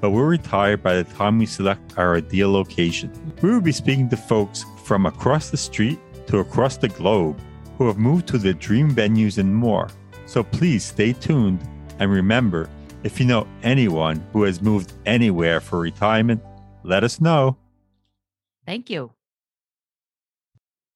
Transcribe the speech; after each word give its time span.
but 0.00 0.10
we'll 0.10 0.24
retire 0.24 0.76
by 0.76 0.94
the 0.94 1.04
time 1.04 1.38
we 1.38 1.46
select 1.46 1.98
our 1.98 2.16
ideal 2.16 2.50
location. 2.50 3.12
We 3.42 3.50
will 3.50 3.60
be 3.60 3.72
speaking 3.72 4.08
to 4.10 4.16
folks 4.16 4.64
from 4.84 5.06
across 5.06 5.50
the 5.50 5.56
street 5.56 5.98
to 6.26 6.38
across 6.38 6.76
the 6.76 6.88
globe 6.88 7.40
who 7.76 7.86
have 7.86 7.98
moved 7.98 8.28
to 8.28 8.38
their 8.38 8.52
dream 8.52 8.94
venues 8.94 9.38
and 9.38 9.54
more. 9.54 9.88
So 10.26 10.42
please 10.42 10.84
stay 10.84 11.12
tuned 11.12 11.60
and 11.98 12.10
remember 12.10 12.68
if 13.02 13.18
you 13.18 13.26
know 13.26 13.46
anyone 13.62 14.24
who 14.32 14.42
has 14.42 14.60
moved 14.60 14.92
anywhere 15.06 15.60
for 15.60 15.80
retirement, 15.80 16.42
let 16.82 17.04
us 17.04 17.20
know. 17.20 17.56
Thank 18.66 18.90
you. 18.90 19.12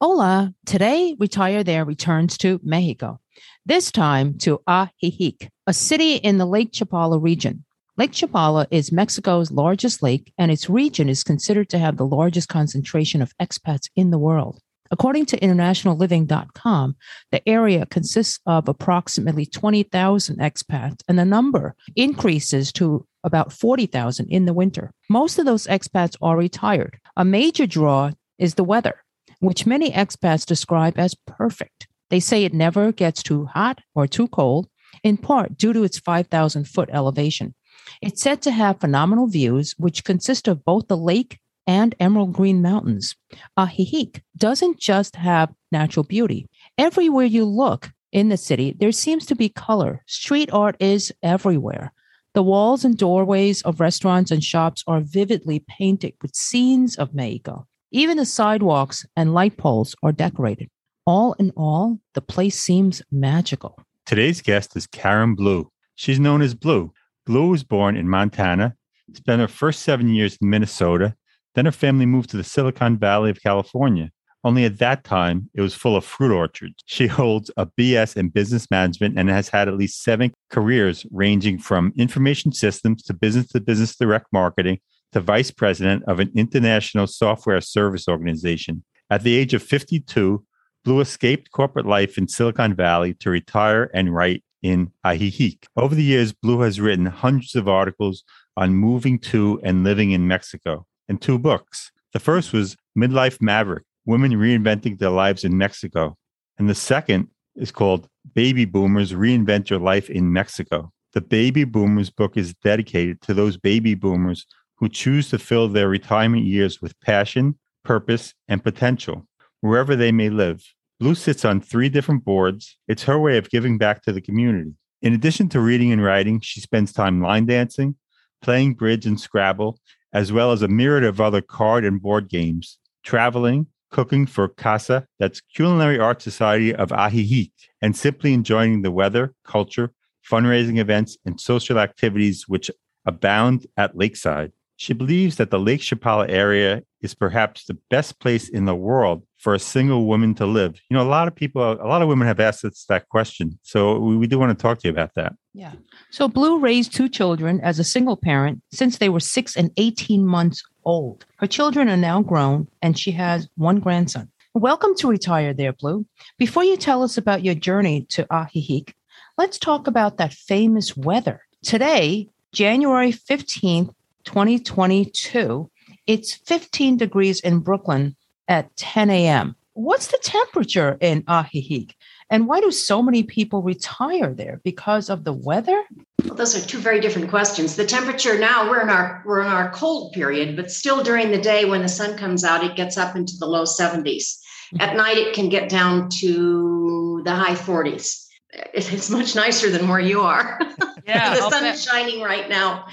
Hola. 0.01 0.55
Today, 0.67 1.17
Retire 1.19 1.65
There 1.65 1.85
returns 1.85 2.37
to 2.39 2.61
Mexico, 2.63 3.21
this 3.65 3.91
time 3.91 4.37
to 4.39 4.61
Ajijic, 4.69 5.49
a 5.67 5.73
city 5.73 6.17
in 6.17 6.37
the 6.37 6.45
Lake 6.45 6.73
Chapala 6.73 7.23
region. 7.23 7.64
Lake 7.97 8.11
Chapala 8.11 8.67
is 8.73 8.91
Mexico's 8.91 9.53
largest 9.53 10.03
lake, 10.03 10.33
and 10.37 10.51
its 10.51 10.69
region 10.69 11.09
is 11.09 11.23
considered 11.23 11.69
to 11.69 11.79
have 11.79 11.97
the 11.97 12.05
largest 12.05 12.49
concentration 12.49 13.23
of 13.23 13.33
expats 13.41 13.89
in 13.95 14.11
the 14.11 14.19
world. 14.19 14.59
According 14.91 15.27
to 15.27 15.39
internationalliving.com, 15.39 16.97
the 17.31 17.49
area 17.49 17.87
consists 17.87 18.41
of 18.47 18.69
approximately 18.69 19.47
20,000 19.47 20.39
expats, 20.39 21.03
and 21.07 21.17
the 21.17 21.25
number 21.25 21.77
increases 21.95 22.73
to 22.73 23.07
about 23.23 23.53
40,000 23.53 24.27
in 24.29 24.45
the 24.47 24.53
winter. 24.53 24.91
Most 25.09 25.39
of 25.39 25.47
those 25.47 25.69
expats 25.69 26.17
are 26.21 26.37
retired. 26.37 26.99
A 27.17 27.25
major 27.25 27.65
draw 27.65 28.11
is 28.41 28.55
the 28.55 28.65
weather, 28.65 29.05
which 29.39 29.67
many 29.67 29.93
expats 29.93 30.45
describe 30.45 30.99
as 30.99 31.15
perfect. 31.29 31.87
They 32.11 32.19
say 32.19 32.45
it 32.45 32.53
never 32.53 32.91
gets 32.91 33.23
too 33.23 33.47
hot 33.47 33.83
or 33.95 34.09
too 34.09 34.27
cold, 34.27 34.67
in 35.05 35.17
part 35.17 35.57
due 35.57 35.73
to 35.73 35.85
its 35.85 36.01
5,000 36.01 36.67
foot 36.67 36.91
elevation. 36.93 37.55
It's 38.03 38.23
said 38.23 38.43
to 38.43 38.51
have 38.51 38.81
phenomenal 38.81 39.27
views, 39.27 39.75
which 39.79 40.05
consist 40.05 40.49
of 40.49 40.65
both 40.65 40.89
the 40.89 40.97
lake 40.97 41.39
and 41.67 41.95
emerald 41.99 42.33
green 42.33 42.63
mountains. 42.63 43.17
Ajijic 43.59 44.21
doesn't 44.37 44.79
just 44.79 45.17
have 45.17 45.53
natural 45.73 46.05
beauty. 46.05 46.49
Everywhere 46.79 47.27
you 47.27 47.45
look 47.45 47.91
in 48.13 48.29
the 48.29 48.37
city, 48.37 48.75
there 48.79 48.93
seems 48.93 49.27
to 49.27 49.35
be 49.35 49.49
color. 49.49 50.03
Street 50.07 50.51
art 50.53 50.77
is 50.79 51.13
everywhere. 51.23 51.93
The 52.35 52.43
walls 52.43 52.85
and 52.85 52.97
doorways 52.97 53.63
of 53.63 53.81
restaurants 53.81 54.31
and 54.31 54.43
shops 54.43 54.83
are 54.87 55.01
vividly 55.01 55.65
painted 55.69 56.15
with 56.21 56.35
scenes 56.35 56.97
of 56.97 57.15
Mexico. 57.15 57.67
Even 57.93 58.17
the 58.17 58.27
sidewalks 58.27 59.07
and 59.17 59.33
light 59.33 59.57
poles 59.57 59.95
are 60.03 60.11
decorated. 60.11 60.69
All 61.07 61.35
in 61.35 61.53
all, 61.57 62.01
the 62.15 62.21
place 62.21 62.59
seems 62.59 63.03
magical. 63.13 63.79
Today's 64.05 64.43
guest 64.43 64.75
is 64.77 64.87
Karen 64.87 65.35
Blue. 65.37 65.71
She's 65.95 66.19
known 66.19 66.43
as 66.43 66.55
Blue 66.55 66.93
Blue 67.27 67.49
was 67.49 67.65
born 67.65 67.97
in 67.97 68.09
Montana, 68.09 68.75
spent 69.15 69.41
her 69.41 69.49
first 69.49 69.83
seven 69.83 70.09
years 70.09 70.37
in 70.41 70.51
Minnesota. 70.51 71.15
Then 71.55 71.65
her 71.67 71.73
family 71.73 72.07
moved 72.07 72.31
to 72.31 72.37
the 72.37 72.45
Silicon 72.45 72.99
Valley 72.99 73.31
of 73.31 73.43
California. 73.43 74.11
Only 74.43 74.67
at 74.67 74.79
that 74.79 75.05
time, 75.05 75.49
it 75.55 75.63
was 75.63 75.75
full 75.75 75.97
of 75.97 76.05
fruit 76.05 76.35
orchards. 76.35 76.75
She 76.87 77.07
holds 77.07 77.51
a 77.57 77.67
BS 77.67 78.17
in 78.17 78.29
business 78.29 78.71
management 78.71 79.19
and 79.19 79.31
has 79.31 79.49
had 79.49 79.69
at 79.69 79.77
least 79.77 80.03
seven 80.03 80.33
careers 80.51 81.07
ranging 81.11 81.59
from 81.59 81.95
information 81.97 82.53
systems 82.53 83.03
to 83.05 83.15
business 83.15 83.49
to 83.49 83.61
business 83.61 83.97
direct 83.97 84.27
marketing 84.33 84.81
to 85.13 85.21
vice 85.21 85.51
president 85.51 86.03
of 86.07 86.21
an 86.21 86.31
international 86.37 87.07
software 87.07 87.61
service 87.61 88.07
organization. 88.07 88.85
At 89.09 89.23
the 89.23 89.37
age 89.37 89.55
of 89.55 89.63
52, 89.63 90.45
Blue 90.85 91.01
escaped 91.01 91.51
corporate 91.51 91.87
life 91.87 92.19
in 92.19 92.29
Silicon 92.29 92.75
Valley 92.75 93.15
to 93.21 93.31
retire 93.31 93.91
and 93.95 94.15
write 94.15 94.45
in 94.65 94.91
Ajijic. 95.05 95.67
Over 95.77 95.95
the 95.95 96.03
years, 96.03 96.33
Blue 96.33 96.61
has 96.63 96.81
written 96.81 97.05
hundreds 97.05 97.55
of 97.55 97.69
articles 97.69 98.25
on 98.57 98.75
moving 98.75 99.19
to 99.19 99.61
and 99.63 99.85
living 99.85 100.13
in 100.13 100.27
Mexico 100.27 100.87
and 101.07 101.21
two 101.21 101.39
books. 101.39 101.93
The 102.15 102.19
first 102.19 102.55
was 102.55 102.75
Midlife 102.99 103.43
Maverick 103.43 103.85
Women 104.07 104.33
Reinventing 104.33 104.99
Their 104.99 105.11
Lives 105.11 105.45
in 105.45 105.59
Mexico. 105.59 106.17
And 106.59 106.69
the 106.69 106.75
second 106.75 107.29
is 107.57 107.71
called 107.71 108.09
Baby 108.35 108.65
Boomers 108.65 109.13
Reinvent 109.13 109.69
Your 109.69 109.81
Life 109.81 110.09
in 110.09 110.33
Mexico. 110.33 110.91
The 111.13 111.21
Baby 111.21 111.65
Boomers 111.65 112.09
book 112.09 112.39
is 112.39 112.55
dedicated 112.55 113.21
to 113.23 113.35
those 113.35 113.59
baby 113.59 113.95
boomers 113.95 114.47
who 114.77 114.89
choose 114.89 115.29
to 115.29 115.39
fill 115.39 115.69
their 115.69 115.89
retirement 115.89 116.45
years 116.45 116.81
with 116.81 116.99
passion, 117.01 117.59
purpose, 117.85 118.33
and 118.49 118.65
potential, 118.65 119.27
wherever 119.61 119.95
they 119.95 120.11
may 120.11 120.31
live. 120.31 120.65
Blue 121.05 121.15
sits 121.15 121.45
on 121.45 121.61
three 121.61 121.91
different 121.91 122.25
boards. 122.25 122.79
It's 122.89 123.03
her 123.03 123.19
way 123.19 123.37
of 123.37 123.51
giving 123.51 123.77
back 123.77 124.01
to 124.05 124.11
the 124.11 124.23
community. 124.23 124.73
In 125.03 125.13
addition 125.13 125.51
to 125.51 125.61
reading 125.61 125.93
and 125.93 126.03
writing, 126.03 126.41
she 126.41 126.63
spends 126.63 126.95
time 126.95 127.21
line 127.21 127.45
dancing, 127.45 127.97
playing 128.41 128.73
bridge 128.73 129.05
and 129.05 129.21
Scrabble, 129.21 129.79
as 130.15 130.33
well 130.33 130.51
as 130.51 130.63
a 130.63 130.69
myriad 130.69 131.05
of 131.05 131.21
other 131.21 131.43
card 131.43 131.85
and 131.85 132.01
board 132.01 132.31
games, 132.31 132.79
traveling, 133.03 133.67
cooking 133.91 134.25
for 134.25 134.49
CASA, 134.49 135.07
that's 135.19 135.43
Culinary 135.43 135.99
Art 135.99 136.23
Society 136.23 136.75
of 136.75 136.89
Ajijic, 136.89 137.53
and 137.83 137.95
simply 137.95 138.33
enjoying 138.33 138.81
the 138.81 138.91
weather, 138.91 139.35
culture, 139.45 139.93
fundraising 140.27 140.79
events, 140.79 141.19
and 141.27 141.39
social 141.39 141.79
activities 141.79 142.49
which 142.49 142.71
abound 143.05 143.67
at 143.77 143.95
Lakeside. 143.95 144.53
She 144.77 144.95
believes 144.95 145.37
that 145.37 145.51
the 145.51 145.61
Lake 145.61 145.83
Chapala 145.83 146.31
area 146.31 146.83
is 147.05 147.15
perhaps 147.15 147.67
the 147.67 147.77
best 147.91 148.19
place 148.19 148.49
in 148.49 148.65
the 148.65 148.75
world 148.75 149.23
for 149.37 149.53
a 149.53 149.59
single 149.59 150.07
woman 150.07 150.35
to 150.35 150.47
live. 150.47 150.81
You 150.89 150.97
know, 150.97 151.03
a 151.03 151.13
lot 151.19 151.29
of 151.29 151.35
people, 151.35 151.63
a 151.63 151.87
lot 151.87 152.01
of 152.01 152.09
women 152.09 152.27
have 152.27 152.41
asked 152.41 152.65
us 152.65 152.87
that 152.89 153.11
question. 153.11 153.59
So 153.63 153.99
we, 153.99 154.17
we 154.17 154.27
do 154.27 154.39
want 154.39 154.59
to 154.59 154.61
talk 154.61 154.79
to 154.79 154.89
you 154.89 154.93
about 154.93 155.15
that. 155.15 155.35
Yeah. 155.53 155.73
So 156.11 156.29
Blue 156.29 156.59
raised 156.59 156.95
two 156.95 157.11
children 157.11 157.61
as 157.61 157.79
a 157.79 157.85
single 157.85 158.17
parent 158.17 158.63
since 158.73 158.97
they 158.97 159.11
were 159.11 159.21
six 159.21 159.55
and 159.55 159.71
18 159.77 160.25
months 160.25 160.63
old. 160.87 161.27
Her 161.37 161.47
children 161.47 161.91
are 161.91 161.97
now 161.97 162.23
grown, 162.23 162.69
and 162.81 162.99
she 162.99 163.13
has 163.13 163.49
one 163.57 163.81
grandson. 163.81 164.31
Welcome 164.55 164.95
to 164.97 165.09
Retire 165.09 165.53
There, 165.53 165.75
Blue. 165.75 166.07
Before 166.39 166.65
you 166.65 166.79
tell 166.79 167.03
us 167.03 167.19
about 167.19 167.45
your 167.45 167.55
journey 167.55 168.07
to 168.11 168.25
Ajijic, 168.25 168.95
let's 169.37 169.59
talk 169.59 169.87
about 169.87 170.17
that 170.17 170.33
famous 170.33 170.97
weather. 170.97 171.43
Today, 171.63 172.31
January 172.53 173.13
15th, 173.13 173.93
2022, 174.25 175.71
it's 176.07 176.35
15 176.35 176.97
degrees 176.97 177.41
in 177.41 177.61
Brooklyn 177.61 178.17
at 178.49 178.75
10 178.77 179.11
a.m. 179.11 179.57
What's 179.73 180.09
the 180.09 180.19
temperature 180.23 180.97
in 181.01 181.23
Ajijic? 181.23 181.95
And 182.31 182.47
why 182.47 182.61
do 182.61 182.71
so 182.71 183.03
many 183.03 183.23
people 183.23 183.63
retire 183.63 184.33
there? 184.33 184.61
Because 184.65 185.11
of 185.11 185.25
the 185.25 185.33
weather? 185.33 185.83
Well, 186.25 186.35
those 186.35 186.57
are 186.57 186.67
two 186.67 186.79
very 186.79 187.01
different 187.01 187.29
questions. 187.29 187.77
The 187.77 187.85
temperature 187.85 188.39
now 188.39 188.71
we're 188.71 188.81
in 188.81 188.89
our 188.89 189.23
we're 189.27 189.43
in 189.43 189.49
our 189.49 189.71
cold 189.73 190.13
period, 190.13 190.57
but 190.57 190.71
still 190.71 191.03
during 191.03 191.31
the 191.31 191.41
day 191.41 191.65
when 191.65 191.83
the 191.83 191.89
sun 191.89 192.17
comes 192.17 192.45
out, 192.45 192.65
it 192.65 192.77
gets 192.77 192.97
up 192.97 193.15
into 193.15 193.35
the 193.39 193.47
low 193.47 193.65
70s. 193.65 194.05
Mm-hmm. 194.05 194.81
At 194.81 194.97
night, 194.97 195.19
it 195.19 195.35
can 195.35 195.49
get 195.49 195.69
down 195.69 196.09
to 196.21 197.23
the 197.25 197.35
high 197.35 197.55
40s. 197.55 198.25
It's 198.73 199.11
much 199.11 199.35
nicer 199.35 199.71
than 199.71 199.89
where 199.89 200.01
you 200.01 200.21
are. 200.21 200.61
Yeah, 201.07 201.35
the 201.35 201.51
sun 201.51 201.67
is 201.67 201.85
shining 201.85 202.23
right 202.23 202.49
now. 202.49 202.87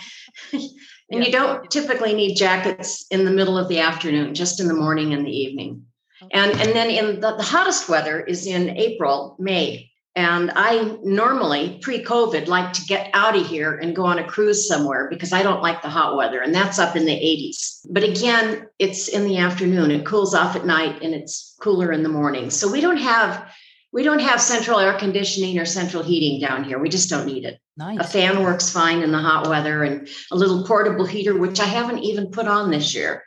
and 1.11 1.19
yeah. 1.19 1.25
you 1.25 1.31
don't 1.31 1.69
typically 1.69 2.13
need 2.13 2.35
jackets 2.35 3.05
in 3.11 3.25
the 3.25 3.31
middle 3.31 3.57
of 3.57 3.67
the 3.67 3.79
afternoon, 3.79 4.33
just 4.33 4.59
in 4.59 4.67
the 4.67 4.73
morning 4.73 5.13
and 5.13 5.25
the 5.25 5.31
evening. 5.31 5.85
And, 6.31 6.51
and 6.51 6.71
then 6.71 6.89
in 6.89 7.19
the, 7.19 7.35
the 7.35 7.43
hottest 7.43 7.89
weather 7.89 8.19
is 8.21 8.47
in 8.47 8.77
April, 8.77 9.35
May. 9.39 9.89
And 10.15 10.51
I 10.55 10.97
normally, 11.03 11.79
pre 11.81 12.03
COVID, 12.03 12.47
like 12.47 12.73
to 12.73 12.85
get 12.85 13.09
out 13.13 13.37
of 13.37 13.47
here 13.47 13.75
and 13.77 13.95
go 13.95 14.05
on 14.05 14.19
a 14.19 14.27
cruise 14.27 14.67
somewhere 14.67 15.07
because 15.09 15.31
I 15.31 15.41
don't 15.41 15.61
like 15.61 15.81
the 15.81 15.89
hot 15.89 16.17
weather. 16.17 16.41
And 16.41 16.53
that's 16.53 16.79
up 16.79 16.95
in 16.95 17.05
the 17.05 17.11
80s. 17.11 17.87
But 17.89 18.03
again, 18.03 18.67
it's 18.77 19.07
in 19.07 19.25
the 19.25 19.37
afternoon. 19.37 19.89
It 19.89 20.05
cools 20.05 20.33
off 20.33 20.55
at 20.55 20.65
night 20.65 21.01
and 21.01 21.13
it's 21.13 21.55
cooler 21.61 21.93
in 21.93 22.03
the 22.03 22.09
morning. 22.09 22.49
So 22.49 22.69
we 22.69 22.81
don't 22.81 22.97
have. 22.97 23.49
We 23.93 24.03
don't 24.03 24.19
have 24.19 24.39
central 24.39 24.79
air 24.79 24.97
conditioning 24.97 25.59
or 25.59 25.65
central 25.65 26.01
heating 26.01 26.39
down 26.39 26.63
here. 26.63 26.79
We 26.79 26.89
just 26.89 27.09
don't 27.09 27.25
need 27.25 27.43
it. 27.43 27.59
Nice. 27.77 27.99
A 27.99 28.03
fan 28.03 28.43
works 28.43 28.69
fine 28.69 29.01
in 29.01 29.11
the 29.11 29.17
hot 29.17 29.49
weather 29.49 29.83
and 29.83 30.07
a 30.31 30.35
little 30.35 30.63
portable 30.65 31.05
heater, 31.05 31.37
which 31.37 31.59
I 31.59 31.65
haven't 31.65 31.99
even 31.99 32.31
put 32.31 32.47
on 32.47 32.71
this 32.71 32.95
year. 32.95 33.23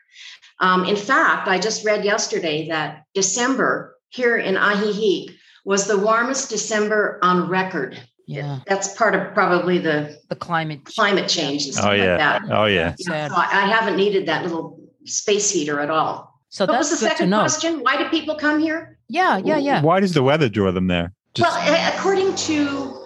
Um, 0.61 0.85
in 0.85 0.97
fact, 0.97 1.49
I 1.49 1.59
just 1.59 1.85
read 1.85 2.05
yesterday 2.05 2.69
that 2.69 3.03
December 3.15 3.97
here 4.09 4.37
in 4.37 4.55
Ajijic 4.55 5.35
was 5.65 5.87
the 5.87 5.99
warmest 5.99 6.49
December 6.51 7.19
on 7.23 7.49
record. 7.49 8.01
Yeah, 8.27 8.61
that's 8.67 8.95
part 8.95 9.15
of 9.15 9.35
probably 9.35 9.79
the 9.79 10.17
the 10.31 10.37
climate 10.37 10.85
climate 10.87 11.29
change. 11.29 11.69
oh 11.83 11.93
yeah, 11.93 12.39
like 12.41 12.51
oh 12.51 12.65
yeah. 12.65 12.95
yeah 12.99 13.29
so 13.29 13.35
I 13.37 13.67
haven't 13.67 13.97
needed 13.97 14.27
that 14.29 14.45
little 14.45 14.81
space 15.05 15.51
heater 15.51 15.81
at 15.81 15.91
all. 15.91 16.41
So 16.49 16.65
what 16.65 16.79
was 16.79 16.89
the 16.89 16.97
second 16.97 17.31
question? 17.31 17.81
Why 17.81 17.99
do 17.99 18.09
people 18.09 18.37
come 18.37 18.61
here? 18.61 18.94
Yeah, 19.09 19.39
yeah, 19.39 19.59
yeah. 19.59 19.83
Why 19.83 20.01
does 20.01 20.15
the 20.15 20.23
weather 20.23 20.49
draw 20.49 20.71
them 20.73 20.87
there? 20.87 21.13
Just- 21.35 21.51
well, 21.51 21.93
according 21.95 22.35
to 22.35 23.01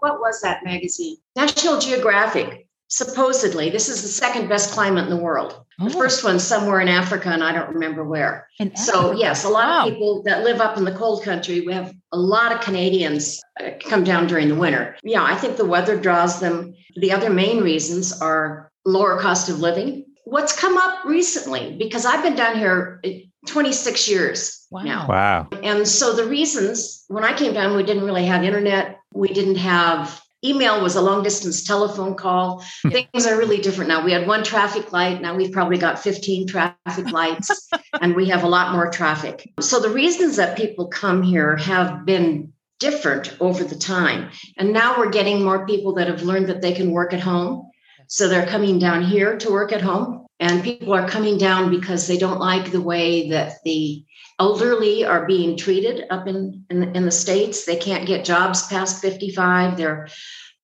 what 0.00 0.20
was 0.20 0.40
that 0.40 0.64
magazine? 0.64 1.16
National 1.36 1.78
Geographic 1.78 2.66
supposedly 2.88 3.68
this 3.68 3.88
is 3.88 4.02
the 4.02 4.08
second 4.08 4.48
best 4.48 4.70
climate 4.70 5.04
in 5.04 5.10
the 5.10 5.16
world 5.16 5.64
oh. 5.80 5.84
the 5.88 5.90
first 5.90 6.22
one's 6.22 6.42
somewhere 6.42 6.80
in 6.80 6.86
africa 6.86 7.28
and 7.30 7.42
i 7.42 7.52
don't 7.52 7.74
remember 7.74 8.04
where 8.04 8.48
so 8.76 9.10
yes 9.10 9.44
a 9.44 9.48
lot 9.48 9.66
wow. 9.66 9.86
of 9.86 9.92
people 9.92 10.22
that 10.22 10.44
live 10.44 10.60
up 10.60 10.76
in 10.76 10.84
the 10.84 10.94
cold 10.94 11.22
country 11.24 11.62
we 11.62 11.72
have 11.72 11.92
a 12.12 12.16
lot 12.16 12.52
of 12.52 12.60
canadians 12.60 13.40
uh, 13.60 13.70
come 13.80 14.04
down 14.04 14.28
during 14.28 14.48
the 14.48 14.54
winter 14.54 14.96
yeah 15.02 15.24
i 15.24 15.34
think 15.34 15.56
the 15.56 15.64
weather 15.64 15.98
draws 15.98 16.38
them 16.38 16.72
the 16.96 17.10
other 17.10 17.28
main 17.28 17.60
reasons 17.60 18.20
are 18.20 18.70
lower 18.84 19.18
cost 19.18 19.48
of 19.48 19.58
living 19.58 20.04
what's 20.24 20.56
come 20.56 20.78
up 20.78 21.04
recently 21.04 21.76
because 21.76 22.06
i've 22.06 22.22
been 22.22 22.36
down 22.36 22.56
here 22.56 23.00
uh, 23.04 23.10
26 23.48 24.08
years 24.08 24.55
wow. 24.70 24.82
now 24.82 25.06
wow 25.08 25.48
and 25.62 25.86
so 25.86 26.14
the 26.14 26.26
reasons 26.26 27.04
when 27.08 27.24
i 27.24 27.32
came 27.32 27.52
down 27.52 27.76
we 27.76 27.82
didn't 27.82 28.04
really 28.04 28.26
have 28.26 28.44
internet 28.44 28.98
we 29.12 29.28
didn't 29.28 29.56
have 29.56 30.20
email 30.44 30.80
was 30.82 30.96
a 30.96 31.00
long 31.00 31.22
distance 31.22 31.64
telephone 31.64 32.14
call. 32.14 32.64
Things 32.90 33.26
are 33.26 33.38
really 33.38 33.58
different 33.58 33.88
now. 33.88 34.04
We 34.04 34.12
had 34.12 34.26
one 34.26 34.44
traffic 34.44 34.92
light. 34.92 35.20
Now 35.20 35.34
we've 35.34 35.52
probably 35.52 35.78
got 35.78 35.98
15 35.98 36.46
traffic 36.46 37.10
lights 37.10 37.68
and 38.00 38.14
we 38.14 38.28
have 38.28 38.44
a 38.44 38.48
lot 38.48 38.72
more 38.72 38.90
traffic. 38.90 39.50
So 39.60 39.80
the 39.80 39.90
reasons 39.90 40.36
that 40.36 40.56
people 40.56 40.86
come 40.88 41.22
here 41.22 41.56
have 41.56 42.04
been 42.04 42.52
different 42.78 43.36
over 43.40 43.64
the 43.64 43.76
time. 43.76 44.30
And 44.58 44.72
now 44.72 44.98
we're 44.98 45.10
getting 45.10 45.42
more 45.42 45.66
people 45.66 45.94
that 45.94 46.08
have 46.08 46.22
learned 46.22 46.48
that 46.48 46.60
they 46.60 46.72
can 46.72 46.90
work 46.90 47.14
at 47.14 47.20
home. 47.20 47.70
So 48.08 48.28
they're 48.28 48.46
coming 48.46 48.78
down 48.78 49.02
here 49.02 49.36
to 49.38 49.50
work 49.50 49.72
at 49.72 49.80
home. 49.80 50.26
And 50.38 50.62
people 50.62 50.92
are 50.92 51.08
coming 51.08 51.38
down 51.38 51.70
because 51.70 52.06
they 52.06 52.18
don't 52.18 52.38
like 52.38 52.70
the 52.70 52.82
way 52.82 53.30
that 53.30 53.54
the 53.64 54.04
elderly 54.38 55.04
are 55.04 55.26
being 55.26 55.56
treated 55.56 56.04
up 56.10 56.26
in, 56.26 56.64
in, 56.70 56.94
in 56.94 57.04
the 57.04 57.10
states. 57.10 57.64
They 57.64 57.76
can't 57.76 58.06
get 58.06 58.24
jobs 58.24 58.66
past 58.66 59.00
55 59.00 59.76
they're 59.76 60.08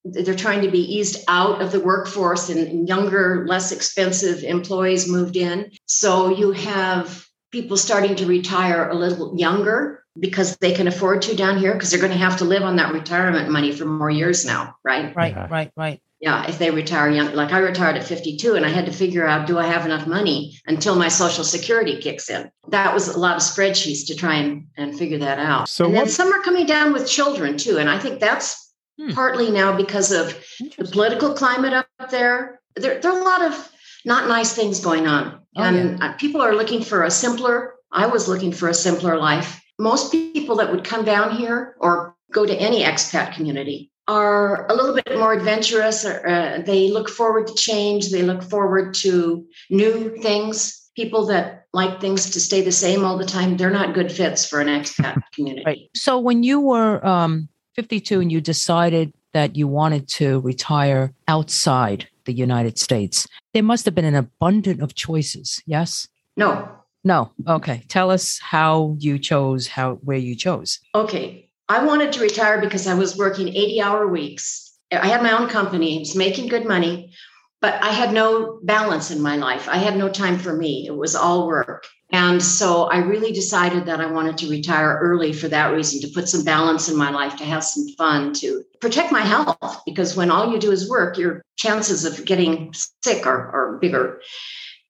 they're 0.05 0.35
trying 0.35 0.63
to 0.63 0.69
be 0.69 0.95
eased 0.95 1.23
out 1.29 1.61
of 1.61 1.71
the 1.71 1.79
workforce 1.79 2.49
and 2.49 2.89
younger 2.89 3.45
less 3.47 3.71
expensive 3.71 4.43
employees 4.43 5.07
moved 5.07 5.37
in. 5.37 5.71
So 5.85 6.27
you 6.29 6.51
have 6.51 7.25
people 7.53 7.77
starting 7.77 8.15
to 8.17 8.25
retire 8.25 8.89
a 8.89 8.95
little 8.95 9.33
younger 9.37 10.03
because 10.19 10.57
they 10.57 10.73
can 10.73 10.87
afford 10.87 11.21
to 11.21 11.35
down 11.35 11.57
here 11.57 11.73
because 11.73 11.89
they're 11.89 12.01
going 12.01 12.11
to 12.11 12.17
have 12.17 12.37
to 12.37 12.45
live 12.45 12.63
on 12.63 12.75
that 12.75 12.93
retirement 12.93 13.49
money 13.49 13.71
for 13.71 13.85
more 13.85 14.09
years 14.09 14.45
now 14.45 14.75
right? 14.83 15.15
Right 15.15 15.33
yeah. 15.33 15.47
right 15.49 15.71
right 15.77 16.01
yeah, 16.23 16.47
if 16.47 16.57
they 16.57 16.71
retire 16.71 17.09
young, 17.09 17.33
like 17.33 17.51
I 17.51 17.57
retired 17.57 17.97
at 17.97 18.05
52 18.05 18.55
and 18.55 18.65
I 18.65 18.69
had 18.69 18.85
to 18.85 18.93
figure 18.93 19.27
out 19.27 19.45
do 19.45 19.59
I 19.59 19.67
have 19.67 19.85
enough 19.85 20.07
money 20.07 20.57
until 20.65 20.95
my 20.95 21.09
social 21.09 21.43
security 21.43 21.99
kicks 21.99 22.29
in. 22.29 22.49
That 22.69 22.93
was 22.93 23.09
a 23.09 23.19
lot 23.19 23.35
of 23.35 23.41
spreadsheets 23.41 24.07
to 24.07 24.15
try 24.15 24.35
and, 24.35 24.67
and 24.77 24.97
figure 24.97 25.17
that 25.17 25.37
out. 25.37 25.67
So 25.67 25.83
and 25.83 25.93
what, 25.93 26.05
then 26.05 26.09
some 26.09 26.31
are 26.31 26.41
coming 26.41 26.65
down 26.65 26.93
with 26.93 27.09
children 27.09 27.57
too. 27.57 27.77
And 27.77 27.89
I 27.89 27.99
think 27.99 28.21
that's 28.21 28.73
hmm. 28.97 29.11
partly 29.11 29.51
now 29.51 29.75
because 29.75 30.13
of 30.13 30.33
the 30.77 30.85
political 30.85 31.33
climate 31.33 31.73
up 31.73 32.09
there. 32.09 32.61
There, 32.77 33.01
there 33.01 33.11
are 33.11 33.19
a 33.19 33.25
lot 33.25 33.41
of 33.41 33.69
not 34.05 34.29
nice 34.29 34.55
things 34.55 34.79
going 34.79 35.07
on. 35.07 35.41
Oh, 35.57 35.63
and 35.63 35.99
yeah. 35.99 36.13
people 36.13 36.41
are 36.41 36.55
looking 36.55 36.83
for 36.83 37.03
a 37.03 37.11
simpler, 37.11 37.73
I 37.91 38.07
was 38.07 38.29
looking 38.29 38.53
for 38.53 38.69
a 38.69 38.73
simpler 38.73 39.17
life. 39.17 39.61
Most 39.77 40.13
people 40.13 40.55
that 40.55 40.71
would 40.71 40.85
come 40.85 41.03
down 41.03 41.35
here 41.35 41.75
or 41.81 42.15
go 42.31 42.45
to 42.45 42.55
any 42.55 42.81
expat 42.81 43.35
community 43.35 43.91
are 44.07 44.67
a 44.67 44.73
little 44.73 44.95
bit 44.95 45.17
more 45.17 45.33
adventurous. 45.33 46.05
Uh, 46.05 46.61
they 46.65 46.91
look 46.91 47.09
forward 47.09 47.47
to 47.47 47.55
change. 47.55 48.11
They 48.11 48.23
look 48.23 48.43
forward 48.43 48.93
to 48.95 49.45
new 49.69 50.15
things. 50.21 50.79
People 50.95 51.25
that 51.27 51.65
like 51.73 51.99
things 51.99 52.29
to 52.31 52.39
stay 52.39 52.61
the 52.61 52.71
same 52.71 53.03
all 53.03 53.17
the 53.17 53.25
time, 53.25 53.57
they're 53.57 53.71
not 53.71 53.95
good 53.95 54.11
fits 54.11 54.45
for 54.45 54.61
an 54.61 54.67
expat 54.67 55.21
community. 55.33 55.63
Right. 55.65 55.89
So 55.95 56.19
when 56.19 56.43
you 56.43 56.59
were 56.59 57.05
um, 57.05 57.49
52 57.75 58.21
and 58.21 58.31
you 58.31 58.41
decided 58.41 59.13
that 59.33 59.55
you 59.55 59.67
wanted 59.67 60.07
to 60.07 60.39
retire 60.41 61.13
outside 61.27 62.07
the 62.25 62.33
United 62.33 62.77
States, 62.77 63.27
there 63.53 63.63
must 63.63 63.85
have 63.85 63.95
been 63.95 64.05
an 64.05 64.15
abundance 64.15 64.81
of 64.81 64.93
choices. 64.93 65.61
Yes. 65.65 66.07
No. 66.37 66.69
No. 67.03 67.31
Okay. 67.47 67.83
Tell 67.87 68.11
us 68.11 68.39
how 68.39 68.95
you 68.99 69.19
chose 69.19 69.67
how 69.67 69.95
where 69.95 70.17
you 70.17 70.35
chose. 70.35 70.79
Okay. 70.95 71.42
I 71.69 71.85
wanted 71.85 72.13
to 72.13 72.21
retire 72.21 72.59
because 72.59 72.87
I 72.87 72.93
was 72.93 73.17
working 73.17 73.47
80 73.47 73.81
hour 73.81 74.07
weeks. 74.07 74.77
I 74.91 75.07
had 75.07 75.23
my 75.23 75.31
own 75.31 75.49
company, 75.49 75.97
I 75.97 75.99
was 75.99 76.15
making 76.15 76.47
good 76.47 76.67
money, 76.67 77.13
but 77.61 77.81
I 77.81 77.89
had 77.89 78.13
no 78.13 78.59
balance 78.63 79.09
in 79.09 79.21
my 79.21 79.37
life. 79.37 79.67
I 79.69 79.77
had 79.77 79.97
no 79.97 80.09
time 80.09 80.37
for 80.37 80.55
me. 80.55 80.85
It 80.85 80.95
was 80.95 81.15
all 81.15 81.47
work. 81.47 81.87
And 82.11 82.43
so 82.43 82.83
I 82.83 82.97
really 82.97 83.31
decided 83.31 83.85
that 83.85 84.01
I 84.01 84.11
wanted 84.11 84.37
to 84.39 84.49
retire 84.49 84.99
early 85.01 85.33
for 85.33 85.47
that 85.47 85.73
reason, 85.73 86.01
to 86.01 86.13
put 86.13 86.29
some 86.29 86.43
balance 86.43 86.89
in 86.89 86.95
my 86.95 87.09
life, 87.09 87.37
to 87.37 87.45
have 87.45 87.63
some 87.63 87.87
fun, 87.97 88.33
to 88.33 88.63
protect 88.79 89.11
my 89.11 89.21
health, 89.21 89.81
because 89.85 90.15
when 90.15 90.29
all 90.29 90.51
you 90.51 90.59
do 90.59 90.71
is 90.71 90.89
work, 90.89 91.17
your 91.17 91.41
chances 91.55 92.05
of 92.05 92.25
getting 92.25 92.71
sick 93.01 93.25
are, 93.25 93.49
are 93.51 93.77
bigger 93.79 94.21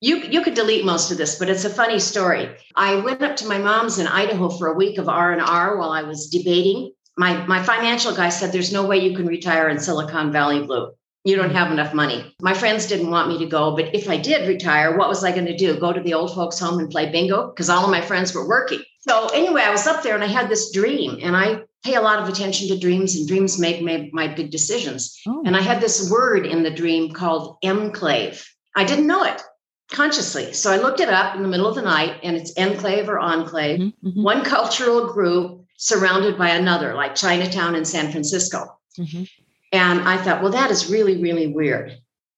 you 0.04 0.18
you 0.18 0.42
could 0.42 0.54
delete 0.54 0.84
most 0.84 1.12
of 1.12 1.18
this 1.18 1.40
but 1.40 1.50
it's 1.50 1.64
a 1.64 1.70
funny 1.70 1.98
story. 1.98 2.50
I 2.76 2.96
went 2.98 3.22
up 3.22 3.38
to 3.38 3.48
my 3.48 3.58
mom's 3.58 4.00
in 4.00 4.08
idaho 4.08 4.50
for 4.50 4.68
a 4.68 4.76
week 4.76 4.98
of 4.98 5.08
r&r 5.08 5.78
while 5.78 5.92
i 5.92 6.04
was 6.04 6.28
debating. 6.28 6.92
My 7.18 7.46
my 7.48 7.64
financial 7.64 8.14
guy 8.14 8.30
said 8.30 8.52
there's 8.52 8.74
no 8.74 8.86
way 8.86 8.98
you 8.98 9.16
can 9.16 9.26
retire 9.26 9.70
in 9.70 9.80
silicon 9.80 10.32
valley 10.32 10.62
blue. 10.66 10.92
You 11.24 11.38
don't 11.38 11.56
have 11.56 11.72
enough 11.72 11.94
money. 11.94 12.36
My 12.42 12.54
friends 12.54 12.86
didn't 12.86 13.12
want 13.12 13.30
me 13.30 13.38
to 13.40 13.46
go 13.46 13.76
but 13.78 13.96
if 13.96 14.10
i 14.10 14.18
did 14.18 14.48
retire 14.48 14.98
what 14.98 15.08
was 15.08 15.24
i 15.24 15.32
going 15.32 15.52
to 15.52 15.64
do? 15.66 15.80
Go 15.80 15.94
to 15.94 16.02
the 16.02 16.14
old 16.14 16.36
folks 16.36 16.60
home 16.60 16.80
and 16.80 16.92
play 16.92 17.10
bingo? 17.10 17.48
Because 17.48 17.70
all 17.70 17.86
of 17.86 17.92
my 17.98 18.02
friends 18.02 18.36
were 18.36 18.48
working. 18.48 18.82
So 19.08 19.28
anyway 19.28 19.62
i 19.62 19.72
was 19.72 19.88
up 19.88 20.04
there 20.04 20.16
and 20.16 20.24
i 20.24 20.34
had 20.38 20.50
this 20.50 20.70
dream 20.74 21.18
and 21.22 21.38
i 21.38 21.62
pay 21.86 21.96
a 21.96 22.02
lot 22.10 22.22
of 22.22 22.28
attention 22.28 22.68
to 22.68 22.78
dreams 22.86 23.16
and 23.16 23.28
dreams 23.28 23.60
make, 23.60 23.82
make 23.82 24.14
my 24.14 24.28
big 24.28 24.52
decisions. 24.52 25.18
Oh. 25.30 25.44
and 25.46 25.56
i 25.56 25.62
had 25.62 25.80
this 25.80 26.12
word 26.12 26.46
in 26.46 26.62
the 26.64 26.78
dream 26.82 27.14
called 27.14 27.58
enclave 27.64 28.46
i 28.76 28.84
didn't 28.84 29.08
know 29.08 29.24
it 29.24 29.42
consciously. 29.92 30.54
So 30.54 30.72
I 30.72 30.78
looked 30.78 31.00
it 31.00 31.10
up 31.10 31.36
in 31.36 31.42
the 31.42 31.48
middle 31.48 31.68
of 31.68 31.76
the 31.76 31.82
night, 31.82 32.20
and 32.24 32.36
it's 32.36 32.54
enclave 32.58 33.10
or 33.10 33.20
enclave, 33.20 33.80
mm-hmm. 33.80 34.08
mm-hmm. 34.08 34.24
one 34.24 34.44
cultural 34.44 35.12
group 35.14 35.66
surrounded 35.78 36.38
by 36.38 36.50
another, 36.50 36.94
like 36.94 37.16
Chinatown 37.16 37.76
in 37.76 37.86
San 37.86 38.12
Francisco. 38.12 38.78
Mm-hmm. 38.98 39.24
And 39.72 40.02
I 40.02 40.18
thought, 40.18 40.42
well, 40.42 40.52
that 40.52 40.72
is 40.72 40.90
really, 40.90 41.22
really 41.22 41.48
weird. 41.48 41.98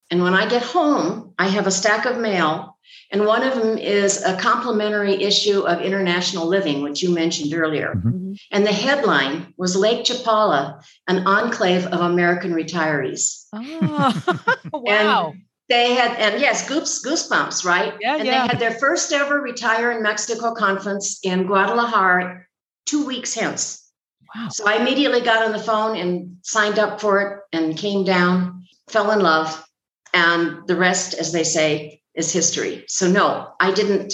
And 0.10 0.24
when 0.24 0.34
I 0.34 0.48
get 0.48 0.64
home, 0.64 1.34
I 1.38 1.50
have 1.50 1.68
a 1.68 1.72
stack 1.72 2.06
of 2.06 2.18
mail 2.18 2.76
And 3.12 3.26
one 3.26 3.44
of 3.44 3.56
them 3.56 3.78
is 3.78 4.22
a 4.24 4.38
complimentary 4.38 5.24
issue 5.24 5.62
of 5.62 5.82
International 5.82 6.48
Living, 6.48 6.82
which 6.82 7.02
you 7.02 7.14
mentioned 7.14 7.54
earlier. 7.54 7.96
Mm-hmm. 7.96 8.34
And 8.52 8.66
the 8.66 8.72
headline 8.72 9.54
was 9.58 9.76
Lake 9.76 10.06
Chapala, 10.06 10.84
an 11.08 11.26
enclave 11.26 11.86
of 11.88 12.02
American 12.02 12.54
retirees. 12.54 13.46
Oh, 14.74 14.80
wow. 14.80 15.32
And 15.32 15.45
they 15.70 15.96
had, 15.96 16.18
and 16.18 16.40
yes, 16.40 16.68
goose, 16.68 17.04
goosebumps, 17.04 17.66
right? 17.66 17.94
Yeah, 18.00 18.18
and 18.18 18.26
yeah. 18.26 18.32
they 18.32 18.54
had 18.54 18.60
their 18.60 18.80
first 18.80 19.12
ever 19.12 19.42
Retire 19.42 19.92
in 19.92 20.04
Mexico 20.04 20.54
conference 20.54 21.20
in 21.24 21.48
Guadalajara 21.48 22.46
two 22.86 23.06
weeks 23.06 23.34
hence. 23.34 23.90
wow. 24.36 24.50
So 24.50 24.68
I 24.68 24.76
immediately 24.76 25.22
got 25.22 25.44
on 25.44 25.52
the 25.52 25.60
phone 25.60 25.98
and 25.98 26.38
signed 26.44 26.78
up 26.78 27.02
for 27.02 27.22
it 27.22 27.40
and 27.58 27.78
came 27.78 28.04
down, 28.04 28.66
fell 28.90 29.12
in 29.12 29.20
love. 29.20 29.64
And 30.14 30.68
the 30.68 30.76
rest, 30.76 31.14
as 31.16 31.32
they 31.32 31.44
say, 31.44 32.02
is 32.14 32.32
history. 32.32 32.86
So 32.88 33.10
no, 33.10 33.54
I 33.60 33.72
didn't 33.72 34.14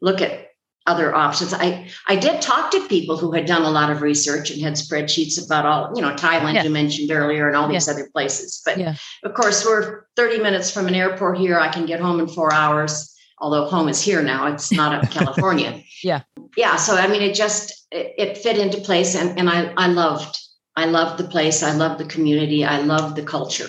look 0.00 0.20
at 0.20 0.48
other 0.86 1.14
options. 1.14 1.54
I, 1.54 1.88
I 2.08 2.16
did 2.16 2.42
talk 2.42 2.70
to 2.72 2.86
people 2.88 3.16
who 3.16 3.32
had 3.32 3.46
done 3.46 3.62
a 3.62 3.70
lot 3.70 3.90
of 3.90 4.02
research 4.02 4.50
and 4.50 4.60
had 4.60 4.74
spreadsheets 4.74 5.42
about 5.42 5.64
all, 5.64 5.92
you 5.94 6.02
know, 6.02 6.14
Thailand 6.14 6.54
Yeah. 6.54 6.64
you 6.64 6.70
mentioned 6.70 7.10
earlier 7.10 7.48
and 7.48 7.56
all 7.56 7.68
these 7.68 7.88
other 7.88 8.08
places. 8.12 8.60
But 8.64 8.78
Yeah. 8.78 8.94
of 9.24 9.32
course, 9.34 9.64
we're 9.64 10.04
30 10.16 10.40
minutes 10.42 10.70
from 10.70 10.86
an 10.86 10.94
airport 10.94 11.38
here. 11.38 11.58
I 11.58 11.68
can 11.68 11.86
get 11.86 12.00
home 12.00 12.20
in 12.20 12.28
four 12.28 12.52
hours, 12.52 13.14
although 13.38 13.64
home 13.64 13.88
is 13.88 14.02
here 14.02 14.22
now. 14.22 14.46
It's 14.52 14.70
not 14.70 14.94
up 14.94 15.04
in 15.04 15.08
California. 15.24 15.82
Yeah. 16.02 16.20
Yeah. 16.56 16.76
So 16.76 16.96
I 16.96 17.06
mean, 17.08 17.22
it 17.22 17.34
just 17.34 17.86
it, 17.90 18.12
it 18.18 18.38
fit 18.38 18.58
into 18.58 18.78
place 18.78 19.14
and, 19.14 19.38
and 19.38 19.48
I, 19.48 19.72
I 19.78 19.86
loved 19.86 20.38
I 20.76 20.84
loved 20.86 21.18
the 21.18 21.28
place. 21.28 21.62
I 21.62 21.72
loved 21.72 21.98
the 21.98 22.04
community. 22.06 22.64
I 22.64 22.80
loved 22.80 23.16
the 23.16 23.22
culture. 23.22 23.68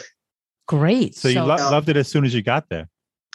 Great. 0.68 1.16
So 1.16 1.28
you 1.30 1.42
lo- 1.44 1.56
So- 1.58 1.72
loved 1.72 1.88
it 1.88 1.96
as 1.98 2.08
soon 2.10 2.26
as 2.26 2.34
you 2.34 2.42
got 2.42 2.68
there. 2.70 2.90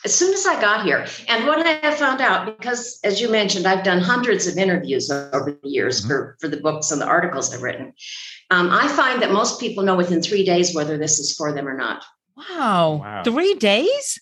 As 0.04 0.14
soon 0.14 0.32
as 0.32 0.46
I 0.46 0.60
got 0.60 0.84
here, 0.84 1.06
and 1.28 1.46
what 1.46 1.64
I 1.66 1.72
have 1.86 1.96
found 1.96 2.20
out, 2.20 2.58
because 2.58 2.98
as 3.04 3.20
you 3.20 3.28
mentioned, 3.30 3.66
I've 3.66 3.84
done 3.84 4.00
hundreds 4.00 4.46
of 4.46 4.56
interviews 4.56 5.10
over 5.10 5.58
the 5.62 5.68
years 5.68 6.00
Mhm. 6.02 6.08
for, 6.08 6.36
for 6.40 6.48
the 6.48 6.56
books 6.56 6.90
and 6.90 7.00
the 7.00 7.06
articles 7.06 7.52
I've 7.52 7.62
written. 7.62 7.92
Um, 8.50 8.70
I 8.70 8.88
find 8.88 9.20
that 9.22 9.30
most 9.30 9.60
people 9.60 9.84
know 9.84 9.96
within 9.96 10.22
three 10.22 10.44
days 10.44 10.74
whether 10.74 10.96
this 10.96 11.18
is 11.18 11.34
for 11.34 11.52
them 11.52 11.68
or 11.68 11.76
not. 11.76 12.02
wow. 12.36 13.00
Wow. 13.02 13.22
Three 13.22 13.54
days? 13.54 14.18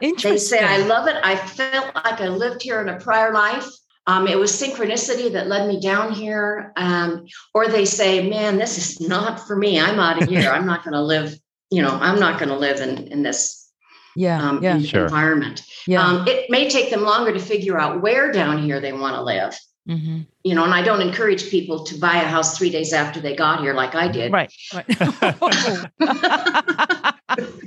Interesting. 0.00 0.32
They 0.32 0.38
say, 0.38 0.64
I 0.64 0.78
love 0.78 1.06
it. 1.08 1.16
I 1.22 1.36
felt 1.36 1.94
like 1.94 2.20
I 2.20 2.28
lived 2.28 2.62
here 2.62 2.80
in 2.80 2.88
a 2.88 2.98
prior 2.98 3.32
life. 3.32 3.66
Um, 4.06 4.26
it 4.26 4.38
was 4.38 4.50
synchronicity 4.50 5.30
that 5.32 5.48
led 5.48 5.68
me 5.68 5.78
down 5.78 6.12
here. 6.12 6.72
Um, 6.76 7.26
or 7.54 7.68
they 7.68 7.84
say, 7.84 8.28
man, 8.28 8.56
this 8.56 8.78
is 8.78 9.06
not 9.06 9.46
for 9.46 9.54
me. 9.56 9.78
I'm 9.78 9.98
out 10.00 10.22
of 10.22 10.28
here. 10.28 10.50
I'm 10.54 10.66
not 10.66 10.82
going 10.82 10.94
to 10.94 11.02
live, 11.02 11.38
you 11.70 11.82
know, 11.82 11.90
I'm 12.00 12.18
not 12.18 12.38
going 12.38 12.48
to 12.48 12.56
live 12.56 12.80
in, 12.80 13.06
in 13.08 13.22
this 13.22 13.61
yeah. 14.16 14.42
um, 14.42 14.62
yeah. 14.62 14.78
Sure. 14.80 15.04
environment. 15.04 15.62
Yeah. 15.86 16.04
Um, 16.04 16.26
it 16.28 16.50
may 16.50 16.68
take 16.68 16.90
them 16.90 17.02
longer 17.02 17.32
to 17.32 17.38
figure 17.38 17.78
out 17.78 18.02
where 18.02 18.32
down 18.32 18.62
here 18.62 18.80
they 18.80 18.92
want 18.92 19.16
to 19.16 19.22
live. 19.22 19.58
Mhm. 19.88 20.26
You 20.44 20.54
know, 20.54 20.64
and 20.64 20.72
I 20.72 20.82
don't 20.82 21.00
encourage 21.00 21.50
people 21.50 21.84
to 21.84 21.98
buy 21.98 22.16
a 22.16 22.26
house 22.26 22.56
three 22.56 22.70
days 22.70 22.92
after 22.92 23.20
they 23.20 23.34
got 23.34 23.60
here, 23.60 23.74
like 23.74 23.94
I 23.94 24.08
did. 24.08 24.32
Right. 24.32 24.52
Right. 24.72 24.86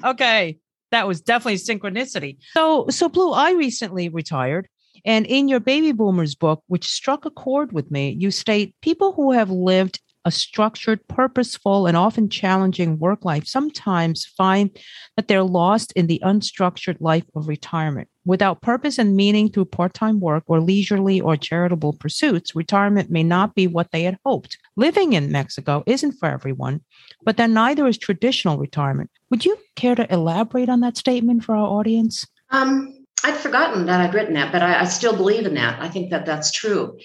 okay. 0.05 0.57
That 0.91 1.07
was 1.07 1.19
definitely 1.21 1.57
synchronicity. 1.57 2.37
So, 2.53 2.87
so 2.89 3.09
Blue, 3.09 3.31
I 3.31 3.51
recently 3.51 4.07
retired. 4.07 4.69
And 5.03 5.25
in 5.25 5.47
your 5.47 5.59
baby 5.59 5.91
boomers 5.91 6.35
book, 6.35 6.63
which 6.67 6.87
struck 6.87 7.25
a 7.25 7.29
chord 7.29 7.73
with 7.73 7.91
me, 7.91 8.15
you 8.17 8.31
state 8.31 8.73
people 8.81 9.11
who 9.13 9.31
have 9.31 9.49
lived 9.49 9.99
a 10.25 10.31
structured, 10.31 11.07
purposeful, 11.07 11.85
and 11.85 11.95
often 11.95 12.29
challenging 12.29 12.97
work 12.97 13.23
life 13.23 13.45
sometimes 13.45 14.25
find 14.25 14.75
that 15.15 15.27
they're 15.27 15.43
lost 15.43 15.91
in 15.93 16.07
the 16.07 16.21
unstructured 16.25 16.97
life 16.99 17.25
of 17.35 17.47
retirement. 17.47 18.09
Without 18.25 18.61
purpose 18.61 18.97
and 18.97 19.15
meaning 19.15 19.49
through 19.49 19.65
part 19.65 19.93
time 19.93 20.19
work 20.19 20.43
or 20.47 20.59
leisurely 20.59 21.21
or 21.21 21.37
charitable 21.37 21.93
pursuits, 21.93 22.55
retirement 22.55 23.11
may 23.11 23.21
not 23.21 23.53
be 23.53 23.67
what 23.67 23.91
they 23.91 24.03
had 24.03 24.17
hoped. 24.25 24.57
Living 24.75 25.13
in 25.13 25.31
Mexico 25.31 25.83
isn't 25.85 26.13
for 26.13 26.27
everyone, 26.27 26.81
but 27.23 27.37
then 27.37 27.53
neither 27.53 27.85
is 27.87 27.99
traditional 27.99 28.57
retirement. 28.57 29.11
Would 29.29 29.45
you 29.45 29.57
care 29.75 29.93
to 29.93 30.11
elaborate 30.11 30.69
on 30.69 30.79
that 30.79 30.97
statement 30.97 31.43
for 31.43 31.55
our 31.55 31.67
audience? 31.67 32.25
Um, 32.49 33.05
I'd 33.23 33.37
forgotten 33.37 33.85
that 33.85 34.01
I'd 34.01 34.13
written 34.13 34.33
that, 34.33 34.51
but 34.51 34.61
I, 34.61 34.81
I 34.81 34.85
still 34.85 35.15
believe 35.15 35.45
in 35.45 35.53
that. 35.55 35.81
I 35.81 35.87
think 35.87 36.09
that 36.09 36.25
that's 36.25 36.51
true. 36.51 36.97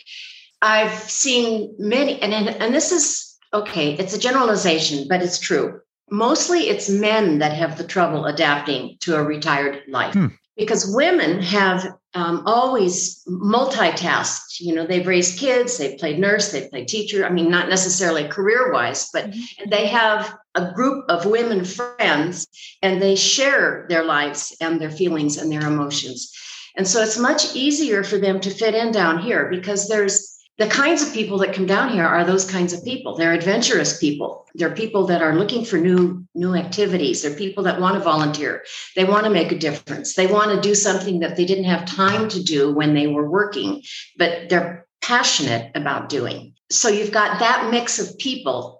I've 0.62 0.98
seen 1.10 1.74
many, 1.78 2.20
and, 2.20 2.32
and 2.34 2.74
this 2.74 2.92
is 2.92 3.38
okay. 3.52 3.94
It's 3.94 4.14
a 4.14 4.18
generalization, 4.18 5.06
but 5.08 5.22
it's 5.22 5.38
true. 5.38 5.80
Mostly, 6.10 6.68
it's 6.68 6.88
men 6.88 7.38
that 7.38 7.52
have 7.52 7.78
the 7.78 7.84
trouble 7.84 8.26
adapting 8.26 8.96
to 9.00 9.16
a 9.16 9.22
retired 9.22 9.82
life 9.88 10.14
Hmm. 10.14 10.26
because 10.56 10.92
women 10.94 11.40
have 11.40 11.94
um, 12.14 12.42
always 12.46 13.22
multitasked. 13.28 14.58
You 14.60 14.74
know, 14.74 14.86
they've 14.86 15.06
raised 15.06 15.38
kids, 15.38 15.78
they've 15.78 15.98
played 15.98 16.18
nurse, 16.18 16.50
they've 16.50 16.68
played 16.68 16.88
teacher. 16.88 17.24
I 17.24 17.30
mean, 17.30 17.48
not 17.48 17.68
necessarily 17.68 18.26
career 18.26 18.72
wise, 18.72 19.08
but 19.12 19.32
they 19.68 19.86
have 19.86 20.36
a 20.56 20.72
group 20.72 21.04
of 21.08 21.26
women 21.26 21.64
friends 21.64 22.48
and 22.82 23.00
they 23.00 23.14
share 23.14 23.86
their 23.88 24.02
lives 24.02 24.56
and 24.60 24.80
their 24.80 24.90
feelings 24.90 25.36
and 25.36 25.50
their 25.50 25.66
emotions. 25.66 26.32
And 26.76 26.86
so 26.86 27.00
it's 27.02 27.18
much 27.18 27.54
easier 27.54 28.02
for 28.02 28.18
them 28.18 28.40
to 28.40 28.50
fit 28.50 28.74
in 28.74 28.90
down 28.90 29.18
here 29.18 29.48
because 29.48 29.86
there's 29.88 30.39
the 30.60 30.66
kinds 30.66 31.02
of 31.02 31.14
people 31.14 31.38
that 31.38 31.54
come 31.54 31.64
down 31.64 31.88
here 31.88 32.04
are 32.04 32.22
those 32.22 32.44
kinds 32.44 32.74
of 32.74 32.84
people. 32.84 33.16
They're 33.16 33.32
adventurous 33.32 33.98
people. 33.98 34.46
They're 34.54 34.74
people 34.74 35.06
that 35.06 35.22
are 35.22 35.34
looking 35.34 35.64
for 35.64 35.78
new 35.78 36.26
new 36.34 36.54
activities. 36.54 37.22
They're 37.22 37.34
people 37.34 37.64
that 37.64 37.80
want 37.80 37.94
to 37.94 38.00
volunteer. 38.00 38.62
They 38.94 39.04
want 39.04 39.24
to 39.24 39.30
make 39.30 39.52
a 39.52 39.58
difference. 39.58 40.14
They 40.14 40.26
want 40.26 40.50
to 40.50 40.60
do 40.60 40.74
something 40.74 41.20
that 41.20 41.36
they 41.36 41.46
didn't 41.46 41.64
have 41.64 41.86
time 41.86 42.28
to 42.28 42.42
do 42.42 42.74
when 42.74 42.92
they 42.92 43.06
were 43.06 43.28
working, 43.28 43.82
but 44.18 44.50
they're 44.50 44.86
passionate 45.00 45.72
about 45.74 46.10
doing. 46.10 46.52
So 46.70 46.90
you've 46.90 47.10
got 47.10 47.40
that 47.40 47.70
mix 47.70 47.98
of 47.98 48.18
people 48.18 48.76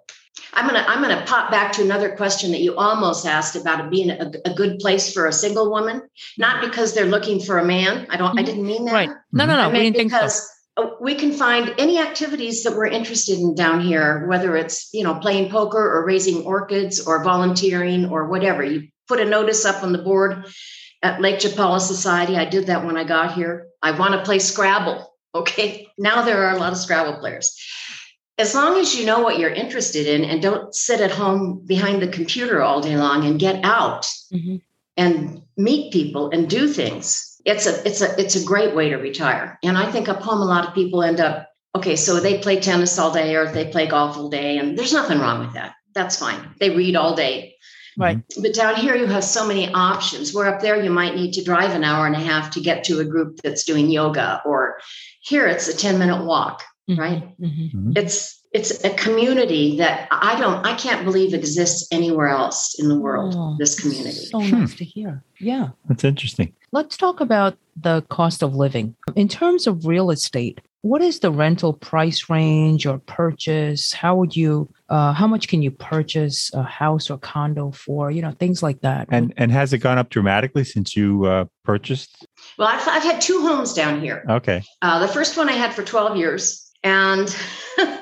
I'm 0.53 0.67
gonna 0.67 0.85
I'm 0.87 1.01
gonna 1.01 1.23
pop 1.25 1.49
back 1.49 1.71
to 1.73 1.81
another 1.81 2.15
question 2.15 2.51
that 2.51 2.61
you 2.61 2.75
almost 2.75 3.25
asked 3.25 3.55
about 3.55 3.79
it 3.79 3.89
being 3.89 4.09
a, 4.09 4.31
a 4.45 4.53
good 4.53 4.79
place 4.79 5.13
for 5.13 5.27
a 5.27 5.33
single 5.33 5.71
woman, 5.71 6.01
not 6.37 6.61
because 6.61 6.93
they're 6.93 7.05
looking 7.05 7.39
for 7.39 7.57
a 7.57 7.65
man. 7.65 8.05
I 8.09 8.17
don't 8.17 8.31
I 8.31 8.43
mm-hmm. 8.43 8.45
didn't 8.45 8.65
mean 8.65 8.85
that. 8.85 8.93
Right. 8.93 9.09
No, 9.31 9.45
no, 9.45 9.53
I 9.53 9.67
no. 9.67 9.69
We 9.69 9.79
didn't 9.79 9.95
think 9.95 10.11
so. 10.11 10.27
Uh, 10.81 10.89
we 10.99 11.15
can 11.15 11.31
find 11.31 11.73
any 11.77 11.99
activities 11.99 12.63
that 12.63 12.75
we're 12.75 12.87
interested 12.87 13.37
in 13.39 13.55
down 13.55 13.81
here, 13.81 14.27
whether 14.27 14.55
it's 14.55 14.89
you 14.93 15.03
know 15.03 15.15
playing 15.15 15.49
poker 15.51 15.77
or 15.79 16.05
raising 16.05 16.43
orchids 16.43 17.05
or 17.05 17.23
volunteering 17.23 18.09
or 18.09 18.27
whatever. 18.27 18.63
You 18.63 18.87
put 19.07 19.19
a 19.19 19.25
notice 19.25 19.65
up 19.65 19.83
on 19.83 19.91
the 19.91 19.97
board 20.03 20.45
at 21.01 21.21
Lake 21.21 21.39
Chapala 21.39 21.79
Society. 21.79 22.37
I 22.37 22.45
did 22.45 22.67
that 22.67 22.85
when 22.85 22.97
I 22.97 23.03
got 23.03 23.33
here. 23.33 23.67
I 23.81 23.91
want 23.91 24.13
to 24.13 24.23
play 24.23 24.39
Scrabble. 24.39 25.13
Okay, 25.33 25.87
now 25.97 26.23
there 26.23 26.45
are 26.45 26.55
a 26.55 26.59
lot 26.59 26.71
of 26.71 26.77
Scrabble 26.77 27.19
players 27.19 27.55
as 28.41 28.55
long 28.55 28.79
as 28.79 28.95
you 28.97 29.05
know 29.05 29.19
what 29.19 29.37
you're 29.37 29.51
interested 29.51 30.07
in 30.07 30.23
and 30.23 30.41
don't 30.41 30.73
sit 30.73 30.99
at 30.99 31.11
home 31.11 31.61
behind 31.67 32.01
the 32.01 32.07
computer 32.07 32.61
all 32.61 32.81
day 32.81 32.97
long 32.97 33.23
and 33.25 33.39
get 33.39 33.63
out 33.63 34.07
Mhm. 34.33 34.61
and 34.97 35.41
meet 35.57 35.93
people 35.93 36.31
and 36.31 36.49
do 36.49 36.67
things 36.67 37.30
it's 37.45 37.65
a 37.67 37.85
it's 37.87 38.01
a 38.01 38.19
it's 38.19 38.35
a 38.35 38.43
great 38.43 38.75
way 38.75 38.89
to 38.89 38.97
retire. 38.97 39.57
And 39.63 39.77
i 39.77 39.91
think 39.91 40.09
up 40.09 40.21
home 40.21 40.41
a 40.41 40.45
lot 40.45 40.67
of 40.67 40.73
people 40.73 41.03
end 41.03 41.19
up 41.19 41.47
okay 41.75 41.95
so 41.95 42.19
they 42.19 42.37
play 42.39 42.59
tennis 42.59 42.97
all 42.99 43.11
day 43.13 43.35
or 43.35 43.45
they 43.51 43.65
play 43.71 43.87
golf 43.87 44.17
all 44.17 44.29
day 44.29 44.57
and 44.57 44.77
there's 44.77 44.93
nothing 44.93 45.19
wrong 45.19 45.39
with 45.39 45.53
that. 45.53 45.73
That's 45.93 46.17
fine. 46.17 46.55
They 46.59 46.69
read 46.69 46.95
all 46.95 47.15
day. 47.15 47.55
Right. 47.97 48.19
but 48.41 48.53
down 48.53 48.75
here 48.75 48.95
you 48.95 49.05
have 49.07 49.23
so 49.23 49.45
many 49.45 49.71
options. 49.73 50.33
Where 50.33 50.47
up 50.47 50.61
there 50.61 50.81
you 50.81 50.89
might 50.89 51.13
need 51.15 51.33
to 51.33 51.43
drive 51.43 51.71
an 51.75 51.83
hour 51.83 52.07
and 52.07 52.15
a 52.15 52.19
half 52.19 52.51
to 52.51 52.61
get 52.61 52.85
to 52.85 52.99
a 52.99 53.05
group 53.05 53.41
that's 53.43 53.65
doing 53.65 53.89
yoga 53.89 54.41
or 54.45 54.79
here 55.21 55.45
it's 55.47 55.67
a 55.67 55.75
10 55.75 55.99
minute 55.99 56.23
walk 56.23 56.63
Mhm. 56.89 56.97
right? 56.97 57.39
Mhm. 57.39 57.97
it's 57.97 58.40
it's 58.53 58.83
a 58.83 58.89
community 58.95 59.77
that 59.77 60.07
i 60.11 60.37
don't 60.39 60.65
i 60.65 60.75
can't 60.75 61.05
believe 61.05 61.33
exists 61.33 61.87
anywhere 61.91 62.27
else 62.27 62.75
in 62.79 62.89
the 62.89 62.99
world 62.99 63.33
Oh, 63.37 63.55
this 63.59 63.79
community 63.79 64.11
So 64.31 64.39
nice 64.39 64.75
to 64.75 64.83
hear. 64.85 65.23
Yeah. 65.39 65.69
That's 65.87 66.03
interesting. 66.03 66.53
Let's 66.71 66.95
talk 66.97 67.19
about 67.19 67.57
the 67.75 68.01
cost 68.09 68.43
of 68.43 68.53
living. 68.55 68.95
In 69.15 69.27
terms 69.27 69.65
of 69.67 69.85
real 69.87 70.11
estate, 70.11 70.61
what 70.81 71.01
is 71.01 71.19
the 71.19 71.31
rental 71.31 71.73
price 71.73 72.29
range 72.29 72.85
or 72.85 72.99
purchase? 72.99 73.91
How 73.91 74.15
would 74.15 74.35
you, 74.35 74.69
uh, 74.89 75.13
how 75.13 75.25
much 75.27 75.47
can 75.47 75.61
you 75.63 75.71
purchase 75.71 76.51
a 76.53 76.61
house 76.63 77.09
or 77.09 77.17
condo 77.17 77.71
for? 77.71 78.11
You 78.11 78.21
know, 78.21 78.31
things 78.39 78.61
like 78.61 78.81
that. 78.81 79.07
And 79.11 79.33
and 79.37 79.51
has 79.51 79.73
it 79.73 79.79
gone 79.79 79.97
up 79.97 80.09
dramatically 80.09 80.63
since 80.63 80.95
you 80.95 81.25
uh, 81.25 81.45
purchased? 81.65 82.25
well 82.57 82.67
i've, 82.67 82.87
I've 82.87 83.03
had 83.03 83.19
two 83.21 83.41
homes 83.41 83.73
down 83.73 84.01
here 84.01 84.23
Okay. 84.29 84.61
uh, 84.81 84.99
the 84.99 85.07
first 85.07 85.37
one 85.37 85.47
i 85.49 85.53
had 85.53 85.73
for 85.73 85.83
12 85.83 86.17
years 86.17 86.71
and 86.83 87.27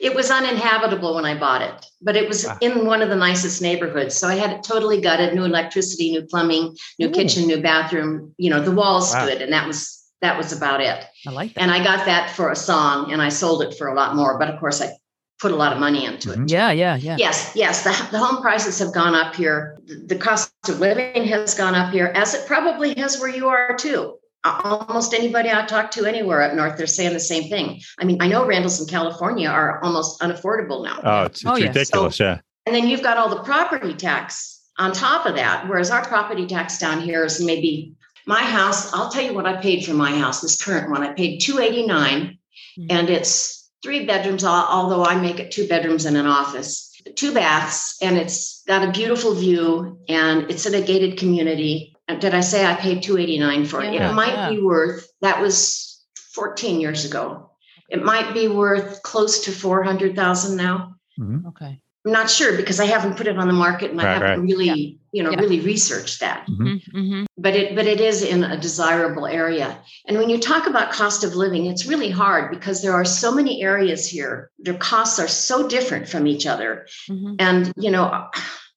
it 0.00 0.14
was 0.14 0.30
uninhabitable 0.30 1.14
when 1.14 1.24
i 1.24 1.38
bought 1.38 1.62
it 1.62 1.86
but 2.02 2.16
it 2.16 2.28
was 2.28 2.44
Wow. 2.46 2.58
in 2.60 2.86
one 2.86 3.02
of 3.02 3.08
the 3.08 3.16
nicest 3.16 3.62
neighborhoods 3.62 4.14
so 4.14 4.28
i 4.28 4.34
had 4.34 4.50
it 4.50 4.62
totally 4.62 5.00
gutted 5.00 5.34
new 5.34 5.44
electricity 5.44 6.12
new 6.12 6.22
plumbing 6.22 6.76
new 6.98 7.08
Ooh. 7.08 7.12
kitchen 7.12 7.46
new 7.46 7.60
bathroom 7.62 8.34
you 8.38 8.50
know 8.50 8.60
the 8.62 8.70
walls 8.72 9.12
Wow. 9.12 9.26
stood 9.26 9.42
and 9.42 9.52
that 9.52 9.66
was 9.66 10.02
that 10.22 10.38
was 10.38 10.52
about 10.52 10.80
it 10.80 11.04
I 11.26 11.30
like 11.30 11.54
that. 11.54 11.60
and 11.62 11.70
I 11.70 11.82
got 11.84 12.06
that 12.06 12.30
for 12.30 12.50
a 12.50 12.56
song 12.56 13.12
and 13.12 13.20
I 13.20 13.28
sold 13.28 13.62
it 13.62 13.76
for 13.76 13.88
a 13.88 13.94
lot 13.94 14.14
more. 14.16 14.38
But 14.38 14.48
of 14.48 14.58
course, 14.58 14.80
I 14.80 14.92
put 15.38 15.52
a 15.52 15.56
lot 15.56 15.72
of 15.72 15.78
money 15.78 16.06
into 16.06 16.32
it. 16.32 16.38
Mhm. 16.38 16.48
Yeah, 16.50 16.70
yeah, 16.70 16.96
yeah. 16.96 17.16
Yes, 17.18 17.52
yes. 17.54 17.82
The, 17.84 17.90
the 18.10 18.18
home 18.18 18.40
prices 18.40 18.78
have 18.78 18.94
gone 18.94 19.14
up 19.14 19.34
here. 19.34 19.76
The, 19.84 19.96
the 20.06 20.16
cost 20.16 20.50
of 20.68 20.80
living 20.80 21.24
has 21.24 21.54
gone 21.54 21.74
up 21.74 21.92
here, 21.92 22.10
as 22.14 22.32
it 22.34 22.46
probably 22.46 22.94
has 22.96 23.20
where 23.20 23.28
you 23.28 23.48
are 23.48 23.74
too. 23.76 24.16
A- 24.44 24.62
Almost 24.64 25.14
anybody 25.14 25.50
I 25.50 25.64
talk 25.66 25.90
to 25.92 26.04
anywhere 26.06 26.42
up 26.42 26.54
north, 26.54 26.76
they're 26.76 26.86
saying 26.86 27.12
the 27.14 27.20
same 27.20 27.48
thing. 27.48 27.80
I 27.98 28.04
mean, 28.04 28.18
I 28.20 28.28
know 28.28 28.44
rentals 28.46 28.80
in 28.80 28.86
California 28.86 29.48
are 29.48 29.82
almost 29.82 30.20
unaffordable 30.20 30.84
now. 30.84 31.00
Oh, 31.02 31.22
it's, 31.24 31.40
it's 31.42 31.50
Oh, 31.50 31.56
yeah. 31.56 31.68
ridiculous. 31.68 32.20
yeah. 32.20 32.40
And 32.66 32.74
then 32.74 32.88
you've 32.88 33.02
got 33.02 33.16
all 33.16 33.28
the 33.28 33.42
property 33.42 33.94
tax 33.94 34.62
on 34.78 34.92
top 34.92 35.26
of 35.26 35.36
that, 35.36 35.68
whereas 35.68 35.90
our 35.90 36.04
property 36.04 36.46
tax 36.46 36.78
down 36.78 37.00
here 37.00 37.24
is 37.24 37.40
maybe 37.40 37.92
my 38.26 38.40
house. 38.42 38.92
I'll 38.92 39.10
tell 39.10 39.22
you 39.22 39.34
what 39.34 39.46
I 39.46 39.56
paid 39.60 39.84
for 39.84 39.94
my 39.94 40.16
house, 40.16 40.40
this 40.40 40.62
current 40.62 40.90
one. 40.90 41.02
I 41.02 41.12
paid 41.12 41.38
289 41.40 42.38
Mhm. 42.78 42.86
and 42.90 43.10
it's 43.10 43.70
three 43.82 44.06
bedrooms, 44.06 44.44
although 44.44 45.04
I 45.04 45.14
make 45.20 45.38
it 45.38 45.50
two 45.50 45.68
bedrooms 45.68 46.06
and 46.06 46.16
an 46.16 46.26
office, 46.26 46.90
two 47.16 47.32
baths, 47.34 47.96
and 48.00 48.16
it's 48.16 48.62
got 48.66 48.86
a 48.88 48.90
beautiful 48.92 49.34
view 49.34 49.98
and 50.08 50.50
it's 50.50 50.64
in 50.66 50.74
a 50.74 50.80
gated 50.80 51.18
community. 51.18 51.93
And 52.08 52.20
Did 52.20 52.34
I 52.34 52.40
say 52.40 52.66
I 52.66 52.74
paid 52.74 53.02
289 53.02 53.64
for 53.64 53.82
it? 53.82 53.94
Yeah, 53.94 54.10
it 54.10 54.14
might 54.14 54.34
yeah. 54.34 54.50
be 54.50 54.60
worth 54.60 55.08
that 55.22 55.40
was 55.40 56.04
14 56.34 56.80
years 56.80 57.04
ago. 57.04 57.50
It 57.88 58.04
might 58.04 58.34
be 58.34 58.48
worth 58.48 59.02
close 59.02 59.44
to 59.44 59.52
400,000 59.52 60.56
now. 60.56 60.96
Mhm. 61.18 61.46
Okay. 61.48 61.80
I'm 62.06 62.12
not 62.12 62.28
sure 62.28 62.54
because 62.54 62.80
I 62.80 62.84
haven't 62.84 63.16
put 63.16 63.26
it 63.26 63.38
on 63.38 63.46
the 63.46 63.54
market 63.54 63.90
and 63.90 64.00
I 64.00 64.12
haven't 64.12 64.28
right. 64.28 64.38
really, 64.40 64.98
you 65.12 65.22
know, 65.22 65.30
Yeah. 65.30 65.40
really 65.40 65.60
researched 65.60 66.20
that. 66.20 66.46
Mhm. 66.48 66.82
Mm-hmm. 66.92 67.24
But 67.38 67.56
it 67.56 67.74
but 67.74 67.86
it 67.86 68.00
is 68.00 68.22
in 68.22 68.44
a 68.44 68.58
desirable 68.60 69.26
area. 69.26 69.78
And 70.06 70.18
when 70.18 70.28
you 70.28 70.38
talk 70.38 70.66
about 70.66 70.92
cost 70.92 71.24
of 71.24 71.34
living, 71.34 71.64
it's 71.64 71.86
really 71.86 72.10
hard 72.10 72.50
because 72.50 72.82
there 72.82 72.92
are 72.92 73.06
so 73.06 73.32
many 73.32 73.62
areas 73.62 74.06
here. 74.06 74.50
Their 74.58 74.74
costs 74.74 75.18
are 75.18 75.28
so 75.28 75.66
different 75.66 76.06
from 76.06 76.26
each 76.26 76.46
other. 76.46 76.86
hmm 77.08 77.36
And 77.38 77.72
you 77.78 77.90
know, 77.90 78.28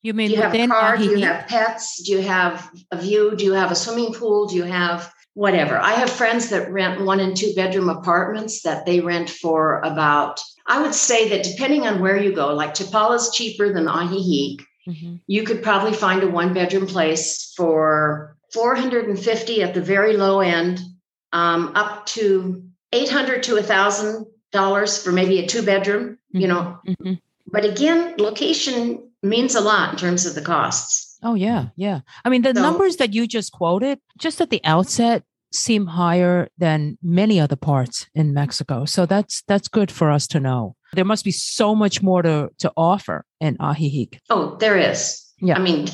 You 0.08 0.14
mean 0.14 0.30
do 0.30 0.36
you 0.38 0.42
have 0.42 0.56
a 0.56 0.68
car? 0.68 0.96
Do 0.96 1.04
you 1.04 1.26
have 1.26 1.48
pets? 1.48 2.02
Do 2.02 2.14
you 2.14 2.22
have 2.22 2.72
a 2.94 2.98
view? 2.98 3.36
Do 3.36 3.44
you 3.44 3.52
have 3.52 3.72
a 3.74 3.76
swimming 3.76 4.14
pool? 4.14 4.48
Do 4.48 4.56
you 4.56 4.64
have 4.64 5.12
whatever? 5.34 5.78
I 5.78 5.92
have 5.96 6.10
friends 6.10 6.50
that 6.52 6.72
rent 6.72 7.02
one 7.02 7.20
and 7.20 7.36
two 7.36 7.52
bedroom 7.58 7.90
apartments 7.90 8.62
that 8.62 8.86
they 8.86 9.02
rent 9.02 9.30
for 9.30 9.82
about, 9.82 10.40
I 10.66 10.82
would 10.82 10.94
say 10.94 11.28
that 11.28 11.44
depending 11.44 11.86
on 11.86 12.00
where 12.00 12.16
you 12.16 12.32
go, 12.34 12.54
like 12.54 12.74
Chapala's 12.74 13.32
cheaper 13.32 13.74
than 13.74 13.88
Ajijic. 13.88 14.62
Mhm. 14.88 15.20
You 15.28 15.44
could 15.44 15.62
probably 15.62 15.92
find 15.92 16.24
a 16.24 16.30
one 16.30 16.54
bedroom 16.54 16.88
place 16.88 17.52
for 17.58 18.38
450 18.54 19.62
at 19.62 19.74
the 19.74 19.82
very 19.82 20.16
low 20.16 20.40
end, 20.40 20.80
um, 21.34 21.74
up 21.76 22.06
to 22.16 22.64
800 22.94 23.44
to 23.44 23.58
a 23.58 23.62
thousand 23.62 24.26
dollars 24.54 25.04
for 25.04 25.12
maybe 25.12 25.40
a 25.40 25.48
two 25.48 25.64
bedroom, 25.64 26.18
you 26.32 26.48
know, 26.48 26.78
Mhm. 26.88 27.20
but 27.52 27.66
again, 27.66 28.14
location 28.18 29.07
means 29.24 29.56
a 29.56 29.62
lot 29.62 29.92
in 29.94 29.98
terms 29.98 30.26
of 30.26 30.36
the 30.36 30.42
costs. 30.42 31.18
Oh 31.24 31.34
yeah, 31.36 31.68
yeah. 31.76 32.02
I 32.26 32.30
mean, 32.30 32.42
the 32.44 32.54
So- 32.54 32.62
numbers 32.62 32.98
that 32.98 33.14
you 33.14 33.28
just 33.28 33.52
quoted, 33.52 34.00
just 34.18 34.40
at 34.42 34.50
the 34.50 34.62
outset, 34.64 35.24
seem 35.54 35.88
higher 35.88 36.50
than 36.58 36.98
many 37.02 37.40
other 37.40 37.56
parts 37.56 38.08
in 38.14 38.34
Mexico. 38.34 38.86
So 38.86 39.06
that's 39.06 39.44
that's 39.48 39.68
good 39.68 39.90
for 39.92 40.12
us 40.12 40.28
to 40.28 40.40
know. 40.40 40.76
There 40.94 41.06
must 41.06 41.24
be 41.26 41.32
so 41.32 41.74
much 41.74 42.02
more 42.04 42.22
to 42.22 42.50
to 42.60 42.72
offer 42.78 43.26
in 43.40 43.58
Ajijic. 43.58 44.20
Oh, 44.30 44.58
there 44.60 44.78
is. 44.78 45.24
Yeah. 45.40 45.56
I 45.56 45.60
mean, 45.60 45.88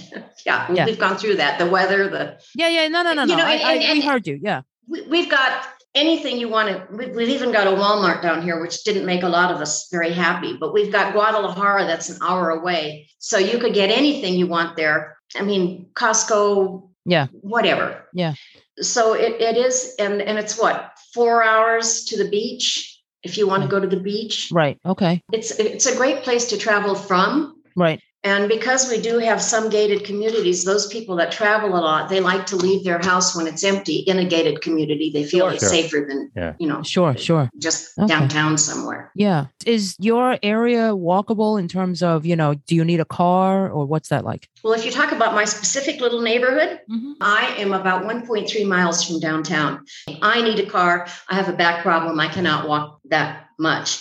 yeah, 0.45 0.71
Yeah. 0.73 0.85
we've 0.85 0.99
gone 0.99 1.17
through 1.17 1.35
that. 1.35 1.59
The 1.59 1.67
weather, 1.67 2.09
the 2.09 2.39
Yeah, 2.55 2.69
yeah. 2.69 2.87
No, 2.87 3.03
no, 3.03 3.13
no, 3.13 3.23
You 3.23 3.27
no. 3.29 3.37
know, 3.37 3.45
I, 3.45 3.53
and- 3.53 3.63
I, 3.65 3.73
and- 3.75 3.99
we 3.99 4.01
heard 4.05 4.25
you. 4.27 4.39
Yeah. 4.41 4.61
we, 4.87 5.01
we've 5.07 5.29
got 5.29 5.67
anything 5.95 6.37
you 6.39 6.49
want 6.49 6.69
to. 6.69 6.87
We, 6.95 7.07
we've 7.07 7.29
even 7.29 7.51
got 7.51 7.67
a 7.67 7.71
Walmart 7.71 8.21
down 8.21 8.41
here, 8.41 8.59
which 8.61 8.83
didn't 8.83 9.05
make 9.05 9.23
a 9.23 9.29
lot 9.29 9.51
of 9.51 9.61
us 9.61 9.87
very 9.91 10.11
happy. 10.11 10.57
But 10.59 10.73
we've 10.73 10.91
got 10.91 11.13
Guadalajara, 11.13 11.85
that's 11.85 12.09
an 12.09 12.17
hour 12.21 12.49
away, 12.49 13.09
so 13.19 13.37
you 13.37 13.57
could 13.59 13.73
get 13.73 13.89
anything 13.89 14.35
you 14.35 14.47
want 14.47 14.75
there. 14.75 15.17
I 15.35 15.43
mean, 15.43 15.89
Costco, 15.93 16.89
Yeah. 17.05 17.27
whatever. 17.41 18.07
Yeah. 18.13 18.33
So 18.81 19.13
it, 19.13 19.39
it 19.41 19.57
is, 19.57 19.95
and 19.99 20.21
and 20.21 20.39
it's 20.39 20.59
what 20.59 20.91
four 21.13 21.43
hours 21.43 22.05
to 22.05 22.17
the 22.17 22.29
beach 22.29 22.99
if 23.21 23.37
you 23.37 23.47
want 23.47 23.63
to 23.63 23.69
go 23.69 23.79
to 23.79 23.87
the 23.87 23.99
beach. 23.99 24.49
Right. 24.51 24.79
Okay. 24.85 25.21
It's 25.31 25.51
it's 25.59 25.85
a 25.85 25.95
great 25.95 26.23
place 26.23 26.45
to 26.47 26.57
travel 26.57 26.95
from. 26.95 27.61
Right. 27.75 28.01
And 28.25 28.47
because 28.47 28.89
we 28.89 29.01
do 29.01 29.17
have 29.19 29.41
some 29.41 29.69
gated 29.69 30.05
communities, 30.05 30.63
those 30.63 30.87
people 30.87 31.17
that 31.17 31.29
travel 31.31 31.71
a 31.77 31.81
lot, 31.81 32.09
they 32.09 32.21
like 32.21 32.45
to 32.47 32.55
leave 32.55 32.85
their 32.85 32.99
house 32.99 33.35
when 33.35 33.47
it's 33.47 33.63
empty 33.65 33.97
in 33.97 34.17
a 34.17 34.23
gated 34.23 34.61
community. 34.61 35.11
They 35.13 35.25
feel 35.25 35.41
Sure. 35.47 35.51
it's 35.51 35.63
Sure. 35.63 35.69
safer 35.69 36.05
than, 36.07 36.31
Yeah. 36.35 36.53
you 36.57 36.67
know, 36.67 36.81
Sure. 36.83 37.17
Sure. 37.17 37.49
just 37.59 37.89
Okay. 37.99 38.07
downtown 38.07 38.57
somewhere. 38.57 39.11
Yeah. 39.13 39.45
Is 39.65 39.95
your 39.99 40.37
area 40.41 40.91
walkable 40.93 41.59
in 41.59 41.67
terms 41.67 42.01
of 42.01 42.25
you 42.25 42.35
know? 42.37 42.53
Do 42.65 42.75
you 42.75 42.85
need 42.85 43.01
a 43.01 43.05
car 43.05 43.69
or 43.69 43.85
what's 43.85 44.07
that 44.09 44.23
like? 44.23 44.47
Well, 44.63 44.73
if 44.73 44.85
you 44.85 44.91
talk 44.91 45.11
about 45.11 45.33
my 45.35 45.43
specific 45.43 45.99
little 45.99 46.21
neighborhood, 46.21 46.79
Mhm. 46.89 47.15
I 47.19 47.53
am 47.57 47.73
about 47.73 48.05
1.3 48.05 48.63
miles 48.63 49.03
from 49.03 49.19
downtown. 49.19 49.81
I 50.21 50.41
need 50.41 50.59
a 50.59 50.65
car. 50.65 51.07
I 51.29 51.35
have 51.35 51.49
a 51.49 51.53
back 51.53 51.81
problem. 51.83 52.19
I 52.21 52.27
cannot 52.29 52.69
walk 52.69 52.99
that 53.09 53.47
much. 53.59 53.99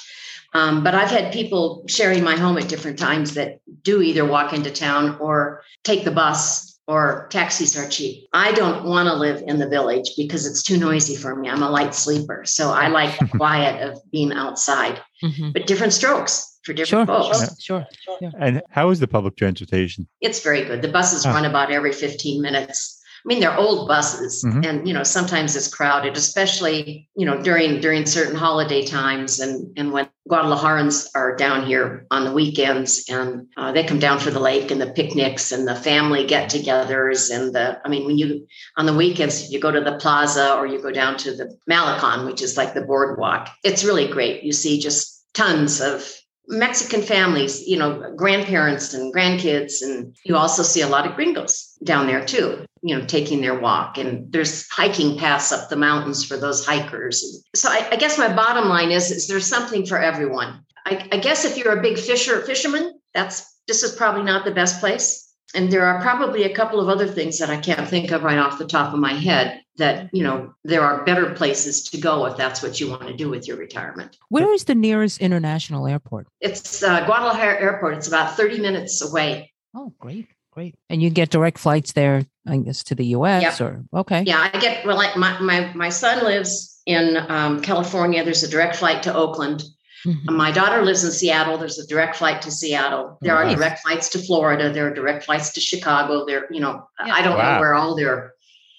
Um, 0.54 0.84
but 0.84 0.94
I've 0.94 1.10
had 1.10 1.32
people 1.32 1.84
sharing 1.88 2.22
my 2.22 2.36
home 2.36 2.58
at 2.58 2.68
different 2.68 2.98
times 2.98 3.34
that 3.34 3.60
do 3.82 4.02
either 4.02 4.24
walk 4.24 4.52
into 4.52 4.70
town 4.70 5.16
or 5.18 5.62
take 5.82 6.04
the 6.04 6.10
bus 6.10 6.78
or 6.86 7.26
taxis 7.30 7.76
are 7.76 7.88
cheap. 7.88 8.26
I 8.32 8.52
don't 8.52 8.84
want 8.84 9.08
to 9.08 9.14
live 9.14 9.42
in 9.46 9.58
the 9.58 9.68
village 9.68 10.10
because 10.16 10.46
it's 10.46 10.62
too 10.62 10.76
noisy 10.78 11.16
for 11.16 11.34
me. 11.36 11.48
I'm 11.48 11.62
a 11.62 11.70
light 11.70 11.94
sleeper. 11.94 12.44
So 12.44 12.70
I 12.70 12.88
like 12.88 13.18
the 13.18 13.26
quiet 13.38 13.88
of 13.88 13.98
being 14.10 14.32
outside, 14.32 15.00
Mhm. 15.22 15.52
but 15.52 15.66
different 15.66 15.92
strokes 15.92 16.58
for 16.64 16.72
different 16.74 17.08
Sure. 17.08 17.22
folks. 17.22 17.62
Sure. 17.62 17.86
Sure. 18.20 18.30
And 18.38 18.62
how 18.70 18.90
is 18.90 19.00
the 19.00 19.08
public 19.08 19.36
transportation? 19.36 20.06
It's 20.20 20.40
very 20.42 20.64
good. 20.64 20.82
The 20.82 20.88
buses 20.88 21.24
Ah. 21.24 21.32
run 21.32 21.44
about 21.44 21.70
every 21.72 21.92
15 21.92 22.42
minutes. 22.42 23.00
I 23.24 23.28
mean, 23.28 23.38
they're 23.40 23.56
old 23.56 23.87
buses, 23.87 24.42
Mhm. 24.44 24.66
and 24.66 24.88
you 24.88 24.92
know 24.94 25.04
sometimes 25.04 25.54
it's 25.54 25.68
crowded, 25.68 26.16
especially 26.16 27.08
you 27.16 27.24
know 27.24 27.40
during 27.40 27.80
during 27.80 28.04
certain 28.04 28.35
holiday 28.35 28.85
times, 28.85 29.38
and 29.38 29.72
and 29.76 29.92
when 29.92 30.08
Guadalajarans 30.28 31.08
are 31.14 31.37
down 31.37 31.64
here 31.66 32.06
on 32.11 32.24
the 32.24 32.32
weekends, 32.32 33.04
and 33.08 33.46
uh, 33.56 33.70
they 33.72 33.85
come 33.85 33.98
down 34.00 34.18
for 34.18 34.30
the 34.30 34.40
lake 34.40 34.70
and 34.72 34.80
the 34.80 34.90
picnics 34.90 35.52
and 35.52 35.68
the 35.68 35.74
family 35.74 36.24
get-togethers, 36.26 37.30
and 37.30 37.54
the 37.54 37.78
I 37.85 37.88
mean 37.88 38.06
when 38.06 38.18
you 38.18 38.46
on 38.76 38.87
the 38.87 38.94
weekends 38.94 39.52
you 39.52 39.61
go 39.61 39.70
to 39.70 39.80
the 39.80 39.98
plaza 39.98 40.54
or 40.54 40.66
you 40.66 40.80
go 40.82 40.90
down 40.90 41.16
to 41.18 41.30
the 41.35 41.56
Malecon, 41.70 42.26
which 42.26 42.42
is 42.42 42.56
like 42.56 42.74
the 42.74 42.82
boardwalk. 42.82 43.48
It's 43.62 43.85
really 43.85 44.08
great. 44.08 44.42
You 44.42 44.52
see 44.52 44.80
just 44.80 45.24
tons 45.35 45.80
of 45.80 46.11
Mexican 46.48 47.02
families, 47.02 47.66
you 47.68 47.78
know, 47.78 48.12
grandparents 48.16 48.94
and 48.94 49.14
grandkids, 49.14 49.74
and 49.80 50.14
you 50.24 50.37
also 50.37 50.62
see 50.64 50.80
a 50.80 50.88
lot 50.88 51.06
of 51.06 51.14
gringos 51.14 51.78
down 51.85 52.06
there 52.08 52.24
too, 52.24 52.64
you 52.82 52.96
know, 52.96 53.04
taking 53.04 53.40
their 53.40 53.58
walk. 53.58 53.96
And 53.96 54.30
there's 54.32 54.68
hiking 54.68 55.18
paths 55.18 55.52
up 55.52 55.68
the 55.68 55.76
mountains 55.76 56.24
for 56.24 56.36
those 56.36 56.66
hikers. 56.66 57.44
So 57.54 57.68
I, 57.68 57.88
I 57.92 57.96
guess 57.96 58.18
my 58.18 58.32
bottom 58.32 58.68
line 58.68 58.90
is, 58.90 59.10
is 59.10 59.28
there's 59.28 59.46
something 59.46 59.86
for 59.86 59.98
everyone. 59.98 60.64
I, 60.84 61.08
I 61.12 61.16
guess 61.18 61.44
if 61.44 61.56
you're 61.56 61.78
a 61.78 61.82
big 61.82 61.98
fisher 61.98 62.40
fisherman, 62.42 62.98
that's 63.14 63.60
this 63.68 63.82
is 63.82 63.94
probably 63.94 64.24
not 64.24 64.44
the 64.44 64.50
best 64.50 64.80
place. 64.80 65.32
And 65.54 65.70
there 65.70 65.84
are 65.84 66.00
probably 66.00 66.44
a 66.44 66.54
couple 66.54 66.80
of 66.80 66.88
other 66.88 67.06
things 67.06 67.38
that 67.38 67.50
I 67.50 67.58
can't 67.58 67.86
think 67.86 68.10
of 68.10 68.22
right 68.22 68.38
off 68.38 68.58
the 68.58 68.66
top 68.66 68.92
of 68.92 68.98
my 68.98 69.12
head 69.12 69.60
that, 69.76 70.08
you 70.12 70.22
know, 70.22 70.54
there 70.64 70.82
are 70.82 71.04
better 71.04 71.30
places 71.34 71.84
to 71.90 71.98
go 71.98 72.26
if 72.26 72.36
that's 72.36 72.62
what 72.62 72.80
you 72.80 72.90
want 72.90 73.06
to 73.06 73.14
do 73.14 73.28
with 73.28 73.46
your 73.46 73.56
retirement. 73.56 74.16
Where 74.28 74.52
is 74.52 74.64
the 74.64 74.74
nearest 74.74 75.20
international 75.20 75.86
airport? 75.86 76.26
It's 76.40 76.82
uh, 76.82 77.04
Guadalajara 77.04 77.60
Airport. 77.60 77.94
It's 77.94 78.08
about 78.08 78.36
30 78.36 78.60
minutes 78.60 79.02
away. 79.02 79.52
Oh, 79.74 79.92
great, 79.98 80.28
great. 80.52 80.74
And 80.88 81.02
you 81.02 81.10
get 81.10 81.30
direct 81.30 81.58
flights 81.58 81.92
there, 81.92 82.24
I 82.46 82.58
guess, 82.58 82.82
to 82.84 82.94
the 82.94 83.06
U.S. 83.06 83.58
Yep. 83.58 83.60
or 83.60 83.84
okay. 84.00 84.22
Yeah, 84.24 84.48
I 84.52 84.58
get 84.58 84.86
well. 84.86 84.96
Like 84.96 85.16
my 85.16 85.38
my 85.40 85.72
my 85.74 85.88
son 85.88 86.22
lives 86.24 86.80
in 86.86 87.16
um, 87.28 87.60
California. 87.62 88.22
There's 88.24 88.42
a 88.44 88.48
direct 88.48 88.76
flight 88.76 89.02
to 89.04 89.14
Oakland. 89.14 89.62
Mhm. 90.06 90.34
My 90.34 90.50
daughter 90.50 90.82
lives 90.82 91.04
in 91.04 91.12
Seattle. 91.12 91.56
There's 91.58 91.78
a 91.78 91.86
direct 91.86 92.16
flight 92.16 92.42
to 92.42 92.50
Seattle. 92.50 93.18
There 93.22 93.34
Nice. 93.34 93.52
are 93.52 93.56
direct 93.56 93.80
flights 93.82 94.08
to 94.10 94.18
Florida. 94.18 94.72
There 94.72 94.88
are 94.88 94.94
direct 94.94 95.24
flights 95.24 95.52
to 95.52 95.60
Chicago. 95.60 96.26
There, 96.26 96.48
you 96.52 96.60
know, 96.60 96.88
Yeah. 97.06 97.14
I 97.14 97.22
don't 97.22 97.38
Wow. 97.38 97.54
know 97.54 97.60
where 97.60 97.74
all 97.74 97.94
they're. 97.94 98.32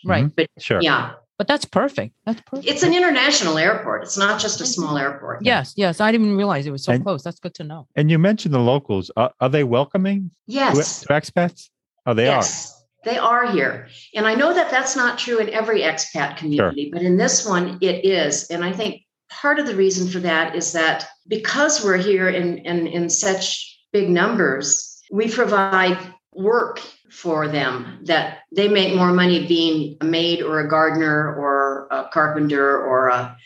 Right. 0.06 0.30
Sure. 0.60 0.82
Yeah, 0.82 1.14
But 1.44 1.50
that's 1.50 1.66
perfect. 1.66 2.16
That's 2.26 2.40
perfect. 2.46 2.70
it's 2.70 2.84
an 2.84 2.94
international 2.94 3.58
airport. 3.58 4.04
It's 4.04 4.18
not 4.18 4.40
just 4.40 4.62
a 4.62 4.66
small 4.66 4.98
airport. 4.98 5.44
yes, 5.44 5.74
yes. 5.76 6.00
I 6.00 6.10
didn't 6.10 6.28
even 6.28 6.38
realize 6.38 6.66
it 6.66 6.72
was 6.72 6.86
so 6.86 6.94
And- 6.94 7.04
close. 7.04 7.22
That's 7.22 7.40
good 7.40 7.54
to 7.56 7.66
know. 7.66 7.86
And 7.98 8.10
you 8.10 8.18
mentioned 8.18 8.54
the 8.54 8.60
locals. 8.60 9.12
Are, 9.18 9.34
are 9.42 9.50
they 9.50 9.66
welcoming 9.66 10.32
Yes. 10.48 11.02
to 11.02 11.08
expats? 11.10 11.68
Oh, 12.06 12.14
they 12.14 12.28
yes, 12.28 12.82
they 13.04 13.18
are 13.18 13.52
here. 13.52 13.90
And 14.16 14.26
I 14.26 14.36
know 14.36 14.54
that 14.54 14.72
that's 14.72 14.96
not 14.96 15.20
true 15.20 15.40
in 15.40 15.50
every 15.50 15.82
expat 15.82 16.38
community, 16.38 16.90
but 16.94 17.02
in 17.02 17.18
this 17.18 17.46
one, 17.46 17.78
it 17.82 18.06
is. 18.06 18.46
And 18.50 18.64
I 18.64 18.72
think 18.72 19.02
part 19.30 19.60
of 19.60 19.66
the 19.68 19.76
reason 19.76 20.08
for 20.08 20.20
that 20.20 20.56
is 20.56 20.72
that 20.72 21.06
because 21.28 21.84
we're 21.84 21.98
here 21.98 22.30
in, 22.30 22.60
in, 22.60 22.88
in 22.88 23.10
such 23.10 23.78
big 23.92 24.10
numbers, 24.10 25.02
we 25.12 25.30
provide 25.30 25.98
work 26.34 26.80
for 27.14 27.48
them 27.48 28.00
that 28.04 28.40
they 28.52 28.68
make 28.68 28.96
more 28.96 29.14
money 29.14 29.48
being 29.48 29.98
a 30.02 30.06
maid 30.06 30.42
or 30.42 30.60
a 30.60 30.68
gardener 30.68 31.36
or 31.36 31.88
a 31.92 32.10
carpenter 32.12 32.82
or 32.84 33.10
a 33.10 33.38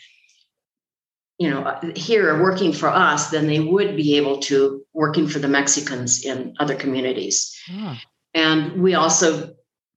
you 1.38 1.48
know, 1.48 1.78
here 1.94 2.42
working 2.42 2.72
for 2.72 2.88
us 2.88 3.30
than 3.30 3.46
they 3.46 3.60
would 3.60 3.94
be 3.94 4.16
able 4.16 4.38
to 4.38 4.84
working 4.92 5.28
for 5.28 5.38
the 5.38 5.46
Mexicans 5.46 6.24
in 6.24 6.54
other 6.58 6.74
communities. 6.74 7.56
Ah, 7.70 8.00
And 8.34 8.82
we 8.82 8.94
also 8.94 9.54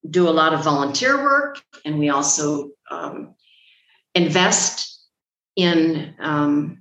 do 0.07 0.29
a 0.29 0.37
lot 0.41 0.53
of 0.53 0.63
volunteer 0.63 1.23
work, 1.23 1.59
and 1.83 1.97
we 1.97 2.09
also 2.09 2.69
um, 2.91 3.33
invest 4.13 4.99
in, 5.55 6.13
um, 6.19 6.80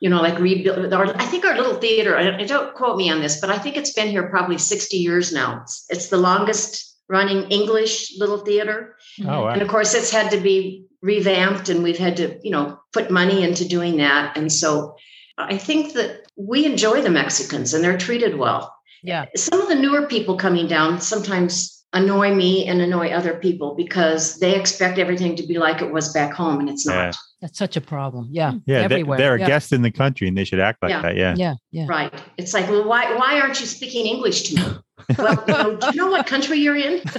you 0.00 0.10
know, 0.10 0.20
like 0.20 0.38
rebuild. 0.38 0.92
Our, 0.92 1.06
I 1.16 1.24
think 1.24 1.44
our 1.44 1.56
little 1.56 1.74
theater. 1.74 2.16
I, 2.16 2.44
don't 2.44 2.74
quote 2.74 2.96
me 2.96 3.10
on 3.10 3.20
this, 3.20 3.40
but 3.40 3.50
I 3.50 3.58
think 3.58 3.76
it's 3.76 3.92
been 3.92 4.08
here 4.08 4.28
probably 4.28 4.58
sixty 4.58 4.98
years 4.98 5.32
now. 5.32 5.62
It's, 5.62 5.86
it's 5.88 6.08
the 6.08 6.16
longest 6.16 6.96
running 7.08 7.50
English 7.50 8.18
little 8.18 8.38
theater, 8.38 8.96
Oh, 9.22 9.44
wow. 9.44 9.48
and 9.48 9.62
of 9.62 9.68
course, 9.68 9.94
it's 9.94 10.10
had 10.10 10.30
to 10.32 10.38
be 10.38 10.86
revamped, 11.02 11.68
and 11.68 11.82
we've 11.82 11.98
had 11.98 12.16
to, 12.16 12.38
you 12.42 12.50
know, 12.50 12.80
put 12.92 13.10
money 13.10 13.44
into 13.44 13.66
doing 13.66 13.98
that. 13.98 14.36
And 14.36 14.52
so, 14.52 14.96
I 15.38 15.56
think 15.56 15.92
that 15.92 16.26
we 16.36 16.64
enjoy 16.64 17.02
the 17.02 17.10
Mexicans, 17.10 17.74
and 17.74 17.84
they're 17.84 17.98
treated 17.98 18.36
well 18.36 18.76
yeah. 19.06 19.26
some 19.36 19.60
of 19.60 19.68
the 19.68 19.74
newer 19.74 20.06
people 20.06 20.36
coming 20.36 20.66
down 20.66 21.00
sometimes 21.00 21.75
annoy 21.92 22.34
me 22.34 22.66
and 22.66 22.80
annoy 22.80 23.10
other 23.10 23.34
people 23.38 23.74
because 23.74 24.38
they 24.38 24.58
expect 24.58 24.98
everything 24.98 25.36
to 25.36 25.46
be 25.46 25.58
like 25.58 25.80
it 25.80 25.92
was 25.92 26.12
back 26.12 26.32
home 26.32 26.60
and 26.60 26.68
it's 26.68 26.86
not 26.86 26.94
Yeah. 26.94 27.12
That's 27.42 27.58
such 27.58 27.76
a 27.76 27.80
problem. 27.82 28.28
Yeah. 28.30 28.52
Yeah, 28.66 28.78
they, 28.88 28.94
Everywhere. 28.96 29.18
they're 29.18 29.34
a 29.34 29.40
yeah. 29.40 29.46
guest 29.46 29.72
in 29.72 29.82
the 29.82 29.90
country 29.90 30.26
and 30.26 30.36
they 30.36 30.44
should 30.44 30.58
act 30.60 30.82
like 30.82 30.90
Yeah. 30.90 31.02
that. 31.02 31.16
Yeah. 31.16 31.34
Yeah. 31.36 31.54
Yeah. 31.70 31.86
right 31.88 32.12
it's 32.38 32.52
like 32.54 32.68
well 32.68 32.84
why 32.88 33.14
why 33.16 33.40
aren't 33.40 33.60
you 33.60 33.66
speaking 33.66 34.06
english 34.06 34.42
to 34.44 34.56
me 34.56 34.62
well 35.18 35.44
you 35.46 35.52
know, 35.54 35.76
do 35.76 35.86
you 35.88 35.96
know 35.96 36.10
what 36.10 36.26
country 36.26 36.58
you're 36.58 36.76
in 36.76 37.00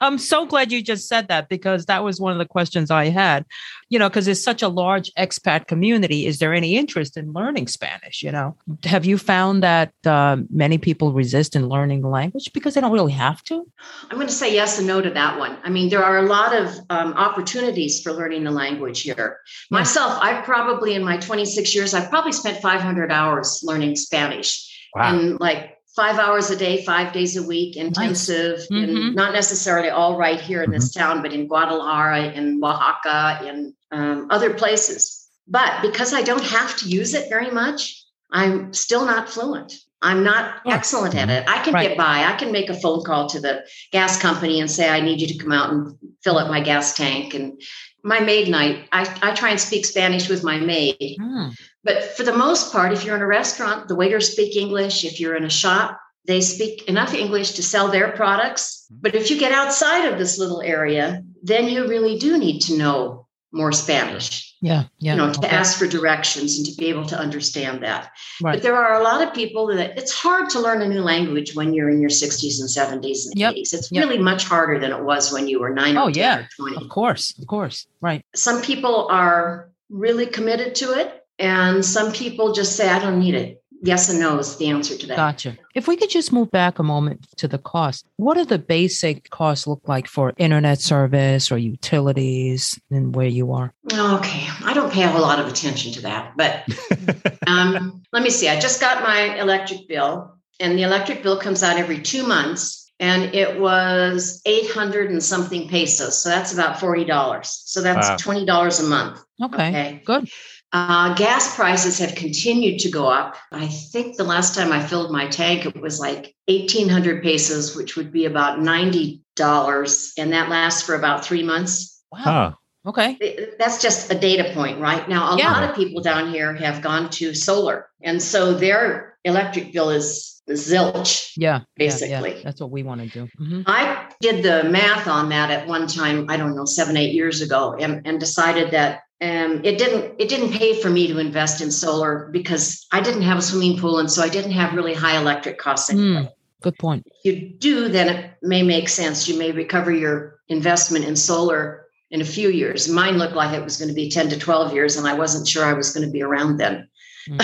I'm 0.00 0.18
so 0.18 0.46
glad 0.46 0.70
you 0.72 0.82
just 0.82 1.08
said 1.08 1.28
that 1.28 1.48
because 1.48 1.86
that 1.86 2.04
was 2.04 2.20
one 2.20 2.32
of 2.32 2.38
the 2.38 2.44
questions 2.46 2.90
I 2.90 3.06
had. 3.08 3.46
You 3.88 3.98
know, 3.98 4.08
because 4.08 4.28
it's 4.28 4.42
such 4.42 4.62
a 4.62 4.68
large 4.68 5.10
expat 5.14 5.68
community. 5.68 6.26
Is 6.26 6.38
there 6.38 6.52
any 6.52 6.76
interest 6.76 7.16
in 7.16 7.32
learning 7.32 7.68
Spanish? 7.68 8.22
You 8.22 8.32
know, 8.32 8.56
have 8.84 9.04
you 9.04 9.16
found 9.16 9.62
that 9.62 9.92
uh, 10.04 10.38
many 10.50 10.76
people 10.78 11.12
resist 11.12 11.54
in 11.56 11.68
learning 11.68 12.02
the 12.02 12.08
language 12.08 12.52
because 12.52 12.74
they 12.74 12.80
don't 12.80 12.92
really 12.92 13.12
have 13.12 13.42
to? 13.44 13.64
i'm 14.10 14.16
going 14.16 14.26
to 14.26 14.32
say 14.32 14.52
yes 14.52 14.78
and 14.78 14.86
no 14.86 15.00
to 15.00 15.10
that 15.10 15.38
one 15.38 15.56
i 15.64 15.68
mean 15.70 15.88
there 15.88 16.02
are 16.04 16.18
a 16.18 16.22
lot 16.26 16.54
of 16.54 16.68
um, 16.90 17.12
opportunities 17.14 18.00
for 18.02 18.12
learning 18.12 18.44
the 18.44 18.50
language 18.50 19.02
here 19.02 19.38
Yeah. 19.70 19.76
myself 19.78 20.18
i've 20.20 20.44
probably 20.44 20.94
in 20.94 21.04
my 21.04 21.16
26 21.18 21.74
years 21.74 21.94
i've 21.94 22.08
probably 22.10 22.32
spent 22.32 22.60
500 22.60 23.10
hours 23.12 23.60
learning 23.64 23.96
spanish 23.96 24.70
Wow. 24.94 25.12
and 25.14 25.40
like 25.40 25.73
five 25.96 26.18
hours 26.18 26.50
a 26.50 26.56
day, 26.56 26.84
five 26.84 27.12
days 27.12 27.36
a 27.36 27.42
week, 27.42 27.76
intensive, 27.76 28.60
Mhm. 28.70 28.82
and 28.82 29.14
not 29.14 29.32
necessarily 29.32 29.88
all 29.90 30.16
right 30.16 30.40
here 30.40 30.62
in 30.62 30.70
this 30.70 30.92
town, 30.92 31.22
but 31.22 31.32
in 31.32 31.46
Guadalajara, 31.46 32.32
in 32.32 32.60
Oaxaca, 32.62 33.46
in 33.46 33.74
um, 33.92 34.26
other 34.30 34.52
places. 34.52 35.28
But 35.46 35.82
because 35.82 36.12
I 36.12 36.22
don't 36.22 36.42
have 36.42 36.76
to 36.78 36.88
use 36.88 37.14
it 37.14 37.28
very 37.28 37.50
much, 37.50 38.02
I'm 38.32 38.72
still 38.72 39.04
not 39.06 39.28
fluent. 39.28 39.72
I'm 40.02 40.24
not 40.24 40.56
excellent 40.66 41.14
at 41.14 41.30
it. 41.30 41.44
I 41.46 41.62
can 41.62 41.72
Right. 41.74 41.88
get 41.88 41.96
by. 41.96 42.24
I 42.24 42.32
can 42.32 42.50
make 42.50 42.68
a 42.68 42.74
phone 42.74 43.02
call 43.04 43.28
to 43.28 43.40
the 43.40 43.62
gas 43.92 44.20
company 44.20 44.60
and 44.60 44.68
say, 44.70 44.88
I 44.88 45.00
need 45.00 45.20
you 45.20 45.28
to 45.28 45.38
come 45.38 45.52
out 45.52 45.70
and 45.70 45.96
fill 46.24 46.38
up 46.38 46.48
my 46.48 46.60
gas 46.60 46.94
tank. 46.94 47.34
And 47.34 47.62
my 48.04 48.20
maid 48.20 48.48
night, 48.48 48.86
I, 48.92 49.02
I 49.22 49.34
try 49.34 49.50
and 49.50 49.60
speak 49.60 49.86
Spanish 49.86 50.28
with 50.28 50.44
my 50.44 50.58
maid. 50.58 51.16
Hmm. 51.18 51.48
But 51.82 52.04
for 52.16 52.22
the 52.22 52.36
most 52.36 52.70
part, 52.70 52.92
if 52.92 53.04
you're 53.04 53.16
in 53.16 53.22
a 53.22 53.26
restaurant, 53.26 53.88
the 53.88 53.94
waiters 53.94 54.30
speak 54.30 54.56
English. 54.56 55.04
If 55.04 55.18
you're 55.18 55.36
in 55.36 55.44
a 55.44 55.50
shop, 55.50 55.98
they 56.26 56.42
speak 56.42 56.86
enough 56.88 57.14
English 57.14 57.52
to 57.52 57.62
sell 57.62 57.88
their 57.88 58.12
products. 58.12 58.86
But 58.90 59.14
if 59.14 59.30
you 59.30 59.38
get 59.38 59.52
outside 59.52 60.06
of 60.06 60.18
this 60.18 60.38
little 60.38 60.60
area, 60.60 61.22
then 61.42 61.66
you 61.68 61.88
really 61.88 62.18
do 62.18 62.38
need 62.38 62.60
to 62.62 62.76
know 62.76 63.26
more 63.52 63.72
Spanish, 63.72 64.53
Yeah. 64.64 64.84
Yeah. 64.98 65.12
you 65.12 65.18
know, 65.18 65.30
to 65.30 65.38
okay. 65.40 65.48
ask 65.48 65.78
for 65.78 65.86
directions 65.86 66.56
and 66.56 66.64
to 66.66 66.72
be 66.76 66.86
able 66.86 67.04
to 67.06 67.18
understand 67.18 67.82
that. 67.82 68.10
Right. 68.42 68.54
But 68.54 68.62
there 68.62 68.76
are 68.76 68.98
a 68.98 69.04
lot 69.04 69.20
of 69.26 69.34
people 69.34 69.66
that 69.68 69.98
it's 69.98 70.12
hard 70.12 70.48
to 70.50 70.60
learn 70.60 70.80
a 70.80 70.88
new 70.88 71.02
language 71.02 71.54
when 71.54 71.74
you're 71.74 71.90
in 71.90 72.00
your 72.00 72.10
60s 72.10 72.60
and 72.60 72.68
70s 72.70 73.26
and 73.26 73.34
Yep. 73.36 73.54
80s. 73.54 73.72
It's 73.74 73.92
Yep. 73.92 74.04
really 74.04 74.18
much 74.18 74.44
harder 74.44 74.80
than 74.80 74.90
it 74.90 75.04
was 75.04 75.30
when 75.32 75.48
you 75.48 75.60
were 75.60 75.68
nine 75.82 75.98
Oh, 75.98 76.04
or 76.08 76.12
10 76.12 76.22
yeah. 76.22 76.38
or 76.38 76.48
20 76.56 76.76
Of 76.84 76.88
course. 76.88 77.34
Of 77.38 77.46
course. 77.46 77.86
Right. 78.00 78.24
some 78.34 78.62
people 78.62 79.06
are 79.10 79.70
really 79.90 80.26
committed 80.26 80.74
to 80.76 80.92
it 80.98 81.08
and 81.38 81.84
some 81.84 82.10
people 82.12 82.52
just 82.52 82.74
say 82.76 82.88
i 82.88 82.98
don't 82.98 83.18
need 83.18 83.34
it 83.34 83.62
yes 83.86 84.08
and 84.08 84.18
no 84.20 84.38
is 84.38 84.56
the 84.56 84.68
answer 84.68 84.96
to 84.96 85.06
that 85.06 85.16
Gotcha. 85.16 85.56
If 85.74 85.88
we 85.88 85.96
could 85.96 86.10
just 86.10 86.32
move 86.32 86.50
back 86.50 86.78
a 86.78 86.82
moment 86.82 87.26
to 87.38 87.48
the 87.48 87.58
cost, 87.58 88.06
what 88.16 88.34
do 88.34 88.44
the 88.44 88.58
basic 88.58 89.28
costs 89.30 89.66
look 89.66 89.82
like 89.88 90.06
for 90.06 90.32
internet 90.36 90.80
service 90.80 91.50
or 91.50 91.58
utilities 91.58 92.78
and 92.90 93.14
where 93.14 93.26
you 93.26 93.52
are? 93.52 93.72
okay 93.92 94.46
i 94.64 94.72
don't 94.74 94.92
pay 94.92 95.04
a 95.04 95.08
whole 95.08 95.20
lot 95.20 95.38
of 95.38 95.46
attention 95.46 95.92
to 95.92 96.00
that 96.02 96.32
but 96.36 96.64
um, 97.46 98.02
let 98.12 98.22
me 98.22 98.30
see 98.30 98.48
i 98.48 98.58
just 98.58 98.80
got 98.80 99.02
my 99.02 99.38
electric 99.38 99.86
bill 99.88 100.34
and 100.60 100.78
the 100.78 100.82
electric 100.82 101.22
bill 101.22 101.38
comes 101.38 101.62
out 101.62 101.76
every 101.76 102.00
two 102.00 102.26
months 102.26 102.90
and 103.00 103.34
it 103.34 103.60
was 103.60 104.40
800 104.46 105.10
and 105.10 105.22
something 105.22 105.68
pesos 105.68 106.22
so 106.22 106.28
that's 106.28 106.52
about 106.52 106.76
$40 106.76 107.44
so 107.44 107.82
that's 107.82 108.08
Wow. 108.24 108.34
$20 108.34 108.80
a 108.80 108.82
month 108.84 109.20
Okay. 109.42 109.68
okay 109.68 110.02
Good. 110.04 110.28
Uh, 110.74 111.14
gas 111.14 111.54
prices 111.54 111.98
have 112.00 112.16
continued 112.16 112.80
to 112.80 112.90
go 112.90 113.06
up. 113.06 113.36
I 113.52 113.68
think 113.68 114.16
the 114.16 114.24
last 114.24 114.56
time 114.56 114.72
I 114.72 114.84
filled 114.84 115.12
my 115.12 115.28
tank, 115.28 115.66
it 115.66 115.80
was 115.80 116.00
like 116.00 116.34
1,800 116.48 117.22
pesos, 117.22 117.76
which 117.76 117.94
would 117.96 118.10
be 118.10 118.24
about 118.24 118.58
$90. 118.58 120.12
And 120.18 120.32
that 120.32 120.48
lasts 120.48 120.82
for 120.82 120.96
about 120.96 121.24
three 121.24 121.44
months. 121.44 122.02
Wow. 122.10 122.18
Huh. 122.18 122.52
Okay. 122.86 123.48
That's 123.58 123.80
just 123.80 124.10
a 124.12 124.18
data 124.18 124.52
point, 124.52 124.80
right? 124.80 125.08
Now, 125.08 125.34
a 125.34 125.38
Yeah. 125.38 125.52
lot 125.52 125.70
of 125.70 125.76
people 125.76 126.02
down 126.02 126.32
here 126.32 126.52
have 126.54 126.82
gone 126.82 127.08
to 127.10 127.34
solar. 127.34 127.88
And 128.02 128.20
so 128.20 128.52
their 128.52 129.16
electric 129.24 129.72
bill 129.72 129.90
is 129.90 130.42
zilch. 130.50 131.30
Yeah. 131.36 131.58
yeah, 131.58 131.60
Basically. 131.78 132.30
Yeah, 132.36 132.40
That's 132.42 132.60
what 132.60 132.70
we 132.72 132.82
want 132.82 133.00
to 133.00 133.06
do. 133.06 133.28
Mhm. 133.40 133.62
I 133.68 134.08
did 134.20 134.42
the 134.42 134.68
math 134.68 135.06
on 135.06 135.28
that 135.30 135.50
at 135.52 135.66
one 135.68 135.86
time, 135.86 136.26
I 136.28 136.36
don't 136.36 136.54
know, 136.56 136.64
seven, 136.66 136.96
eight 136.96 137.14
years 137.14 137.40
ago, 137.40 137.74
and, 137.78 138.02
and 138.04 138.18
decided 138.20 138.72
that 138.72 139.00
um, 139.24 139.64
it 139.64 139.78
didn't 139.78 140.14
it 140.18 140.28
didn't 140.28 140.52
pay 140.52 140.78
for 140.80 140.90
me 140.90 141.06
to 141.06 141.18
invest 141.18 141.62
in 141.62 141.70
solar 141.70 142.28
because 142.30 142.86
I 142.92 143.00
didn't 143.00 143.22
have 143.22 143.38
a 143.38 143.42
swimming 143.42 143.78
pool, 143.78 143.98
and 143.98 144.10
so 144.10 144.22
I 144.22 144.28
didn't 144.28 144.50
have 144.52 144.74
really 144.74 144.92
high 144.92 145.16
electric 145.16 145.56
costs 145.56 145.88
anyway. 145.90 146.24
Mm, 146.24 146.32
good 146.60 146.76
point. 146.78 147.06
If 147.06 147.24
you 147.24 147.48
do, 147.48 147.88
then 147.88 148.14
it 148.14 148.34
may 148.42 148.62
make 148.62 148.90
sense. 148.90 149.26
You 149.26 149.38
may 149.38 149.50
recover 149.50 149.90
your 149.90 150.40
investment 150.48 151.06
in 151.06 151.16
solar 151.16 151.86
in 152.10 152.20
a 152.20 152.24
few 152.24 152.50
years. 152.50 152.88
Mine 152.88 153.16
looked 153.16 153.34
like 153.34 153.56
it 153.56 153.64
was 153.64 153.78
going 153.78 153.88
to 153.88 153.94
be 153.94 154.10
10 154.10 154.28
to 154.28 154.38
12 154.38 154.74
years, 154.74 154.96
and 154.96 155.06
I 155.06 155.14
wasn't 155.14 155.48
sure 155.48 155.64
I 155.64 155.72
was 155.72 155.92
going 155.92 156.06
to 156.06 156.12
be 156.12 156.22
around 156.22 156.58
then. 156.58 156.88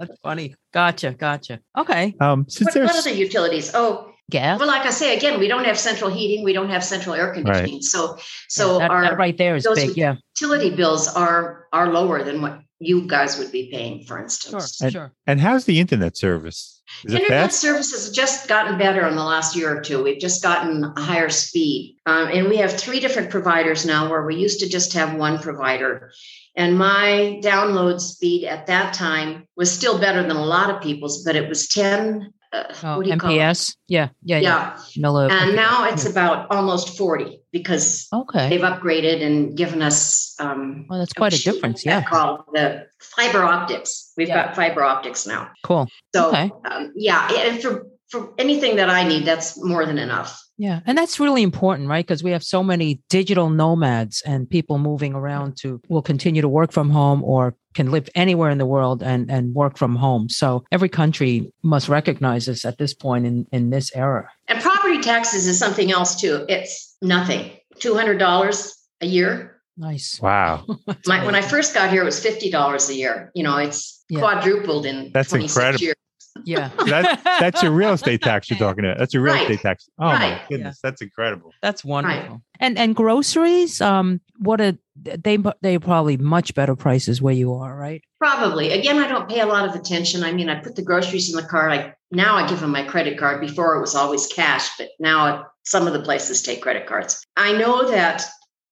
That's 0.00 0.18
funny. 0.22 0.54
Gotcha. 0.72 1.12
Gotcha. 1.12 1.60
Okay. 1.76 2.14
Um, 2.20 2.46
since 2.48 2.74
what, 2.74 2.84
what 2.84 2.92
there's 2.92 3.06
other 3.06 3.16
utilities? 3.16 3.72
Oh, 3.74 4.09
Gas. 4.30 4.58
well, 4.58 4.68
like 4.68 4.86
I 4.86 4.90
say 4.90 5.16
again, 5.16 5.38
we 5.38 5.48
don't 5.48 5.64
have 5.64 5.78
central 5.78 6.10
heating, 6.10 6.44
we 6.44 6.52
don't 6.52 6.70
have 6.70 6.82
central 6.84 7.14
air 7.14 7.32
conditioning. 7.34 7.82
So, 7.82 8.16
so 8.48 8.78
that, 8.78 8.90
our 8.90 9.02
that 9.02 9.18
right 9.18 9.36
there 9.36 9.56
is 9.56 9.64
those 9.64 9.76
big. 9.76 9.96
Yeah. 9.96 10.14
utility 10.40 10.70
bills 10.74 11.08
are 11.08 11.66
are 11.72 11.92
lower 11.92 12.22
than 12.24 12.40
what 12.42 12.60
you 12.82 13.02
guys 13.06 13.38
would 13.38 13.52
be 13.52 13.68
paying, 13.70 14.04
for 14.04 14.14
Sure. 14.16 14.22
instance. 14.22 14.80
And- 14.80 14.92
Sure. 14.92 15.12
and 15.26 15.38
how's 15.40 15.66
the 15.66 15.78
internet 15.80 16.16
service? 16.16 16.80
Is 17.04 17.14
Internet 17.14 17.52
service 17.52 17.92
has 17.92 18.10
just 18.10 18.48
gotten 18.48 18.76
better 18.78 19.06
in 19.06 19.14
the 19.16 19.22
last 19.22 19.54
year 19.54 19.76
or 19.76 19.80
two. 19.80 20.02
We've 20.02 20.18
just 20.18 20.42
gotten 20.42 20.82
a 20.96 21.00
higher 21.00 21.28
speed. 21.28 21.96
Um, 22.06 22.28
and 22.32 22.48
we 22.48 22.56
have 22.56 22.72
three 22.72 22.98
different 22.98 23.30
providers 23.30 23.84
now 23.86 24.08
where 24.10 24.24
we 24.26 24.34
used 24.36 24.58
to 24.60 24.68
just 24.68 24.92
have 24.94 25.14
one 25.14 25.38
provider. 25.38 26.10
And 26.56 26.76
my 26.76 27.38
download 27.44 28.00
speed 28.00 28.44
at 28.44 28.66
that 28.66 28.92
time 28.92 29.46
was 29.56 29.70
still 29.70 30.00
better 30.00 30.22
than 30.22 30.36
a 30.36 30.44
lot 30.44 30.68
of 30.70 30.82
people's, 30.82 31.22
but 31.22 31.36
it 31.36 31.48
was 31.48 31.68
10. 31.68 32.32
Uh, 32.52 32.64
Oh, 32.82 32.96
what 32.96 33.04
do 33.04 33.10
you 33.10 33.16
call 33.16 33.30
it? 33.30 33.34
MPS. 33.38 33.76
Yeah. 33.86 34.08
Yeah. 34.24 34.38
Yeah. 34.38 34.76
Yeah. 34.96 35.28
And 35.30 35.54
now 35.56 35.84
it's 35.88 36.04
Yeah. 36.04 36.10
about 36.10 36.50
almost 36.50 36.96
40 36.98 37.40
because 37.52 38.08
Okay. 38.12 38.48
they've 38.48 38.60
upgraded 38.60 39.22
and 39.24 39.56
given 39.56 39.82
us 39.82 40.34
um, 40.40 40.86
Well, 40.88 40.98
that's 40.98 41.12
quite 41.12 41.32
a 41.32 41.42
difference. 41.42 41.84
Yeah. 41.86 42.02
called 42.02 42.40
the 42.52 42.86
fiber 43.00 43.44
optics. 43.44 44.12
We've 44.16 44.28
Yeah. 44.28 44.46
got 44.46 44.56
fiber 44.56 44.82
optics 44.82 45.26
now. 45.26 45.48
Cool. 45.62 45.86
So 46.14 46.28
Okay. 46.28 46.50
um, 46.70 46.92
yeah, 46.96 47.30
and 47.46 47.60
for 47.62 47.86
for 48.10 48.34
anything 48.38 48.74
that 48.74 48.90
I 48.90 49.04
need, 49.06 49.24
that's 49.24 49.56
more 49.62 49.86
than 49.86 49.96
enough. 49.96 50.36
Yeah. 50.58 50.80
And 50.84 50.98
that's 50.98 51.20
really 51.20 51.44
important, 51.44 51.88
right? 51.88 52.04
Because 52.04 52.24
we 52.24 52.32
have 52.32 52.42
so 52.42 52.60
many 52.60 53.00
digital 53.08 53.48
nomads 53.50 54.20
and 54.26 54.50
people 54.50 54.78
moving 54.78 55.14
around 55.14 55.56
to 55.58 55.80
will 55.88 56.02
continue 56.02 56.42
to 56.42 56.48
work 56.48 56.72
from 56.72 56.90
home 56.90 57.22
or 57.22 57.54
can 57.74 57.90
live 57.90 58.08
anywhere 58.14 58.50
in 58.50 58.58
the 58.58 58.66
world 58.66 59.02
and, 59.02 59.30
and 59.30 59.54
work 59.54 59.78
from 59.78 59.94
home. 59.96 60.28
So 60.28 60.64
every 60.72 60.88
country 60.88 61.52
must 61.62 61.88
recognize 61.88 62.46
this 62.46 62.64
at 62.64 62.78
this 62.78 62.92
point 62.94 63.26
in, 63.26 63.46
in 63.52 63.70
this 63.70 63.94
era. 63.94 64.28
And 64.48 64.60
property 64.60 65.00
taxes 65.00 65.46
is 65.46 65.58
something 65.58 65.92
else 65.92 66.20
too. 66.20 66.44
It's 66.48 66.96
nothing. 67.02 67.50
Two 67.78 67.94
hundred 67.94 68.18
dollars 68.18 68.76
a 69.00 69.06
year. 69.06 69.60
Nice. 69.76 70.20
Wow. 70.20 70.66
My, 71.06 71.24
when 71.24 71.34
I 71.34 71.40
first 71.40 71.72
got 71.72 71.90
here, 71.90 72.02
it 72.02 72.04
was 72.04 72.20
fifty 72.20 72.50
dollars 72.50 72.88
a 72.90 72.94
year. 72.94 73.30
You 73.34 73.44
know, 73.44 73.56
it's 73.56 74.04
Yeah. 74.10 74.18
quadrupled 74.20 74.84
in 74.86 75.10
That's 75.14 75.30
26 75.30 75.56
incredible. 75.56 75.82
years. 75.84 75.96
Yeah. 76.44 76.70
That, 76.86 77.22
that's 77.40 77.62
your 77.62 77.72
real 77.72 77.92
estate 77.92 78.22
tax 78.22 78.50
you're 78.50 78.58
talking 78.58 78.84
about. 78.84 78.98
That's 78.98 79.14
your 79.14 79.22
real 79.22 79.34
Right. 79.34 79.42
estate 79.50 79.60
tax. 79.60 79.88
Oh 79.98 80.04
my 80.06 80.12
Right. 80.32 80.42
goodness, 80.48 80.78
that's 80.82 81.00
incredible. 81.02 81.52
That's 81.62 81.84
wonderful. 81.84 82.42
And 82.60 82.78
and 82.78 82.94
groceries, 82.94 83.80
um, 83.80 84.20
what 84.38 84.60
a 84.60 84.78
they 84.94 85.38
they 85.62 85.78
probably 85.78 86.18
much 86.18 86.54
better 86.54 86.76
prices 86.76 87.22
where 87.22 87.34
you 87.34 87.54
are, 87.54 87.74
right? 87.74 88.02
Probably. 88.18 88.70
Again, 88.70 88.98
I 88.98 89.08
don't 89.08 89.28
pay 89.28 89.40
a 89.40 89.46
lot 89.46 89.66
of 89.66 89.74
attention. 89.74 90.22
I 90.22 90.32
mean, 90.32 90.50
I 90.50 90.60
put 90.60 90.76
the 90.76 90.82
groceries 90.82 91.30
in 91.30 91.36
the 91.36 91.48
car. 91.48 91.70
I 91.70 91.94
now 92.10 92.36
I 92.36 92.46
give 92.46 92.60
them 92.60 92.70
my 92.70 92.84
credit 92.84 93.18
card. 93.18 93.40
Before 93.40 93.76
it 93.76 93.80
was 93.80 93.94
always 93.94 94.26
cash, 94.26 94.68
but 94.76 94.90
now 95.00 95.46
some 95.64 95.86
of 95.86 95.94
the 95.94 96.02
places 96.02 96.42
take 96.42 96.60
credit 96.60 96.86
cards. 96.86 97.24
I 97.36 97.52
know 97.52 97.90
that 97.90 98.24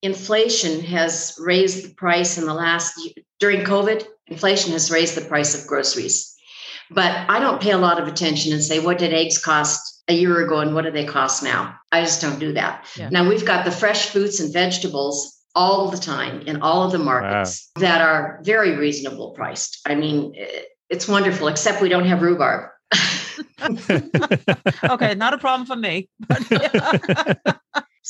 inflation 0.02 0.80
has 0.82 1.34
raised 1.40 1.84
the 1.84 1.94
price 1.94 2.36
in 2.36 2.44
the 2.44 2.54
last 2.54 3.00
during 3.40 3.62
COVID. 3.62 4.04
Inflation 4.26 4.72
has 4.72 4.90
raised 4.90 5.14
the 5.14 5.26
price 5.26 5.58
of 5.58 5.66
groceries, 5.66 6.36
but 6.90 7.10
I 7.30 7.40
don't 7.40 7.62
pay 7.62 7.70
a 7.70 7.78
lot 7.78 8.00
of 8.00 8.06
attention 8.06 8.52
and 8.52 8.62
say 8.62 8.80
what 8.80 8.98
did 8.98 9.14
eggs 9.14 9.38
cost 9.38 9.97
a 10.08 10.14
year 10.14 10.44
ago 10.44 10.60
and 10.60 10.74
what 10.74 10.84
do 10.84 10.90
they 10.90 11.04
cost 11.04 11.42
now. 11.42 11.76
I 11.92 12.00
just 12.02 12.20
don't 12.20 12.38
do 12.38 12.52
that. 12.54 12.86
Yeah. 12.96 13.10
Now 13.10 13.28
we've 13.28 13.44
got 13.44 13.64
the 13.64 13.70
fresh 13.70 14.10
fruits 14.10 14.40
and 14.40 14.52
vegetables 14.52 15.36
all 15.54 15.90
the 15.90 15.98
time 15.98 16.42
in 16.42 16.62
all 16.62 16.82
of 16.82 16.92
the 16.92 16.98
markets 16.98 17.70
that 17.76 18.00
are 18.00 18.40
very 18.42 18.76
reasonable 18.76 19.32
priced. 19.32 19.80
I 19.86 19.94
mean, 19.94 20.34
it's 20.88 21.08
wonderful, 21.08 21.48
except 21.48 21.82
we 21.82 21.88
don't 21.88 22.06
have 22.06 22.22
rhubarb. 22.22 22.70
okay, 24.90 25.14
not 25.14 25.34
a 25.34 25.38
problem 25.38 25.66
for 25.66 25.76
me. 25.76 26.08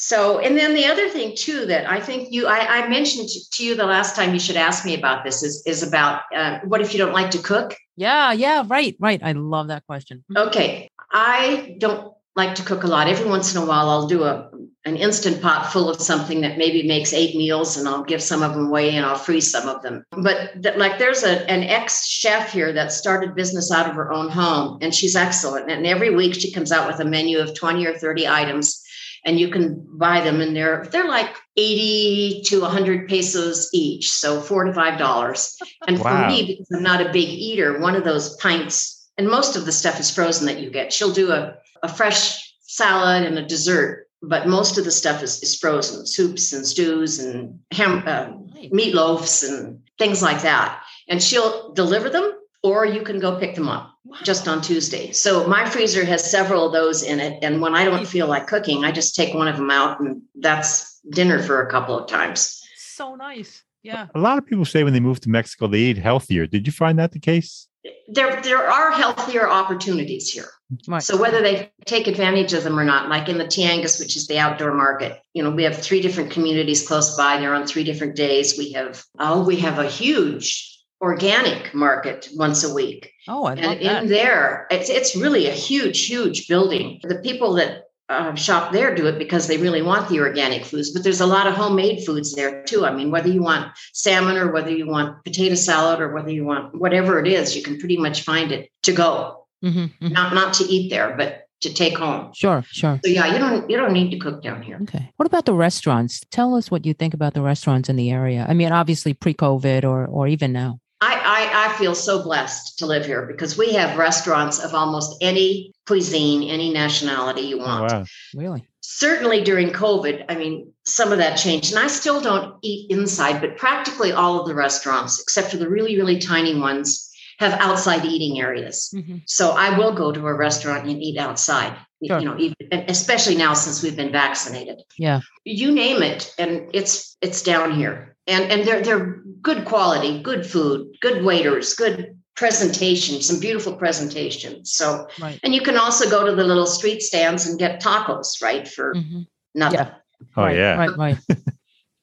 So, 0.00 0.38
and 0.38 0.56
then 0.56 0.74
the 0.74 0.84
other 0.86 1.08
thing 1.08 1.34
too 1.34 1.66
that 1.66 1.90
I 1.90 1.98
think 1.98 2.28
you, 2.30 2.46
I, 2.46 2.84
I 2.84 2.88
mentioned 2.88 3.28
to, 3.30 3.50
to 3.50 3.64
you 3.64 3.74
the 3.74 3.84
last 3.84 4.14
time 4.14 4.32
you 4.32 4.38
should 4.38 4.56
ask 4.56 4.84
me 4.84 4.94
about 4.94 5.24
this 5.24 5.42
is 5.42 5.60
is 5.66 5.82
about 5.82 6.22
uh, 6.32 6.60
what 6.60 6.80
if 6.80 6.94
you 6.94 6.98
don't 6.98 7.12
like 7.12 7.32
to 7.32 7.38
cook? 7.38 7.74
yeah, 7.96 8.30
yeah, 8.30 8.62
right, 8.68 8.94
right. 9.00 9.20
I 9.24 9.32
love 9.32 9.66
that 9.68 9.84
question. 9.86 10.24
Okay, 10.36 10.88
I 11.10 11.76
don't 11.78 12.12
like 12.36 12.54
to 12.56 12.62
cook 12.62 12.84
a 12.84 12.86
lot. 12.86 13.08
Every 13.08 13.26
once 13.28 13.54
in 13.54 13.62
a 13.62 13.66
while, 13.66 13.88
I'll 13.88 14.06
do 14.06 14.24
a 14.24 14.50
an 14.84 14.96
instant 14.96 15.42
pot 15.42 15.70
full 15.70 15.90
of 15.90 16.00
something 16.00 16.40
that 16.40 16.56
maybe 16.56 16.86
makes 16.86 17.12
eight 17.12 17.36
meals, 17.36 17.76
and 17.76 17.86
I'll 17.86 18.04
give 18.04 18.22
some 18.22 18.42
of 18.42 18.54
them 18.54 18.68
away 18.68 18.94
and 18.96 19.04
I'll 19.04 19.18
freeze 19.18 19.50
some 19.50 19.68
of 19.68 19.82
them. 19.82 20.02
But 20.12 20.62
th- 20.62 20.76
like, 20.76 20.98
there's 20.98 21.24
a 21.24 21.50
an 21.50 21.62
ex 21.64 22.06
chef 22.06 22.52
here 22.52 22.72
that 22.72 22.92
started 22.92 23.34
business 23.34 23.70
out 23.70 23.88
of 23.88 23.94
her 23.96 24.12
own 24.12 24.30
home, 24.30 24.78
and 24.80 24.94
she's 24.94 25.16
excellent. 25.16 25.70
And 25.70 25.86
every 25.86 26.14
week 26.14 26.34
she 26.34 26.52
comes 26.52 26.72
out 26.72 26.86
with 26.86 27.00
a 27.00 27.04
menu 27.04 27.38
of 27.38 27.54
twenty 27.54 27.86
or 27.86 27.98
thirty 27.98 28.26
items, 28.26 28.82
and 29.26 29.38
you 29.38 29.48
can 29.50 29.84
buy 29.98 30.20
them, 30.22 30.40
and 30.40 30.54
they're 30.56 30.86
they're 30.90 31.08
like 31.08 31.34
eighty 31.56 32.40
to 32.46 32.64
hundred 32.64 33.08
pesos 33.08 33.68
each, 33.74 34.10
so 34.10 34.40
four 34.40 34.64
to 34.64 34.72
five 34.72 34.98
dollars. 34.98 35.56
And 35.86 35.98
Wow. 35.98 36.22
for 36.22 36.28
me, 36.28 36.46
because 36.46 36.68
I'm 36.74 36.82
not 36.84 37.04
a 37.04 37.12
big 37.12 37.28
eater, 37.28 37.78
one 37.80 37.96
of 37.96 38.04
those 38.04 38.36
pints, 38.36 38.97
and 39.18 39.28
most 39.28 39.56
of 39.56 39.66
the 39.66 39.72
stuff 39.72 40.00
is 40.00 40.10
frozen 40.10 40.46
that 40.46 40.60
you 40.60 40.70
get. 40.70 40.92
She'll 40.92 41.12
do 41.12 41.32
a, 41.32 41.58
a 41.82 41.88
fresh 41.88 42.54
salad 42.62 43.24
and 43.24 43.38
a 43.38 43.44
dessert, 43.46 44.06
but 44.22 44.46
most 44.46 44.78
of 44.78 44.84
the 44.84 44.90
stuff 44.90 45.22
is, 45.22 45.42
is 45.42 45.56
frozen 45.56 46.06
soups 46.06 46.52
and 46.52 46.66
stews 46.66 47.18
and 47.18 47.58
ham, 47.72 48.02
uh, 48.06 48.30
Right. 48.54 48.72
meatloafs 48.72 49.48
and 49.48 49.80
things 49.98 50.20
like 50.22 50.42
that. 50.42 50.82
And 51.08 51.22
she'll 51.22 51.72
deliver 51.74 52.10
them, 52.10 52.32
or 52.64 52.84
you 52.84 53.02
can 53.02 53.20
go 53.20 53.38
pick 53.38 53.54
them 53.54 53.68
up 53.68 53.94
just 54.24 54.48
on 54.48 54.60
Tuesday. 54.60 55.12
So 55.12 55.46
my 55.46 55.68
freezer 55.68 56.04
has 56.04 56.28
several 56.28 56.66
of 56.66 56.72
those 56.72 57.02
in 57.04 57.20
it. 57.20 57.38
And 57.44 57.60
when 57.60 57.76
I 57.76 57.84
don't 57.84 58.06
feel 58.06 58.26
like 58.26 58.48
cooking, 58.48 58.84
I 58.84 58.90
just 58.90 59.14
take 59.14 59.32
one 59.34 59.46
of 59.46 59.56
them 59.56 59.70
out, 59.70 60.00
and 60.00 60.22
that's 60.40 60.98
dinner 61.10 61.40
for 61.40 61.62
a 61.62 61.70
couple 61.70 61.96
of 61.96 62.08
times. 62.08 62.60
So 62.76 63.14
nice. 63.14 63.62
Yeah. 63.84 64.06
A 64.14 64.18
lot 64.18 64.38
of 64.38 64.44
people 64.46 64.64
say 64.64 64.82
when 64.82 64.92
they 64.92 65.00
move 65.00 65.20
to 65.20 65.30
Mexico, 65.30 65.68
they 65.68 65.78
eat 65.78 65.98
healthier. 65.98 66.46
Did 66.46 66.66
you 66.66 66.72
find 66.72 66.98
that 66.98 67.12
the 67.12 67.20
case? 67.20 67.68
There, 68.08 68.40
there 68.42 68.66
are 68.66 68.92
healthier 68.92 69.48
opportunities 69.48 70.30
here. 70.30 70.48
Right. 70.86 71.02
So 71.02 71.16
whether 71.16 71.40
they 71.40 71.72
take 71.86 72.06
advantage 72.06 72.52
of 72.52 72.62
them 72.62 72.78
or 72.78 72.84
not, 72.84 73.08
like 73.08 73.28
in 73.28 73.38
the 73.38 73.44
Tianguis, 73.44 73.98
which 73.98 74.16
is 74.16 74.26
the 74.26 74.38
outdoor 74.38 74.74
market, 74.74 75.18
you 75.32 75.42
know, 75.42 75.50
we 75.50 75.62
have 75.64 75.76
three 75.76 76.02
different 76.02 76.30
communities 76.30 76.86
close 76.86 77.16
by. 77.16 77.38
They're 77.38 77.54
on 77.54 77.66
three 77.66 77.84
different 77.84 78.16
days. 78.16 78.58
We 78.58 78.72
have 78.72 79.02
oh, 79.18 79.44
we 79.44 79.56
have 79.56 79.78
a 79.78 79.88
huge 79.88 80.78
organic 81.00 81.72
market 81.74 82.28
once 82.34 82.64
a 82.64 82.74
week. 82.74 83.12
oh, 83.28 83.44
I 83.44 83.54
And 83.54 83.82
that. 83.82 84.02
in 84.02 84.08
there, 84.08 84.66
it's 84.70 84.90
it's 84.90 85.16
really 85.16 85.46
a 85.46 85.52
huge, 85.52 86.06
huge 86.06 86.48
building. 86.48 86.98
For 87.00 87.08
the 87.08 87.20
people 87.20 87.54
that 87.54 87.84
uh, 88.08 88.34
shop 88.34 88.72
there 88.72 88.94
do 88.94 89.06
it 89.06 89.18
because 89.18 89.46
they 89.46 89.58
really 89.58 89.82
want 89.82 90.08
the 90.08 90.18
organic 90.20 90.64
foods, 90.64 90.90
but 90.90 91.04
there's 91.04 91.20
a 91.20 91.26
lot 91.26 91.46
of 91.46 91.54
homemade 91.54 92.04
foods 92.04 92.34
there 92.34 92.62
too. 92.64 92.86
I 92.86 92.92
mean, 92.94 93.10
whether 93.10 93.28
you 93.28 93.42
want 93.42 93.70
salmon 93.92 94.36
or 94.36 94.50
whether 94.50 94.70
you 94.70 94.86
want 94.86 95.22
potato 95.24 95.54
salad 95.54 96.00
or 96.00 96.12
whether 96.14 96.30
you 96.30 96.44
want 96.44 96.74
whatever 96.74 97.18
it 97.18 97.26
is, 97.26 97.54
you 97.54 97.62
can 97.62 97.78
pretty 97.78 97.96
much 97.98 98.22
find 98.22 98.50
it 98.52 98.70
to 98.84 98.92
go, 98.92 99.44
Mhm, 99.64 99.90
mhm. 100.00 100.12
not 100.12 100.34
not 100.34 100.54
to 100.54 100.64
eat 100.64 100.88
there, 100.90 101.14
but 101.16 101.44
to 101.60 101.74
take 101.74 101.98
home. 101.98 102.30
Sure, 102.34 102.62
sure. 102.68 103.00
So 103.04 103.10
yeah, 103.10 103.26
you 103.32 103.38
don't 103.38 103.68
you 103.68 103.76
don't 103.76 103.92
need 103.92 104.10
to 104.12 104.18
cook 104.18 104.42
down 104.42 104.62
here. 104.62 104.78
Okay. 104.82 105.10
What 105.16 105.26
about 105.26 105.44
the 105.44 105.54
restaurants? 105.54 106.22
Tell 106.30 106.54
us 106.54 106.70
what 106.70 106.86
you 106.86 106.94
think 106.94 107.14
about 107.14 107.34
the 107.34 107.42
restaurants 107.42 107.88
in 107.88 107.96
the 107.96 108.10
area. 108.10 108.46
I 108.48 108.54
mean, 108.54 108.70
obviously 108.72 109.12
pre-COVID 109.12 109.84
or 109.84 110.06
or 110.06 110.28
even 110.28 110.52
now. 110.52 110.78
I, 111.00 111.14
I 111.14 111.66
I 111.66 111.67
feel 111.78 111.94
so 111.94 112.22
blessed 112.22 112.78
to 112.78 112.86
live 112.86 113.06
here 113.06 113.26
because 113.26 113.56
we 113.56 113.72
have 113.74 113.96
restaurants 113.98 114.58
of 114.58 114.74
almost 114.74 115.16
any 115.20 115.72
cuisine, 115.86 116.48
any 116.50 116.72
nationality 116.72 117.42
you 117.42 117.60
Oh, 117.60 117.66
want. 117.66 117.92
wow. 117.92 118.04
Really? 118.34 118.64
certainly 118.90 119.44
during 119.44 119.68
COVID, 119.70 120.24
I 120.30 120.34
mean, 120.34 120.72
some 120.84 121.12
of 121.12 121.18
that 121.18 121.36
changed. 121.36 121.72
And 121.72 121.78
I 121.78 121.88
still 121.88 122.20
don't 122.22 122.54
eat 122.62 122.90
inside, 122.90 123.40
but 123.40 123.56
practically 123.58 124.12
all 124.12 124.40
of 124.40 124.48
the 124.48 124.54
restaurants, 124.54 125.20
except 125.20 125.50
for 125.50 125.58
the 125.58 125.68
really, 125.68 125.96
really 125.96 126.18
tiny 126.18 126.58
ones, 126.58 127.04
have 127.38 127.52
outside 127.60 128.04
eating 128.06 128.40
areas. 128.40 128.90
Mhm. 128.96 129.22
So 129.26 129.50
I 129.50 129.76
will 129.78 129.92
go 129.92 130.10
to 130.10 130.26
a 130.26 130.34
restaurant 130.34 130.88
and 130.88 131.00
eat 131.02 131.18
outside, 131.18 131.76
Sure. 132.04 132.18
you 132.18 132.24
know, 132.24 132.36
even, 132.38 132.56
especially 132.88 133.36
now 133.36 133.52
since 133.52 133.82
we've 133.82 133.94
been 133.94 134.10
vaccinated. 134.10 134.78
Yeah. 134.98 135.20
You 135.44 135.70
name 135.70 136.02
it, 136.02 136.32
and 136.38 136.68
it's 136.72 137.16
it's 137.20 137.42
down 137.42 137.74
here. 137.76 138.16
And 138.28 138.52
and 138.52 138.64
they're 138.66 138.82
they're 138.82 139.22
good 139.42 139.64
quality, 139.64 140.22
good 140.22 140.46
food, 140.46 140.96
good 141.00 141.24
waiters, 141.24 141.74
good 141.74 142.16
presentation, 142.36 143.20
some 143.20 143.40
beautiful 143.40 143.74
presentations. 143.74 144.72
So 144.72 145.08
Right. 145.20 145.40
and 145.42 145.54
you 145.54 145.60
can 145.60 145.76
also 145.76 146.08
go 146.08 146.24
to 146.24 146.34
the 146.36 146.44
little 146.44 146.66
street 146.66 147.02
stands 147.02 147.46
and 147.48 147.58
get 147.58 147.82
tacos, 147.82 148.40
right? 148.40 148.68
For 148.68 148.94
Mhm. 148.94 149.26
nothing. 149.54 149.80
Yeah. 149.80 149.94
Oh, 150.36 150.42
right, 150.44 150.56
yeah. 150.56 150.76
Right, 150.76 150.96
right. 150.96 151.18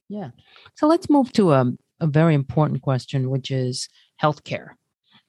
yeah. 0.10 0.32
So 0.76 0.88
let's 0.88 1.10
move 1.10 1.32
to 1.34 1.52
a, 1.54 1.72
a 2.02 2.08
very 2.08 2.34
important 2.34 2.82
question, 2.82 3.30
which 3.30 3.50
is 3.50 3.88
healthcare. 4.22 4.72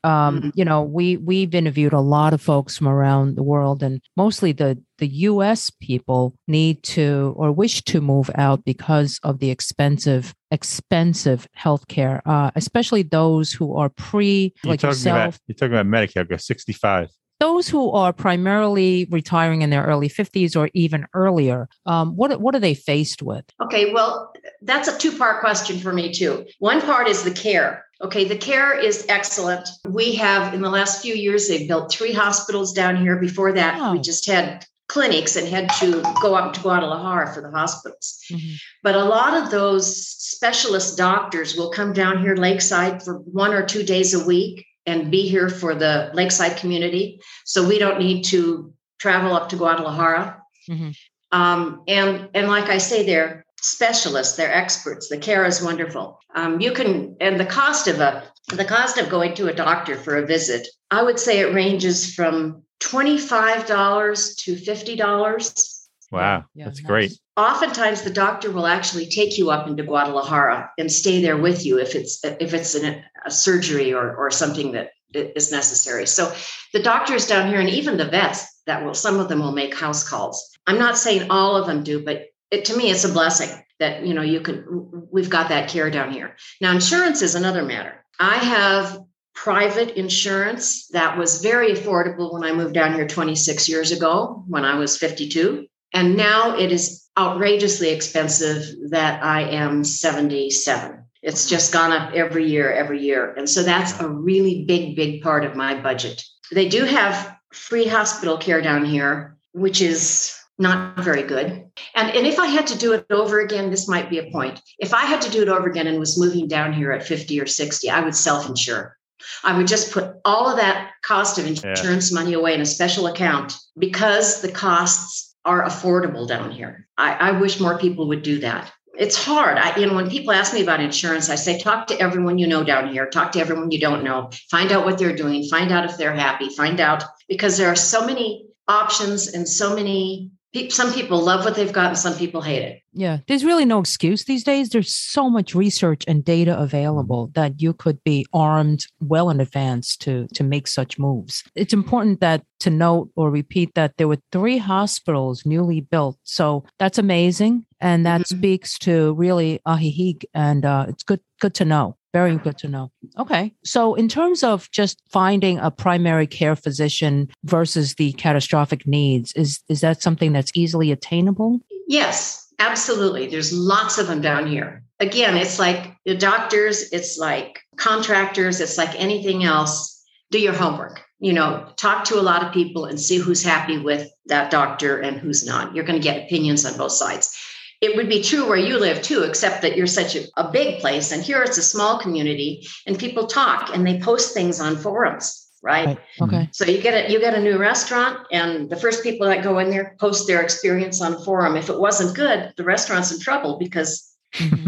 Um, 0.06 0.40
Mhm. 0.40 0.52
You 0.54 0.64
know, 0.64 0.82
we 0.82 1.16
we've 1.30 1.54
interviewed 1.54 1.92
a 1.92 2.00
lot 2.16 2.32
of 2.32 2.40
folks 2.40 2.76
from 2.78 2.88
around 2.88 3.36
the 3.36 3.42
world, 3.42 3.82
and 3.82 4.00
mostly 4.16 4.52
the 4.52 4.78
the 4.98 5.08
U.S. 5.30 5.70
people 5.88 6.22
need 6.46 6.82
to 6.96 7.34
or 7.36 7.50
wish 7.52 7.82
to 7.84 8.00
move 8.00 8.30
out 8.34 8.64
because 8.64 9.18
of 9.22 9.40
the 9.40 9.50
expensive, 9.50 10.34
expensive 10.50 11.48
healthcare, 11.58 12.20
uh, 12.24 12.50
especially 12.54 13.02
those 13.02 13.52
who 13.52 13.74
are 13.76 13.90
pre 13.90 14.52
You're 14.62 14.72
like 14.72 14.80
talking 14.80 14.90
yourself 14.96 15.16
about 15.16 15.40
you're 15.46 15.56
talking 15.56 15.74
about 15.76 15.86
Medicare. 15.86 16.28
Go 16.28 16.36
65. 16.36 17.08
those 17.38 17.68
who 17.68 17.90
are 17.92 18.12
primarily 18.14 19.06
retiring 19.10 19.60
in 19.62 19.68
their 19.68 19.84
early 19.84 20.08
50s 20.08 20.56
or 20.56 20.70
even 20.72 21.04
earlier 21.12 21.68
um, 21.84 22.16
what 22.16 22.40
what 22.40 22.54
are 22.54 22.60
they 22.60 22.74
faced 22.74 23.20
with 23.22 23.44
Okay, 23.60 23.92
well, 23.92 24.32
that's 24.62 24.88
a 24.88 24.96
two 24.98 25.12
part 25.16 25.40
question 25.40 25.78
for 25.78 25.92
me, 25.92 26.12
too. 26.12 26.46
One 26.60 26.80
part 26.80 27.08
is 27.08 27.24
the 27.24 27.30
care. 27.30 27.84
Okay, 28.02 28.24
the 28.24 28.36
care 28.36 28.78
is 28.78 29.06
excellent. 29.08 29.66
We 29.88 30.14
have, 30.16 30.52
in 30.52 30.60
the 30.60 30.68
last 30.68 31.00
few 31.00 31.14
years, 31.14 31.48
they've 31.48 31.66
built 31.66 31.90
three 31.90 32.12
hospitals 32.12 32.72
down 32.74 32.96
here. 32.96 33.16
Before 33.16 33.52
that, 33.52 33.92
we 33.92 34.00
just 34.00 34.26
had 34.26 34.66
clinics 34.88 35.34
and 35.34 35.48
had 35.48 35.70
to 35.80 36.02
go 36.20 36.34
up 36.34 36.52
to 36.52 36.60
Guadalajara 36.60 37.32
for 37.34 37.40
the 37.40 37.50
hospitals. 37.50 38.18
Mhm. 38.30 38.56
But 38.82 38.94
a 38.94 39.04
lot 39.04 39.42
of 39.42 39.50
those 39.50 39.96
specialist 40.06 40.96
doctors 40.98 41.56
will 41.56 41.70
come 41.70 41.92
down 41.92 42.20
here 42.22 42.36
lakeside 42.36 43.02
for 43.02 43.14
one 43.14 43.52
or 43.54 43.64
two 43.64 43.82
days 43.82 44.12
a 44.14 44.24
week 44.24 44.66
and 44.84 45.10
be 45.10 45.26
here 45.26 45.48
for 45.48 45.74
the 45.74 46.10
lakeside 46.12 46.58
community. 46.58 47.20
So 47.44 47.66
we 47.66 47.78
don't 47.78 47.98
need 47.98 48.24
to 48.26 48.72
travel 49.00 49.34
up 49.34 49.48
to 49.48 49.56
Guadalajara. 49.56 50.36
Mhm. 50.70 50.94
Um, 51.32 51.82
and 51.88 52.28
and 52.34 52.48
like 52.48 52.68
I 52.68 52.78
say, 52.78 53.04
they're 53.04 53.45
specialists, 53.66 54.36
they're 54.36 54.52
experts. 54.52 55.08
The 55.08 55.18
care 55.18 55.44
is 55.44 55.62
wonderful. 55.62 56.20
Um, 56.34 56.60
you 56.60 56.72
can 56.72 57.16
and 57.20 57.38
the 57.38 57.46
cost 57.46 57.88
of 57.88 58.00
a 58.00 58.22
the 58.48 58.64
cost 58.64 58.96
of 58.98 59.08
going 59.08 59.34
to 59.34 59.48
a 59.48 59.52
doctor 59.52 59.96
for 59.96 60.16
a 60.16 60.26
visit, 60.26 60.68
I 60.90 61.02
would 61.02 61.18
say 61.18 61.40
it 61.40 61.52
ranges 61.52 62.14
from 62.14 62.62
$25 62.80 64.36
to 64.36 64.54
$50. 64.54 65.72
Wow. 66.12 66.44
Yeah, 66.54 66.66
That's 66.66 66.80
nice. 66.80 66.86
great. 66.86 67.18
Oftentimes 67.36 68.02
the 68.02 68.10
doctor 68.10 68.52
will 68.52 68.66
actually 68.66 69.06
take 69.06 69.36
you 69.36 69.50
up 69.50 69.66
into 69.66 69.82
Guadalajara 69.82 70.70
and 70.78 70.90
stay 70.90 71.20
there 71.20 71.36
with 71.36 71.66
you 71.66 71.80
if 71.80 71.94
it's 71.96 72.24
if 72.24 72.54
it's 72.54 72.74
an, 72.76 73.02
a 73.24 73.30
surgery 73.30 73.92
or 73.92 74.14
or 74.14 74.30
something 74.30 74.72
that 74.72 74.90
is 75.12 75.50
necessary. 75.50 76.06
So 76.06 76.32
the 76.72 76.82
doctors 76.82 77.26
down 77.26 77.48
here 77.48 77.60
and 77.60 77.68
even 77.68 77.96
the 77.96 78.04
vets 78.04 78.46
that 78.66 78.84
will 78.84 78.94
some 78.94 79.18
of 79.18 79.28
them 79.28 79.40
will 79.40 79.52
make 79.52 79.74
house 79.74 80.08
calls. 80.08 80.56
I'm 80.66 80.78
not 80.78 80.96
saying 80.96 81.30
all 81.30 81.56
of 81.56 81.66
them 81.66 81.82
do, 81.82 82.04
but 82.04 82.26
it, 82.50 82.64
to 82.66 82.76
me 82.76 82.90
it's 82.90 83.04
a 83.04 83.12
blessing 83.12 83.50
that 83.78 84.06
you 84.06 84.14
know 84.14 84.22
you 84.22 84.40
can 84.40 84.64
we've 85.10 85.30
got 85.30 85.48
that 85.48 85.68
care 85.68 85.90
down 85.90 86.12
here. 86.12 86.36
Now 86.60 86.72
insurance 86.72 87.22
is 87.22 87.34
another 87.34 87.64
matter. 87.64 88.04
I 88.18 88.36
have 88.36 88.98
private 89.34 89.98
insurance 89.98 90.88
that 90.88 91.18
was 91.18 91.42
very 91.42 91.72
affordable 91.72 92.32
when 92.32 92.42
I 92.42 92.52
moved 92.52 92.74
down 92.74 92.94
here 92.94 93.06
26 93.06 93.68
years 93.68 93.92
ago 93.92 94.42
when 94.48 94.64
I 94.64 94.78
was 94.78 94.96
52. 94.96 95.66
And 95.92 96.16
now 96.16 96.56
it 96.56 96.72
is 96.72 97.06
outrageously 97.18 97.90
expensive 97.90 98.64
that 98.90 99.22
I 99.22 99.42
am 99.42 99.84
77. 99.84 101.04
It's 101.22 101.48
just 101.48 101.72
gone 101.72 101.92
up 101.92 102.12
every 102.14 102.48
year, 102.48 102.72
every 102.72 103.02
year. 103.02 103.34
And 103.34 103.48
so 103.48 103.62
that's 103.62 103.98
a 104.00 104.08
really 104.08 104.64
big, 104.64 104.96
big 104.96 105.22
part 105.22 105.44
of 105.44 105.54
my 105.54 105.80
budget. 105.80 106.24
They 106.52 106.68
do 106.68 106.84
have 106.84 107.36
free 107.52 107.86
hospital 107.86 108.38
care 108.38 108.60
down 108.60 108.84
here, 108.84 109.36
which 109.52 109.80
is 109.80 110.34
not 110.58 110.98
very 110.98 111.22
good. 111.22 111.64
And, 111.94 112.10
and 112.10 112.26
if 112.26 112.38
I 112.38 112.46
had 112.46 112.66
to 112.68 112.78
do 112.78 112.92
it 112.92 113.06
over 113.10 113.40
again, 113.40 113.70
this 113.70 113.88
might 113.88 114.08
be 114.08 114.18
a 114.18 114.30
point. 114.30 114.60
If 114.78 114.94
I 114.94 115.04
had 115.04 115.20
to 115.22 115.30
do 115.30 115.42
it 115.42 115.48
over 115.48 115.68
again 115.68 115.86
and 115.86 115.98
was 115.98 116.18
moving 116.18 116.48
down 116.48 116.72
here 116.72 116.92
at 116.92 117.06
50 117.06 117.40
or 117.40 117.46
60, 117.46 117.90
I 117.90 118.00
would 118.00 118.14
self 118.14 118.48
insure. 118.48 118.96
I 119.44 119.56
would 119.56 119.66
just 119.66 119.92
put 119.92 120.14
all 120.24 120.48
of 120.48 120.56
that 120.56 120.92
cost 121.02 121.38
of 121.38 121.46
insurance 121.46 122.10
yeah. 122.10 122.18
money 122.18 122.32
away 122.34 122.54
in 122.54 122.60
a 122.60 122.66
special 122.66 123.06
account 123.06 123.58
because 123.78 124.40
the 124.40 124.52
costs 124.52 125.34
are 125.44 125.64
affordable 125.64 126.28
down 126.28 126.50
here. 126.50 126.86
I, 126.96 127.12
I 127.14 127.30
wish 127.32 127.60
more 127.60 127.78
people 127.78 128.08
would 128.08 128.22
do 128.22 128.40
that 128.40 128.72
it's 128.98 129.22
hard. 129.22 129.58
I, 129.58 129.76
you 129.76 129.86
know, 129.86 129.94
when 129.94 130.10
people 130.10 130.32
ask 130.32 130.54
me 130.54 130.62
about 130.62 130.80
insurance, 130.80 131.28
I 131.28 131.34
say, 131.34 131.58
talk 131.58 131.86
to 131.88 132.00
everyone 132.00 132.38
you 132.38 132.46
know 132.46 132.64
down 132.64 132.92
here, 132.92 133.06
talk 133.06 133.32
to 133.32 133.40
everyone 133.40 133.70
you 133.70 133.80
don't 133.80 134.04
know, 134.04 134.30
find 134.50 134.72
out 134.72 134.84
what 134.84 134.98
they're 134.98 135.16
doing, 135.16 135.44
find 135.44 135.70
out 135.70 135.84
if 135.84 135.96
they're 135.96 136.14
happy, 136.14 136.48
find 136.48 136.80
out 136.80 137.04
because 137.28 137.56
there 137.56 137.68
are 137.68 137.76
so 137.76 138.06
many 138.06 138.46
options 138.68 139.28
and 139.28 139.48
so 139.48 139.74
many 139.74 140.30
some 140.70 140.92
people 140.92 141.20
love 141.20 141.44
what 141.44 141.54
they've 141.54 141.72
got 141.72 141.88
and 141.88 141.98
some 141.98 142.14
people 142.14 142.40
hate 142.40 142.62
it. 142.62 142.82
Yeah, 142.92 143.18
there's 143.28 143.44
really 143.44 143.64
no 143.64 143.78
excuse 143.78 144.24
these 144.24 144.42
days. 144.42 144.70
There's 144.70 144.94
so 144.94 145.28
much 145.28 145.54
research 145.54 146.04
and 146.08 146.24
data 146.24 146.58
available 146.58 147.30
that 147.34 147.60
you 147.60 147.74
could 147.74 148.02
be 148.04 148.26
armed 148.32 148.86
well 149.00 149.28
in 149.28 149.40
advance 149.40 149.96
to 149.98 150.26
to 150.34 150.42
make 150.42 150.66
such 150.66 150.98
moves. 150.98 151.44
It's 151.54 151.74
important 151.74 152.20
that 152.20 152.42
to 152.60 152.70
note 152.70 153.10
or 153.16 153.30
repeat 153.30 153.74
that 153.74 153.96
there 153.98 154.08
were 154.08 154.18
three 154.32 154.56
hospitals 154.58 155.44
newly 155.44 155.80
built. 155.80 156.18
So 156.22 156.64
that's 156.78 156.98
amazing 156.98 157.66
and 157.80 158.06
that 158.06 158.22
mm-hmm. 158.22 158.38
speaks 158.38 158.78
to 158.80 159.12
really 159.14 159.60
Ajijic 159.66 160.24
and 160.32 160.64
uh, 160.64 160.86
it's 160.88 161.02
good 161.02 161.20
good 161.40 161.54
to 161.54 161.64
know. 161.64 161.96
Very 162.16 162.36
good 162.38 162.56
to 162.56 162.68
know. 162.68 162.90
Okay. 163.18 163.52
So, 163.62 163.94
in 163.94 164.08
terms 164.08 164.42
of 164.42 164.70
just 164.70 165.02
finding 165.10 165.58
a 165.58 165.70
primary 165.70 166.26
care 166.26 166.56
physician 166.56 167.28
versus 167.44 167.96
the 167.96 168.12
catastrophic 168.12 168.86
needs, 168.86 169.34
is, 169.34 169.60
is 169.68 169.82
that 169.82 170.00
something 170.00 170.32
that's 170.32 170.50
easily 170.54 170.90
attainable? 170.90 171.60
Yes, 171.86 172.50
absolutely. 172.58 173.26
There's 173.26 173.52
lots 173.52 173.98
of 173.98 174.06
them 174.06 174.22
down 174.22 174.46
here. 174.46 174.82
Again, 174.98 175.36
it's 175.36 175.58
like 175.58 175.94
the 176.06 176.16
doctors, 176.16 176.90
it's 176.90 177.18
like 177.18 177.60
contractors, 177.76 178.62
it's 178.62 178.78
like 178.78 178.98
anything 178.98 179.44
else. 179.44 180.02
Do 180.30 180.40
your 180.40 180.54
homework. 180.54 181.02
You 181.18 181.34
know, 181.34 181.68
talk 181.76 182.04
to 182.04 182.18
a 182.18 182.24
lot 182.24 182.42
of 182.42 182.50
people 182.50 182.86
and 182.86 182.98
see 182.98 183.18
who's 183.18 183.44
happy 183.44 183.76
with 183.76 184.08
that 184.24 184.50
doctor 184.50 184.98
and 184.98 185.18
who's 185.18 185.44
not. 185.44 185.74
You're 185.74 185.84
going 185.84 186.00
to 186.00 186.08
get 186.08 186.24
opinions 186.24 186.64
on 186.64 186.78
both 186.78 186.92
sides 186.92 187.36
it 187.80 187.96
would 187.96 188.08
be 188.08 188.22
true 188.22 188.48
where 188.48 188.56
you 188.56 188.78
live 188.78 189.02
too, 189.02 189.22
except 189.22 189.62
that 189.62 189.76
you're 189.76 189.86
such 189.86 190.16
a, 190.16 190.24
a 190.36 190.50
big 190.50 190.80
place. 190.80 191.12
And 191.12 191.22
here 191.22 191.42
it's 191.42 191.58
a 191.58 191.62
small 191.62 191.98
community 191.98 192.66
and 192.86 192.98
people 192.98 193.26
talk 193.26 193.74
and 193.74 193.86
they 193.86 194.00
post 194.00 194.34
things 194.34 194.60
on 194.60 194.76
forums. 194.76 195.42
Right? 195.62 195.86
right. 195.86 195.98
Okay. 196.22 196.48
So 196.52 196.64
you 196.64 196.80
get 196.80 196.94
a 196.94 197.10
you 197.10 197.18
get 197.18 197.34
a 197.34 197.40
new 197.40 197.58
restaurant, 197.58 198.24
and 198.30 198.70
the 198.70 198.76
first 198.76 199.02
people 199.02 199.26
that 199.26 199.42
go 199.42 199.58
in 199.58 199.68
there 199.68 199.96
post 199.98 200.28
their 200.28 200.40
experience 200.40 201.02
on 201.02 201.14
a 201.14 201.24
forum. 201.24 201.56
If 201.56 201.68
it 201.68 201.80
wasn't 201.80 202.14
good, 202.14 202.52
the 202.56 202.62
restaurant's 202.62 203.10
in 203.10 203.18
trouble 203.18 203.58
because 203.58 203.90
mm-hmm. 203.98 204.15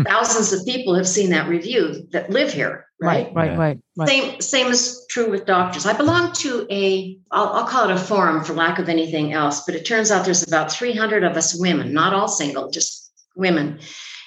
Thousands 0.05 0.53
of 0.53 0.67
people 0.67 0.95
have 0.95 1.09
seen 1.09 1.31
that 1.31 1.49
review 1.49 2.07
that 2.11 2.31
live 2.31 2.53
here. 2.53 2.87
Right, 3.01 3.33
right, 3.33 3.51
right, 3.51 3.59
right, 3.59 3.79
right. 3.97 4.09
Same 4.09 4.41
same 4.41 4.67
is 4.69 5.07
true 5.09 5.31
with 5.31 5.47
doctors. 5.47 5.87
I 5.87 5.93
belong 5.93 6.33
to 6.33 6.67
a 6.71 7.17
I'll, 7.31 7.49
I'll 7.49 7.67
call 7.67 7.89
it 7.89 7.95
a 7.95 7.99
forum 7.99 8.43
for 8.43 8.55
lack 8.55 8.79
of 8.81 8.89
anything 8.89 9.33
else, 9.33 9.65
but 9.65 9.77
it 9.77 9.87
turns 9.87 10.11
out 10.11 10.25
there's 10.25 10.47
about 10.47 10.73
300 10.73 11.23
of 11.23 11.37
us 11.37 11.59
women, 11.59 11.93
not 11.93 12.13
all 12.13 12.29
single, 12.29 12.71
just 12.71 13.13
women. 13.37 13.79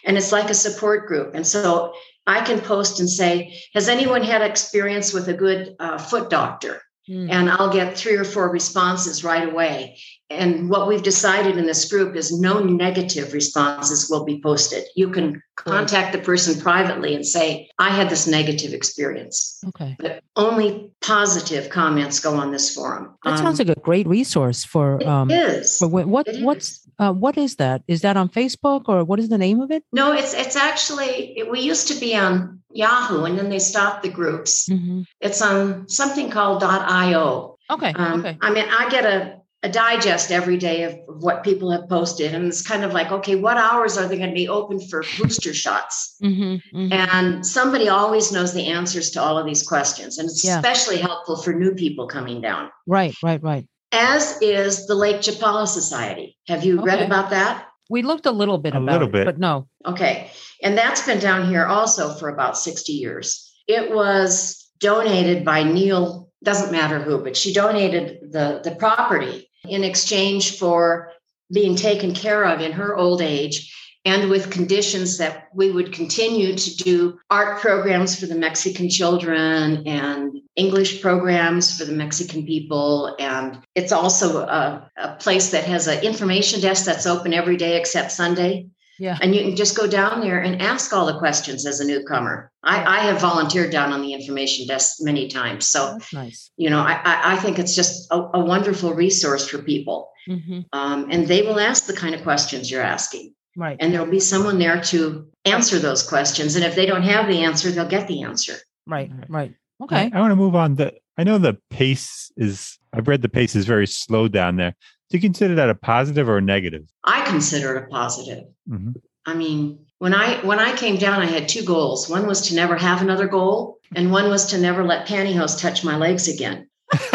And 0.05 0.17
it's 0.17 0.31
like 0.31 0.49
a 0.49 0.53
support 0.53 1.07
group. 1.07 1.35
And 1.35 1.45
so 1.45 1.93
I 2.27 2.41
can 2.41 2.59
post 2.59 2.99
and 2.99 3.09
say, 3.09 3.59
Has 3.73 3.89
anyone 3.89 4.23
had 4.23 4.41
experience 4.41 5.13
with 5.13 5.27
a 5.27 5.33
good 5.33 5.75
uh, 5.79 5.97
foot 5.97 6.29
doctor? 6.29 6.81
Mm. 7.09 7.31
And 7.31 7.49
I'll 7.49 7.73
get 7.73 7.97
three 7.97 8.15
or 8.15 8.23
four 8.23 8.49
responses 8.49 9.23
right 9.23 9.47
away. 9.47 9.97
And 10.31 10.69
what 10.69 10.87
we've 10.87 11.03
decided 11.03 11.57
in 11.57 11.65
this 11.65 11.85
group 11.85 12.15
is 12.15 12.39
no 12.39 12.59
negative 12.59 13.33
responses 13.33 14.09
will 14.09 14.23
be 14.23 14.41
posted. 14.41 14.85
You 14.95 15.09
can 15.09 15.41
contact 15.55 16.13
the 16.13 16.19
person 16.19 16.59
privately 16.59 17.13
and 17.13 17.25
say, 17.25 17.69
I 17.77 17.89
had 17.89 18.09
this 18.09 18.27
negative 18.27 18.73
experience. 18.73 19.59
Okay. 19.69 19.95
But 19.99 20.23
only 20.35 20.91
positive 21.01 21.69
comments 21.69 22.19
go 22.19 22.35
on 22.35 22.51
this 22.51 22.73
forum. 22.73 23.13
That 23.23 23.37
sounds 23.37 23.59
um, 23.59 23.67
like 23.67 23.77
a 23.77 23.79
great 23.79 24.07
resource 24.07 24.63
for 24.63 24.99
it 25.01 25.07
um 25.07 25.29
is. 25.29 25.77
For 25.77 25.87
what 25.87 26.27
it 26.27 26.43
what's 26.43 26.69
is. 26.69 26.87
Uh, 26.99 27.13
what 27.13 27.37
is 27.37 27.55
that? 27.55 27.81
Is 27.87 28.01
that 28.01 28.15
on 28.15 28.29
Facebook 28.29 28.83
or 28.87 29.03
what 29.03 29.19
is 29.19 29.29
the 29.29 29.37
name 29.37 29.59
of 29.59 29.71
it? 29.71 29.83
No, 29.91 30.13
it's 30.13 30.33
it's 30.33 30.55
actually 30.55 31.37
it, 31.37 31.49
we 31.49 31.59
used 31.59 31.87
to 31.87 31.99
be 31.99 32.15
on 32.15 32.61
Yahoo 32.71 33.23
and 33.25 33.37
then 33.37 33.49
they 33.49 33.59
stopped 33.59 34.03
the 34.03 34.09
groups. 34.09 34.69
Mm-hmm. 34.69 35.01
It's 35.19 35.41
on 35.41 35.89
something 35.89 36.29
called 36.29 36.63
.io. 36.63 37.57
Okay. 37.69 37.93
Um, 37.93 38.19
okay. 38.19 38.37
I 38.41 38.51
mean, 38.51 38.65
I 38.69 38.89
get 38.89 39.05
a 39.05 39.40
a 39.63 39.69
digest 39.69 40.31
every 40.31 40.57
day 40.57 40.83
of, 40.83 40.97
what 41.07 41.43
people 41.43 41.69
have 41.69 41.87
posted. 41.87 42.33
And 42.33 42.47
it's 42.47 42.63
kind 42.63 42.83
of 42.83 42.93
like, 42.93 43.11
okay, 43.11 43.35
what 43.35 43.57
hours 43.57 43.95
are 43.95 44.07
they 44.07 44.17
going 44.17 44.29
to 44.29 44.35
be 44.35 44.49
open 44.49 44.79
for 44.79 45.03
booster 45.19 45.53
shots? 45.53 46.15
Mm-hmm, 46.23 46.75
mm-hmm. 46.75 46.91
And 46.91 47.45
somebody 47.45 47.89
always 47.89 48.31
knows 48.31 48.53
the 48.53 48.65
answers 48.67 49.11
to 49.11 49.21
all 49.21 49.37
of 49.37 49.45
these 49.45 49.61
questions. 49.61 50.17
And 50.17 50.27
it's 50.27 50.43
yeah. 50.43 50.55
especially 50.55 50.97
helpful 50.97 51.37
for 51.37 51.53
new 51.53 51.75
people 51.75 52.07
coming 52.07 52.41
down. 52.41 52.71
Right, 52.87 53.13
right, 53.21 53.41
right. 53.43 53.67
As 53.91 54.41
is 54.41 54.87
the 54.87 54.95
Lake 54.95 55.17
Chapala 55.17 55.67
Society. 55.67 56.37
Have 56.47 56.65
you 56.65 56.79
okay. 56.79 56.85
read 56.85 57.01
about 57.03 57.29
that? 57.29 57.67
We 57.89 58.01
looked 58.01 58.25
a 58.25 58.31
little 58.31 58.57
bit 58.57 58.73
a 58.73 58.77
about 58.77 58.93
little 58.93 59.09
bit. 59.09 59.25
But 59.25 59.37
no. 59.37 59.67
Okay. 59.85 60.31
And 60.63 60.75
that's 60.75 61.05
been 61.05 61.19
down 61.19 61.47
here 61.47 61.65
also 61.65 62.15
for 62.15 62.29
about 62.29 62.57
60 62.57 62.93
years. 62.93 63.53
It 63.67 63.93
was 63.93 64.71
donated 64.79 65.45
by 65.45 65.61
Neil, 65.61 66.31
doesn't 66.43 66.71
matter 66.71 66.99
who, 66.99 67.19
but 67.23 67.37
she 67.37 67.53
donated 67.53 68.31
the, 68.31 68.61
the 68.63 68.71
property 68.71 69.49
in 69.67 69.83
exchange 69.83 70.57
for 70.57 71.11
being 71.51 71.75
taken 71.75 72.13
care 72.13 72.45
of 72.45 72.61
in 72.61 72.71
her 72.71 72.95
old 72.95 73.21
age 73.21 73.73
and 74.03 74.29
with 74.29 74.49
conditions 74.49 75.17
that 75.19 75.49
we 75.53 75.69
would 75.69 75.93
continue 75.93 76.55
to 76.55 76.75
do 76.77 77.19
art 77.29 77.59
programs 77.59 78.19
for 78.19 78.25
the 78.25 78.35
Mexican 78.35 78.89
children 78.89 79.87
and 79.87 80.41
English 80.55 81.01
programs 81.01 81.77
for 81.77 81.85
the 81.85 81.93
Mexican 81.93 82.45
people. 82.45 83.15
And 83.19 83.59
it's 83.75 83.91
also 83.91 84.39
a, 84.39 84.89
a 84.97 85.15
place 85.15 85.51
that 85.51 85.65
has 85.65 85.87
an 85.87 86.03
information 86.03 86.61
desk 86.61 86.85
that's 86.85 87.05
open 87.05 87.33
every 87.33 87.57
day 87.57 87.77
except 87.77 88.11
Sunday. 88.11 88.67
Yeah. 89.01 89.17
And 89.19 89.33
you 89.33 89.41
can 89.41 89.55
just 89.55 89.75
go 89.75 89.87
down 89.87 90.21
there 90.21 90.39
and 90.39 90.61
ask 90.61 90.93
all 90.93 91.07
the 91.07 91.17
questions 91.17 91.65
as 91.65 91.79
a 91.79 91.85
newcomer. 91.87 92.51
I, 92.63 92.83
I 92.83 92.99
have 92.99 93.19
volunteered 93.19 93.71
down 93.71 93.91
on 93.91 94.03
the 94.03 94.13
information 94.13 94.67
desk 94.67 94.97
many 94.99 95.27
times. 95.27 95.65
So, 95.65 95.97
nice. 96.13 96.51
you 96.55 96.69
know, 96.69 96.77
I, 96.77 97.01
I 97.33 97.37
think 97.37 97.57
it's 97.57 97.73
just 97.73 98.05
a, 98.11 98.29
a 98.35 98.39
wonderful 98.39 98.93
resource 98.93 99.49
for 99.49 99.57
people. 99.57 100.11
Mm-hmm. 100.29 100.59
Um, 100.71 101.07
and 101.09 101.27
they 101.27 101.41
will 101.41 101.59
ask 101.59 101.87
the 101.87 101.95
kind 101.95 102.13
of 102.13 102.21
questions 102.21 102.69
you're 102.69 102.83
asking. 102.83 103.33
Right. 103.57 103.75
And 103.79 103.91
there'll 103.91 104.05
be 104.05 104.19
someone 104.19 104.59
there 104.59 104.79
to 104.81 105.27
answer 105.45 105.79
those 105.79 106.07
questions. 106.07 106.55
And 106.55 106.63
if 106.63 106.75
they 106.75 106.85
don't 106.85 107.01
have 107.01 107.27
the 107.27 107.43
answer, 107.43 107.71
they'll 107.71 107.87
get 107.87 108.07
the 108.07 108.21
answer. 108.21 108.53
Right. 108.85 109.09
Right. 109.27 109.55
Okay. 109.81 109.95
I, 109.95 110.11
I 110.13 110.21
want 110.21 110.31
to 110.31 110.35
move 110.35 110.53
on. 110.53 110.75
The 110.75 110.93
I 111.17 111.23
know 111.23 111.39
the 111.39 111.57
pace 111.71 112.31
is. 112.37 112.77
I've 112.93 113.07
read 113.07 113.23
the 113.23 113.29
pace 113.29 113.55
is 113.55 113.65
very 113.65 113.87
slow 113.87 114.27
down 114.27 114.57
there. 114.57 114.75
Do 115.11 115.17
you 115.17 115.21
consider 115.21 115.55
that 115.55 115.69
a 115.69 115.75
positive 115.75 116.29
or 116.29 116.37
a 116.37 116.41
negative? 116.41 116.87
I 117.03 117.25
consider 117.25 117.75
it 117.75 117.83
a 117.83 117.87
positive. 117.87 118.45
Mm-hmm. 118.69 118.91
I 119.25 119.33
mean, 119.33 119.85
when 119.97 120.13
I 120.13 120.37
when 120.45 120.57
I 120.57 120.73
came 120.73 120.95
down, 120.95 121.21
I 121.21 121.25
had 121.25 121.49
two 121.49 121.65
goals. 121.65 122.07
One 122.07 122.25
was 122.25 122.47
to 122.47 122.55
never 122.55 122.77
have 122.77 123.01
another 123.01 123.27
goal, 123.27 123.77
and 123.93 124.13
one 124.13 124.29
was 124.29 124.45
to 124.47 124.57
never 124.57 124.85
let 124.85 125.05
pantyhose 125.05 125.59
touch 125.59 125.83
my 125.83 125.97
legs 125.97 126.29
again. 126.29 126.69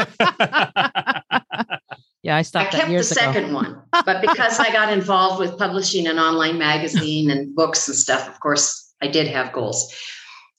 yeah, 2.23 2.37
I 2.37 2.43
stopped. 2.43 2.75
I 2.75 2.81
kept 2.81 2.91
the 2.91 3.03
second 3.03 3.55
one, 3.55 3.81
but 3.91 4.21
because 4.21 4.61
I 4.61 4.71
got 4.73 4.93
involved 4.93 5.41
with 5.41 5.59
publishing 5.59 6.07
an 6.07 6.19
online 6.19 6.59
magazine 6.59 7.31
and 7.31 7.57
books 7.57 7.89
and 7.89 7.97
stuff, 7.97 8.29
of 8.29 8.39
course, 8.41 8.93
I 9.01 9.07
did 9.07 9.27
have 9.29 9.55
goals. 9.55 9.97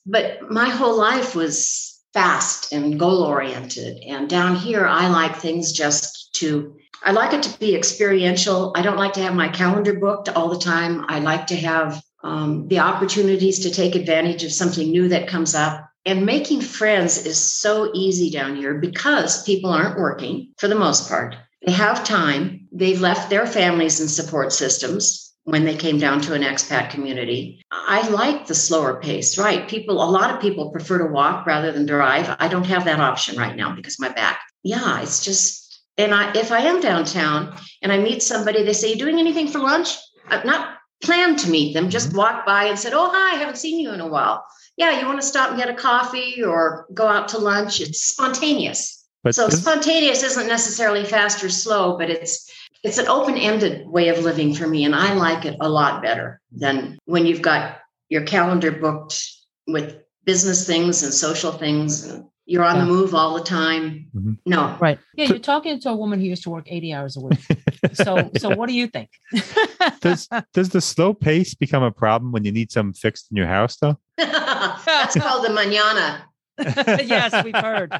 But 0.04 0.50
my 0.50 0.68
whole 0.70 0.98
life 0.98 1.36
was 1.36 2.02
fast 2.12 2.72
and 2.72 2.98
goal 2.98 3.22
oriented, 3.22 4.02
and 4.04 4.28
down 4.28 4.56
here, 4.56 4.88
I 4.88 5.06
like 5.06 5.36
things 5.36 5.70
just 5.70 6.34
to 6.38 6.76
I 7.02 7.12
like 7.12 7.32
it 7.32 7.42
to 7.44 7.58
be 7.58 7.74
experiential. 7.74 8.72
I 8.76 8.82
don't 8.82 8.96
like 8.96 9.12
to 9.14 9.22
have 9.22 9.34
my 9.34 9.48
calendar 9.48 9.94
booked 9.94 10.28
all 10.28 10.48
the 10.48 10.58
time. 10.58 11.04
I 11.08 11.20
like 11.20 11.46
to 11.48 11.56
have 11.56 12.02
um, 12.22 12.68
the 12.68 12.80
opportunities 12.80 13.60
to 13.60 13.70
take 13.70 13.94
advantage 13.94 14.44
of 14.44 14.52
something 14.52 14.90
new 14.90 15.08
that 15.08 15.28
comes 15.28 15.54
up. 15.54 15.88
And 16.04 16.24
making 16.24 16.62
friends 16.62 17.26
is 17.26 17.38
so 17.38 17.90
easy 17.94 18.30
down 18.30 18.56
here 18.56 18.74
because 18.74 19.44
people 19.44 19.70
aren't 19.70 19.98
working 19.98 20.52
for 20.56 20.68
the 20.68 20.74
most 20.74 21.08
part. 21.08 21.36
They 21.64 21.72
have 21.72 22.04
time, 22.04 22.68
they've 22.72 23.00
left 23.00 23.30
their 23.30 23.46
families 23.46 24.00
and 24.00 24.10
support 24.10 24.52
systems 24.52 25.34
when 25.44 25.64
they 25.64 25.74
came 25.74 25.98
down 25.98 26.20
to 26.20 26.34
an 26.34 26.42
expat 26.42 26.90
community. 26.90 27.62
I 27.70 28.06
like 28.10 28.46
the 28.46 28.54
slower 28.54 29.00
pace, 29.00 29.38
right? 29.38 29.66
People, 29.66 30.02
a 30.02 30.10
lot 30.10 30.30
of 30.30 30.40
people 30.40 30.70
prefer 30.70 30.98
to 30.98 31.06
walk 31.06 31.46
rather 31.46 31.72
than 31.72 31.86
drive. 31.86 32.36
I 32.38 32.48
don't 32.48 32.66
have 32.66 32.84
that 32.84 33.00
option 33.00 33.38
right 33.38 33.56
now 33.56 33.74
because 33.74 33.98
my 33.98 34.10
back. 34.10 34.40
Yeah, 34.62 35.00
it's 35.00 35.24
just, 35.24 35.57
and 35.98 36.14
I, 36.14 36.32
if 36.34 36.52
I 36.52 36.60
am 36.60 36.80
downtown 36.80 37.54
and 37.82 37.92
I 37.92 37.98
meet 37.98 38.22
somebody, 38.22 38.62
they 38.62 38.72
say, 38.72 38.90
You 38.90 38.96
doing 38.96 39.18
anything 39.18 39.48
for 39.48 39.58
lunch? 39.58 39.96
I'm 40.28 40.46
not 40.46 40.76
planned 41.02 41.38
to 41.40 41.50
meet 41.50 41.74
them, 41.74 41.90
just 41.90 42.08
mm-hmm. 42.08 42.18
walk 42.18 42.46
by 42.46 42.64
and 42.64 42.78
said, 42.78 42.92
Oh, 42.94 43.10
hi, 43.12 43.34
I 43.34 43.38
haven't 43.38 43.58
seen 43.58 43.80
you 43.80 43.92
in 43.92 44.00
a 44.00 44.08
while. 44.08 44.44
Yeah, 44.76 45.00
you 45.00 45.06
want 45.06 45.20
to 45.20 45.26
stop 45.26 45.50
and 45.50 45.58
get 45.58 45.68
a 45.68 45.74
coffee 45.74 46.42
or 46.42 46.86
go 46.94 47.08
out 47.08 47.28
to 47.28 47.38
lunch? 47.38 47.80
It's 47.80 48.00
spontaneous. 48.00 49.06
But 49.24 49.34
so 49.34 49.48
spontaneous 49.48 50.22
isn't 50.22 50.46
necessarily 50.46 51.04
fast 51.04 51.42
or 51.42 51.50
slow, 51.50 51.98
but 51.98 52.08
it's 52.08 52.48
it's 52.84 52.98
an 52.98 53.08
open-ended 53.08 53.88
way 53.88 54.08
of 54.08 54.20
living 54.20 54.54
for 54.54 54.66
me 54.66 54.84
and 54.84 54.94
i 54.94 55.12
like 55.14 55.44
it 55.44 55.56
a 55.60 55.68
lot 55.68 56.02
better 56.02 56.40
than 56.52 56.96
when 57.06 57.26
you've 57.26 57.42
got 57.42 57.78
your 58.08 58.22
calendar 58.22 58.70
booked 58.70 59.20
with 59.66 59.98
business 60.24 60.66
things 60.66 61.02
and 61.02 61.12
social 61.12 61.52
things 61.52 62.04
and 62.04 62.24
you're 62.48 62.64
on 62.64 62.76
yeah. 62.76 62.84
the 62.84 62.90
move 62.90 63.14
all 63.14 63.34
the 63.34 63.44
time 63.44 64.06
mm-hmm. 64.14 64.32
no 64.46 64.76
right 64.80 64.98
yeah 65.14 65.26
you're 65.26 65.38
talking 65.38 65.78
to 65.78 65.90
a 65.90 65.94
woman 65.94 66.18
who 66.18 66.26
used 66.26 66.42
to 66.42 66.50
work 66.50 66.64
80 66.66 66.94
hours 66.94 67.16
a 67.16 67.20
week 67.20 67.38
so 67.92 68.30
so 68.38 68.56
what 68.56 68.68
do 68.68 68.74
you 68.74 68.86
think 68.86 69.10
does 70.00 70.28
does 70.54 70.70
the 70.70 70.80
slow 70.80 71.12
pace 71.12 71.54
become 71.54 71.82
a 71.82 71.92
problem 71.92 72.32
when 72.32 72.44
you 72.44 72.50
need 72.50 72.72
something 72.72 72.94
fixed 72.94 73.30
in 73.30 73.36
your 73.36 73.46
house 73.46 73.76
though 73.76 73.98
that's 74.16 75.16
called 75.16 75.44
the 75.44 75.50
manana 75.50 76.24
yes, 76.60 77.44
we've 77.44 77.54
heard. 77.54 77.92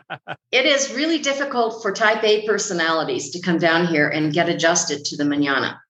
It 0.50 0.66
is 0.66 0.92
really 0.92 1.18
difficult 1.18 1.80
for 1.80 1.92
type 1.92 2.24
A 2.24 2.44
personalities 2.44 3.30
to 3.30 3.40
come 3.40 3.58
down 3.58 3.86
here 3.86 4.08
and 4.08 4.32
get 4.32 4.48
adjusted 4.48 5.04
to 5.04 5.16
the 5.16 5.24
manana. 5.24 5.80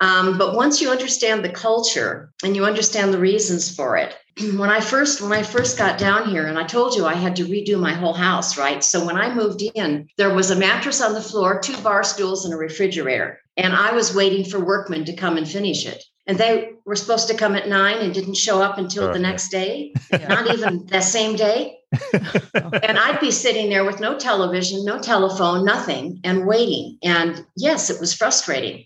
um, 0.00 0.38
but 0.38 0.54
once 0.54 0.80
you 0.80 0.90
understand 0.90 1.44
the 1.44 1.50
culture 1.50 2.32
and 2.42 2.56
you 2.56 2.64
understand 2.64 3.12
the 3.12 3.18
reasons 3.18 3.74
for 3.74 3.96
it, 3.96 4.16
when 4.56 4.70
I 4.70 4.80
first 4.80 5.20
when 5.20 5.32
I 5.32 5.42
first 5.42 5.78
got 5.78 5.98
down 5.98 6.28
here, 6.28 6.46
and 6.46 6.58
I 6.58 6.64
told 6.64 6.94
you 6.94 7.06
I 7.06 7.14
had 7.14 7.36
to 7.36 7.44
redo 7.44 7.78
my 7.78 7.92
whole 7.92 8.14
house, 8.14 8.58
right? 8.58 8.82
So 8.82 9.04
when 9.04 9.16
I 9.16 9.34
moved 9.34 9.62
in, 9.62 10.08
there 10.16 10.34
was 10.34 10.50
a 10.50 10.56
mattress 10.56 11.00
on 11.00 11.14
the 11.14 11.22
floor, 11.22 11.60
two 11.60 11.76
bar 11.82 12.04
stools, 12.04 12.44
and 12.44 12.54
a 12.54 12.56
refrigerator, 12.56 13.40
and 13.56 13.74
I 13.74 13.92
was 13.92 14.14
waiting 14.14 14.44
for 14.44 14.58
workmen 14.58 15.04
to 15.06 15.16
come 15.16 15.36
and 15.36 15.48
finish 15.48 15.86
it 15.86 16.02
and 16.26 16.38
they 16.38 16.72
were 16.84 16.96
supposed 16.96 17.28
to 17.28 17.36
come 17.36 17.56
at 17.56 17.68
nine 17.68 17.98
and 17.98 18.14
didn't 18.14 18.36
show 18.36 18.62
up 18.62 18.78
until 18.78 19.12
the 19.12 19.18
next 19.18 19.48
day, 19.48 19.92
yeah. 20.12 20.28
not 20.28 20.54
even 20.54 20.86
the 20.86 21.00
same 21.00 21.36
day. 21.36 21.78
and 22.12 22.98
I'd 22.98 23.18
be 23.20 23.30
sitting 23.30 23.68
there 23.68 23.84
with 23.84 24.00
no 24.00 24.18
television, 24.18 24.84
no 24.84 24.98
telephone, 24.98 25.64
nothing, 25.64 26.20
and 26.24 26.46
waiting. 26.46 26.98
And 27.02 27.44
yes, 27.56 27.90
it 27.90 28.00
was 28.00 28.14
frustrating. 28.14 28.84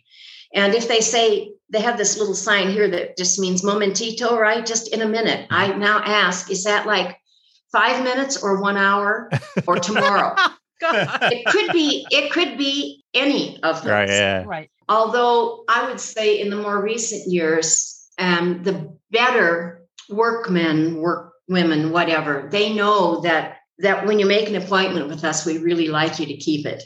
And 0.55 0.75
if 0.75 0.89
they 0.89 1.01
say 1.01 1.53
they 1.71 1.81
have 1.81 1.99
this 1.99 2.19
little 2.19 2.35
sign 2.35 2.71
here 2.71 2.89
that 2.89 3.17
just 3.17 3.39
means 3.39 3.65
momentito, 3.65 4.39
right? 4.39 4.65
Just 4.65 4.93
in 4.93 5.03
a 5.03 5.09
minute. 5.09 5.47
I 5.51 5.73
now 5.73 6.01
ask, 6.05 6.51
is 6.51 6.65
that 6.65 6.87
like 6.87 7.17
five 7.73 8.05
minutes 8.05 8.43
or 8.43 8.61
one 8.61 8.77
hour 8.77 9.31
or 9.67 9.77
tomorrow? 9.77 10.35
it 10.81 11.47
could 11.47 11.73
be, 11.73 12.07
it 12.11 12.31
could 12.31 12.57
be 12.57 13.05
any 13.15 13.61
of 13.63 13.83
those. 13.83 13.91
Right. 13.91 14.09
Yeah. 14.09 14.45
Right. 14.47 14.71
Although 14.89 15.65
I 15.69 15.89
would 15.89 16.01
say 16.01 16.41
in 16.41 16.51
the 16.51 16.57
more 16.57 16.81
recent 16.81 17.31
years, 17.33 18.09
um, 18.19 18.63
the 18.63 18.97
better 19.11 19.83
workmen, 20.09 21.01
work 21.01 21.33
women, 21.49 21.91
whatever, 21.91 22.49
they 22.51 22.73
know 22.73 23.21
that 23.23 23.59
that 23.79 24.07
when 24.07 24.19
you 24.19 24.25
make 24.25 24.49
an 24.49 24.57
appointment 24.57 25.09
with 25.09 25.23
us, 25.23 25.45
we 25.45 25.59
really 25.59 25.89
like 25.89 26.19
you 26.19 26.25
to 26.27 26.37
keep 26.37 26.65
it. 26.65 26.83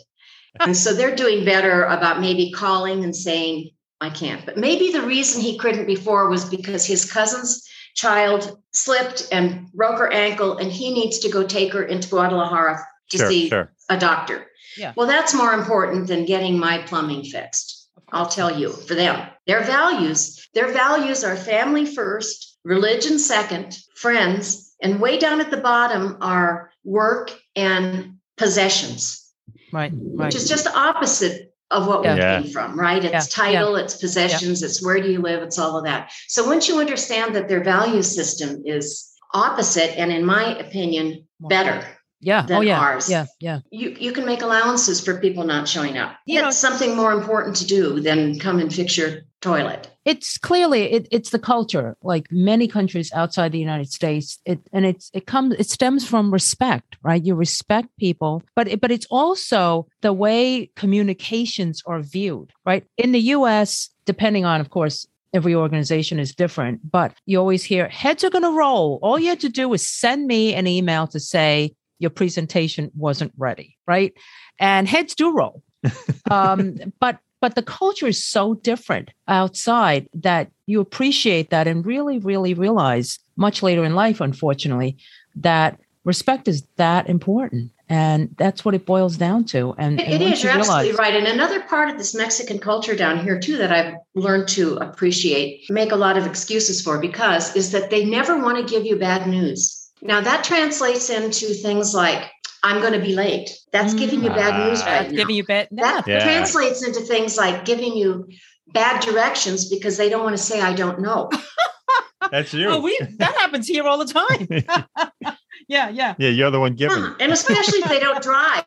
And 0.59 0.76
so 0.76 0.93
they're 0.93 1.14
doing 1.14 1.45
better 1.45 1.85
about 1.85 2.20
maybe 2.20 2.51
calling 2.51 3.05
and 3.05 3.14
saying, 3.14 3.70
I 4.01 4.11
can't. 4.11 4.44
But 4.46 4.57
maybe 4.57 4.92
the 4.92 5.03
reason 5.03 5.40
he 5.40 5.59
couldn't 5.59 5.86
before 5.86 6.28
was 6.28 6.44
because 6.44 6.86
his 6.86 7.11
cousin's 7.11 7.68
child 7.94 8.59
slipped 8.72 9.28
and 9.30 9.70
broke 9.72 9.98
her 9.98 10.12
ankle, 10.12 10.57
and 10.57 10.70
he 10.72 10.92
needs 10.92 11.18
to 11.20 11.30
go 11.30 11.44
take 11.44 11.72
her 11.72 11.82
into 11.82 12.09
Guadalajara 12.09 12.80
to 13.11 13.18
sure, 13.18 13.28
see 13.28 13.48
sure. 13.48 13.72
a 13.88 13.98
doctor. 13.98 14.46
Yeah. 14.76 14.92
Well, 14.96 15.07
that's 15.07 15.34
more 15.34 15.53
important 15.53 16.07
than 16.07 16.24
getting 16.24 16.59
my 16.59 16.78
plumbing 16.78 17.24
fixed. 17.24 17.88
I'll 18.12 18.28
tell 18.28 18.59
you, 18.59 18.72
for 18.72 18.94
them, 18.94 19.28
their 19.46 19.62
values, 19.62 20.48
their 20.55 20.72
values 20.72 21.22
are 21.22 21.36
family 21.36 21.86
first, 21.86 22.59
religion 22.64 23.18
second, 23.18 23.78
friends, 23.94 24.74
and 24.82 25.01
way 25.01 25.18
down 25.18 25.40
at 25.40 25.51
the 25.51 25.57
bottom 25.57 26.16
are 26.20 26.72
work 26.84 27.32
and 27.55 28.16
possessions. 28.36 29.30
Right, 29.72 29.92
right. 29.92 30.26
Which 30.26 30.34
is 30.34 30.48
just 30.48 30.64
the 30.64 30.76
opposite 30.76 31.49
of 31.71 31.87
what 31.87 32.05
yeah. 32.05 32.39
we 32.39 32.45
came 32.45 32.53
from, 32.53 32.79
right? 32.79 33.05
It's 33.05 33.37
yeah. 33.37 33.45
title, 33.45 33.77
it's 33.77 33.97
possessions, 33.97 34.62
it's 34.62 34.85
where 34.85 35.01
do 35.01 35.11
you 35.11 35.21
live, 35.21 35.43
it's 35.43 35.59
all 35.59 35.79
of 35.79 35.85
that. 35.85 36.12
So 36.29 36.47
once 36.47 36.68
you 36.68 36.81
understand 36.81 37.35
that 37.37 37.49
their 37.49 37.62
value 37.62 38.03
system 38.03 38.62
is 38.64 39.12
opposite 39.33 39.97
and 39.97 40.11
in 40.11 40.25
my 40.25 40.59
opinion 40.59 41.25
better 41.41 41.87
yeah. 42.21 42.43
than 42.43 42.59
oh, 42.59 42.61
yeah. 42.61 42.81
ours. 42.81 43.11
Yeah. 43.11 43.27
Yeah. 43.41 43.61
You 43.71 43.97
you 43.99 44.12
can 44.12 44.27
make 44.27 44.43
allowances 44.43 45.01
for 45.01 45.18
people 45.21 45.45
not 45.45 45.68
showing 45.68 45.99
up. 45.99 46.16
You 46.27 46.39
it's 46.39 46.45
know, 46.45 46.51
something 46.51 46.97
more 46.97 47.12
important 47.12 47.57
to 47.57 47.66
do 47.66 48.01
than 48.01 48.39
come 48.39 48.59
and 48.59 48.73
fix 48.73 48.97
your 48.97 49.21
toilet. 49.41 49.91
It's 50.05 50.39
clearly 50.39 50.83
it, 50.93 51.09
it's 51.11 51.31
the 51.31 51.39
culture. 51.39 51.97
Like 52.03 52.27
many 52.31 52.68
countries 52.68 53.11
outside 53.12 53.53
the 53.53 53.59
United 53.59 53.91
States, 53.91 54.39
it 54.45 54.61
and 54.73 54.85
it's 54.85 55.11
it 55.14 55.27
comes 55.27 55.55
it 55.55 55.68
stems 55.68 56.07
from 56.07 56.33
respect, 56.33 56.97
right? 57.03 57.23
You 57.23 57.35
respect 57.35 57.89
people, 57.99 58.43
but 58.55 58.68
it, 58.68 58.81
but 58.81 58.91
it's 58.91 59.07
also 59.11 59.87
the 60.03 60.12
way 60.12 60.71
communications 60.77 61.83
are 61.87 62.01
viewed, 62.01 62.53
right? 62.64 62.85
In 62.97 63.12
the 63.12 63.21
U.S., 63.21 63.91
depending 64.05 64.45
on, 64.45 64.61
of 64.61 64.71
course, 64.71 65.07
every 65.33 65.55
organization 65.55 66.18
is 66.18 66.35
different, 66.35 66.81
but 66.91 67.14
you 67.27 67.39
always 67.39 67.62
hear 67.62 67.89
heads 67.89 68.25
are 68.25 68.31
going 68.31 68.43
to 68.43 68.51
roll. 68.51 68.99
All 69.03 69.18
you 69.18 69.29
had 69.29 69.41
to 69.41 69.49
do 69.49 69.68
was 69.68 69.87
send 69.87 70.27
me 70.27 70.55
an 70.55 70.66
email 70.66 71.07
to 71.09 71.21
say 71.21 71.75
your 72.01 72.11
presentation 72.11 72.90
wasn't 72.96 73.32
ready, 73.38 73.76
right? 73.86 74.12
And 74.59 74.88
heads 74.88 75.14
do 75.14 75.32
roll. 75.32 75.62
um, 76.30 76.76
but 76.98 77.20
but 77.40 77.55
the 77.55 77.62
culture 77.62 78.07
is 78.07 78.22
so 78.22 78.55
different 78.55 79.11
outside 79.26 80.09
that 80.12 80.51
you 80.66 80.80
appreciate 80.80 81.51
that 81.51 81.66
and 81.66 81.86
really, 81.86 82.18
really 82.18 82.53
realize 82.53 83.18
much 83.36 83.62
later 83.62 83.82
in 83.84 83.94
life, 83.94 84.20
unfortunately, 84.20 84.98
that 85.36 85.80
respect 86.05 86.48
is 86.48 86.66
that 86.76 87.09
important. 87.09 87.72
And 87.88 88.34
that's 88.36 88.64
what 88.64 88.74
it 88.74 88.86
boils 88.86 89.16
down 89.16 89.44
to. 89.46 89.74
And, 89.76 89.98
it, 89.98 90.07
and 90.07 90.22
it 90.22 90.32
is. 90.32 90.44
You 90.44 90.51
are 90.51 90.53
realize- 90.53 90.68
absolutely 90.68 90.98
right. 90.98 91.16
And 91.16 91.26
another 91.26 91.61
part 91.62 91.88
of 91.88 91.98
this 91.98 92.14
Mexican 92.14 92.59
culture 92.59 92.94
down 92.94 93.18
here, 93.18 93.40
too, 93.40 93.57
that 93.57 93.72
I've 93.72 93.94
learned 94.14 94.46
to 94.48 94.76
appreciate, 94.76 95.68
make 95.70 95.90
a 95.92 95.96
lot 95.96 96.16
of 96.16 96.26
excuses 96.26 96.82
for, 96.82 97.01
because 97.01 97.57
is 97.57 97.72
that 97.72 97.90
they 97.90 98.05
never 98.05 98.38
want 98.40 98.59
to 98.59 98.72
give 98.72 98.86
you 98.86 98.96
bad 98.96 99.26
news. 99.26 99.80
Now 100.03 100.20
that 100.20 100.44
translates 100.44 101.11
into 101.11 101.55
things 101.55 101.94
like 101.94 102.30
I'm 102.62 102.80
going 102.80 102.92
to 102.92 103.01
be 103.01 103.14
late. 103.14 103.51
That's 103.72 103.94
giving 103.94 104.22
you 104.22 104.30
bad 104.30 104.68
news 104.68 104.82
right 104.82 105.11
now. 105.11 105.16
Giving 105.16 105.36
you 105.36 105.44
bad. 105.44 105.68
That 105.72 106.07
yeah. 106.07 106.22
translates 106.22 106.86
into 106.86 107.01
things 107.01 107.36
like 107.36 107.64
giving 107.64 107.96
you 107.96 108.28
bad 108.68 109.03
directions 109.03 109.68
because 109.68 109.96
they 109.96 110.09
don't 110.09 110.22
want 110.22 110.36
to 110.36 110.42
say 110.42 110.61
I 110.61 110.74
don't 110.74 111.01
know. 111.01 111.30
That's 112.30 112.53
you. 112.53 112.68
Oh, 112.68 112.80
we 112.80 112.98
that 113.18 113.34
happens 113.36 113.66
here 113.66 113.84
all 113.84 113.98
the 113.98 114.05
time. 114.05 114.46
yeah, 115.68 115.88
yeah. 115.88 116.14
Yeah, 116.18 116.28
you're 116.28 116.51
the 116.51 116.61
one 116.61 116.74
giving. 116.74 116.98
Huh. 116.98 117.14
And 117.18 117.32
especially 117.32 117.80
if 117.80 117.88
they 117.88 117.98
don't 117.98 118.22
drive, 118.22 118.64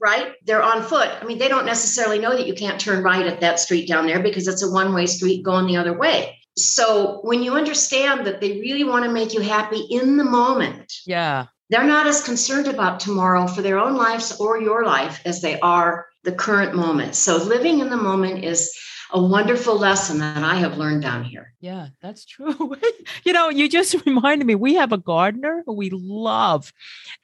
right? 0.00 0.34
They're 0.44 0.62
on 0.62 0.82
foot. 0.82 1.10
I 1.20 1.24
mean, 1.24 1.38
they 1.38 1.48
don't 1.48 1.66
necessarily 1.66 2.18
know 2.18 2.30
that 2.30 2.46
you 2.46 2.54
can't 2.54 2.80
turn 2.80 3.02
right 3.02 3.26
at 3.26 3.40
that 3.40 3.58
street 3.58 3.88
down 3.88 4.06
there 4.06 4.22
because 4.22 4.46
it's 4.46 4.62
a 4.62 4.70
one-way 4.70 5.06
street 5.06 5.42
going 5.42 5.66
the 5.66 5.76
other 5.76 5.92
way. 5.92 6.38
So 6.56 7.20
when 7.22 7.42
you 7.42 7.54
understand 7.54 8.26
that 8.26 8.40
they 8.40 8.60
really 8.60 8.84
want 8.84 9.04
to 9.04 9.10
make 9.10 9.32
you 9.32 9.40
happy 9.40 9.80
in 9.90 10.16
the 10.16 10.24
moment, 10.24 10.92
yeah, 11.06 11.46
they're 11.70 11.84
not 11.84 12.06
as 12.06 12.22
concerned 12.22 12.68
about 12.68 13.00
tomorrow 13.00 13.46
for 13.46 13.62
their 13.62 13.78
own 13.78 13.96
lives 13.96 14.38
or 14.38 14.60
your 14.60 14.84
life 14.84 15.22
as 15.24 15.40
they 15.40 15.58
are 15.60 16.06
the 16.24 16.32
current 16.32 16.74
moment. 16.74 17.14
So 17.14 17.38
living 17.38 17.80
in 17.80 17.88
the 17.88 17.96
moment 17.96 18.44
is 18.44 18.70
a 19.12 19.22
wonderful 19.22 19.78
lesson 19.78 20.18
that 20.18 20.42
I 20.42 20.54
have 20.56 20.78
learned 20.78 21.02
down 21.02 21.22
here. 21.22 21.52
Yeah, 21.60 21.88
that's 22.00 22.24
true. 22.24 22.74
you 23.24 23.32
know, 23.32 23.50
you 23.50 23.68
just 23.68 23.94
reminded 24.06 24.46
me 24.46 24.54
we 24.54 24.74
have 24.74 24.92
a 24.92 24.98
gardener 24.98 25.62
who 25.66 25.74
we 25.74 25.90
love. 25.90 26.72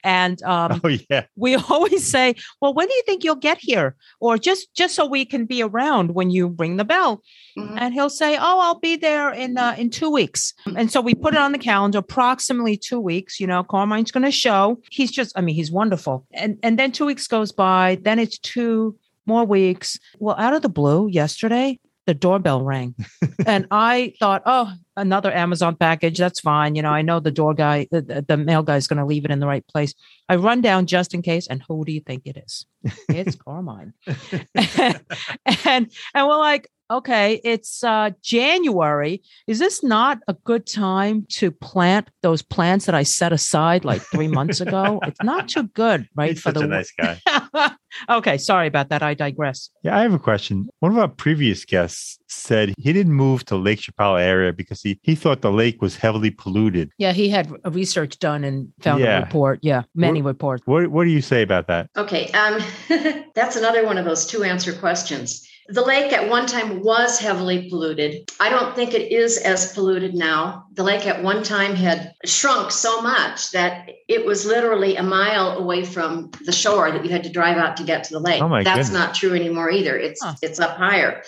And 0.03 0.41
um, 0.43 0.79
oh, 0.83 0.97
yeah. 1.09 1.25
we 1.35 1.55
always 1.69 2.09
say, 2.09 2.35
well, 2.61 2.73
when 2.73 2.87
do 2.87 2.93
you 2.93 3.03
think 3.05 3.23
you'll 3.23 3.35
get 3.35 3.57
here? 3.59 3.95
Or 4.19 4.37
just 4.37 4.73
just 4.75 4.95
so 4.95 5.05
we 5.05 5.25
can 5.25 5.45
be 5.45 5.63
around 5.63 6.13
when 6.13 6.29
you 6.29 6.55
ring 6.59 6.77
the 6.77 6.85
bell. 6.85 7.23
Mm-hmm. 7.57 7.77
And 7.77 7.93
he'll 7.93 8.09
say, 8.09 8.37
oh, 8.37 8.59
I'll 8.59 8.79
be 8.79 8.95
there 8.95 9.31
in 9.33 9.57
uh, 9.57 9.75
in 9.77 9.89
two 9.89 10.11
weeks. 10.11 10.53
And 10.77 10.91
so 10.91 11.01
we 11.01 11.15
put 11.15 11.33
it 11.33 11.39
on 11.39 11.51
the 11.51 11.57
calendar, 11.57 11.99
approximately 11.99 12.77
two 12.77 12.99
weeks. 12.99 13.39
You 13.39 13.47
know, 13.47 13.63
Carmine's 13.63 14.11
going 14.11 14.23
to 14.23 14.31
show. 14.31 14.79
He's 14.91 15.11
just, 15.11 15.37
I 15.37 15.41
mean, 15.41 15.55
he's 15.55 15.71
wonderful. 15.71 16.25
And 16.33 16.57
and 16.61 16.77
then 16.77 16.91
two 16.91 17.05
weeks 17.05 17.27
goes 17.27 17.51
by. 17.51 17.97
Then 18.01 18.19
it's 18.19 18.37
two 18.37 18.95
more 19.25 19.45
weeks. 19.45 19.99
Well, 20.17 20.35
out 20.37 20.53
of 20.53 20.61
the 20.61 20.69
blue, 20.69 21.07
yesterday, 21.09 21.79
the 22.09 22.15
doorbell 22.15 22.63
rang. 22.63 22.95
and 23.45 23.67
I 23.69 24.13
thought, 24.19 24.41
oh, 24.47 24.73
another 24.97 25.31
Amazon 25.31 25.75
package. 25.75 26.17
That's 26.17 26.39
fine. 26.39 26.73
You 26.73 26.81
know, 26.81 26.89
I 26.89 27.03
know 27.03 27.19
the 27.19 27.29
door 27.29 27.53
guy, 27.53 27.87
the, 27.91 28.25
the, 28.27 28.35
mail 28.35 28.63
guy 28.63 28.77
is 28.77 28.87
going 28.87 28.97
to 28.97 29.05
leave 29.05 29.25
it 29.25 29.31
in 29.31 29.39
the 29.39 29.45
right 29.45 29.65
place. 29.67 29.93
I 30.27 30.37
run 30.37 30.61
down 30.61 30.87
just 30.87 31.13
in 31.13 31.21
case. 31.21 31.45
And 31.45 31.63
who 31.67 31.85
do 31.85 31.91
you 31.91 32.01
think 32.01 32.23
it 32.25 32.35
is? 32.37 32.65
It's 33.09 33.35
Carmine. 33.35 33.93
and, 34.07 34.47
and, 35.65 35.91
and 36.15 36.27
we're 36.27 36.37
like, 36.37 36.67
okay, 36.91 37.39
it's 37.43 37.83
uh, 37.83 38.11
January. 38.21 39.21
Is 39.47 39.59
this 39.59 39.83
not 39.83 40.19
a 40.27 40.33
good 40.33 40.65
time 40.65 41.25
to 41.29 41.51
plant 41.51 42.09
those 42.21 42.41
plants 42.41 42.85
that 42.85 42.95
I 42.95 43.03
set 43.03 43.31
aside 43.31 43.85
like 43.85 44.01
three 44.01 44.27
months 44.39 44.61
ago? 44.61 44.99
It's 45.05 45.21
not 45.23 45.49
too 45.49 45.63
good, 45.63 46.07
right? 46.15 46.31
He's 46.31 46.41
for 46.41 46.49
such 46.49 46.55
the 46.55 46.63
a 46.63 46.67
nice 46.67 46.91
guy. 46.91 47.71
okay, 48.09 48.37
sorry 48.37 48.67
about 48.67 48.89
that. 48.89 49.03
I 49.03 49.13
digress. 49.13 49.69
Yeah, 49.83 49.97
I 49.97 50.01
have 50.01 50.13
a 50.13 50.19
question. 50.19 50.69
One 50.79 50.91
of 50.91 50.97
our 50.97 51.07
previous 51.07 51.65
guests 51.65 52.19
said 52.27 52.73
he 52.77 52.93
didn't 52.93 53.13
move 53.13 53.45
to 53.45 53.55
Lake 53.55 53.79
Chapala 53.79 54.21
area 54.21 54.53
because 54.53 54.81
he, 54.81 54.99
he 55.03 55.15
thought 55.15 55.41
the 55.41 55.51
lake 55.51 55.81
was 55.81 55.95
heavily 55.95 56.31
polluted. 56.31 56.91
Yeah, 56.97 57.13
he 57.13 57.29
had 57.29 57.51
a 57.63 57.71
research 57.71 58.19
done 58.19 58.43
and 58.43 58.69
found 58.81 59.01
yeah. 59.01 59.19
a 59.19 59.25
report. 59.25 59.59
Yeah, 59.61 59.83
many 59.95 60.21
what, 60.21 60.29
reports. 60.29 60.63
What, 60.65 60.87
what 60.89 61.05
do 61.05 61.09
you 61.09 61.21
say 61.21 61.41
about 61.41 61.67
that? 61.67 61.89
Okay, 61.97 62.31
um, 62.31 62.61
that's 63.35 63.55
another 63.55 63.85
one 63.85 63.97
of 63.97 64.05
those 64.05 64.25
two 64.25 64.43
answer 64.43 64.73
questions. 64.73 65.45
The 65.71 65.85
lake 65.85 66.11
at 66.13 66.27
one 66.27 66.47
time 66.47 66.81
was 66.81 67.19
heavily 67.19 67.69
polluted. 67.69 68.31
I 68.39 68.49
don't 68.49 68.75
think 68.75 68.93
it 68.93 69.11
is 69.11 69.37
as 69.37 69.71
polluted 69.73 70.15
now. 70.15 70.65
The 70.73 70.83
lake 70.83 71.05
at 71.05 71.21
one 71.21 71.43
time 71.43 71.75
had 71.75 72.13
shrunk 72.25 72.71
so 72.71 73.01
much 73.01 73.51
that 73.51 73.89
it 74.07 74.25
was 74.25 74.45
literally 74.45 74.95
a 74.95 75.03
mile 75.03 75.57
away 75.57 75.85
from 75.85 76.31
the 76.45 76.51
shore 76.51 76.91
that 76.91 77.05
you 77.05 77.11
had 77.11 77.23
to 77.23 77.29
drive 77.29 77.57
out 77.57 77.77
to 77.77 77.83
get 77.83 78.03
to 78.05 78.13
the 78.13 78.19
lake. 78.19 78.41
Oh 78.41 78.49
my 78.49 78.63
That's 78.63 78.89
goodness. 78.89 78.93
not 78.93 79.15
true 79.15 79.35
anymore 79.35 79.69
either. 79.69 79.95
It's 79.95 80.23
huh. 80.23 80.33
it's 80.41 80.59
up 80.59 80.75
higher. 80.77 81.21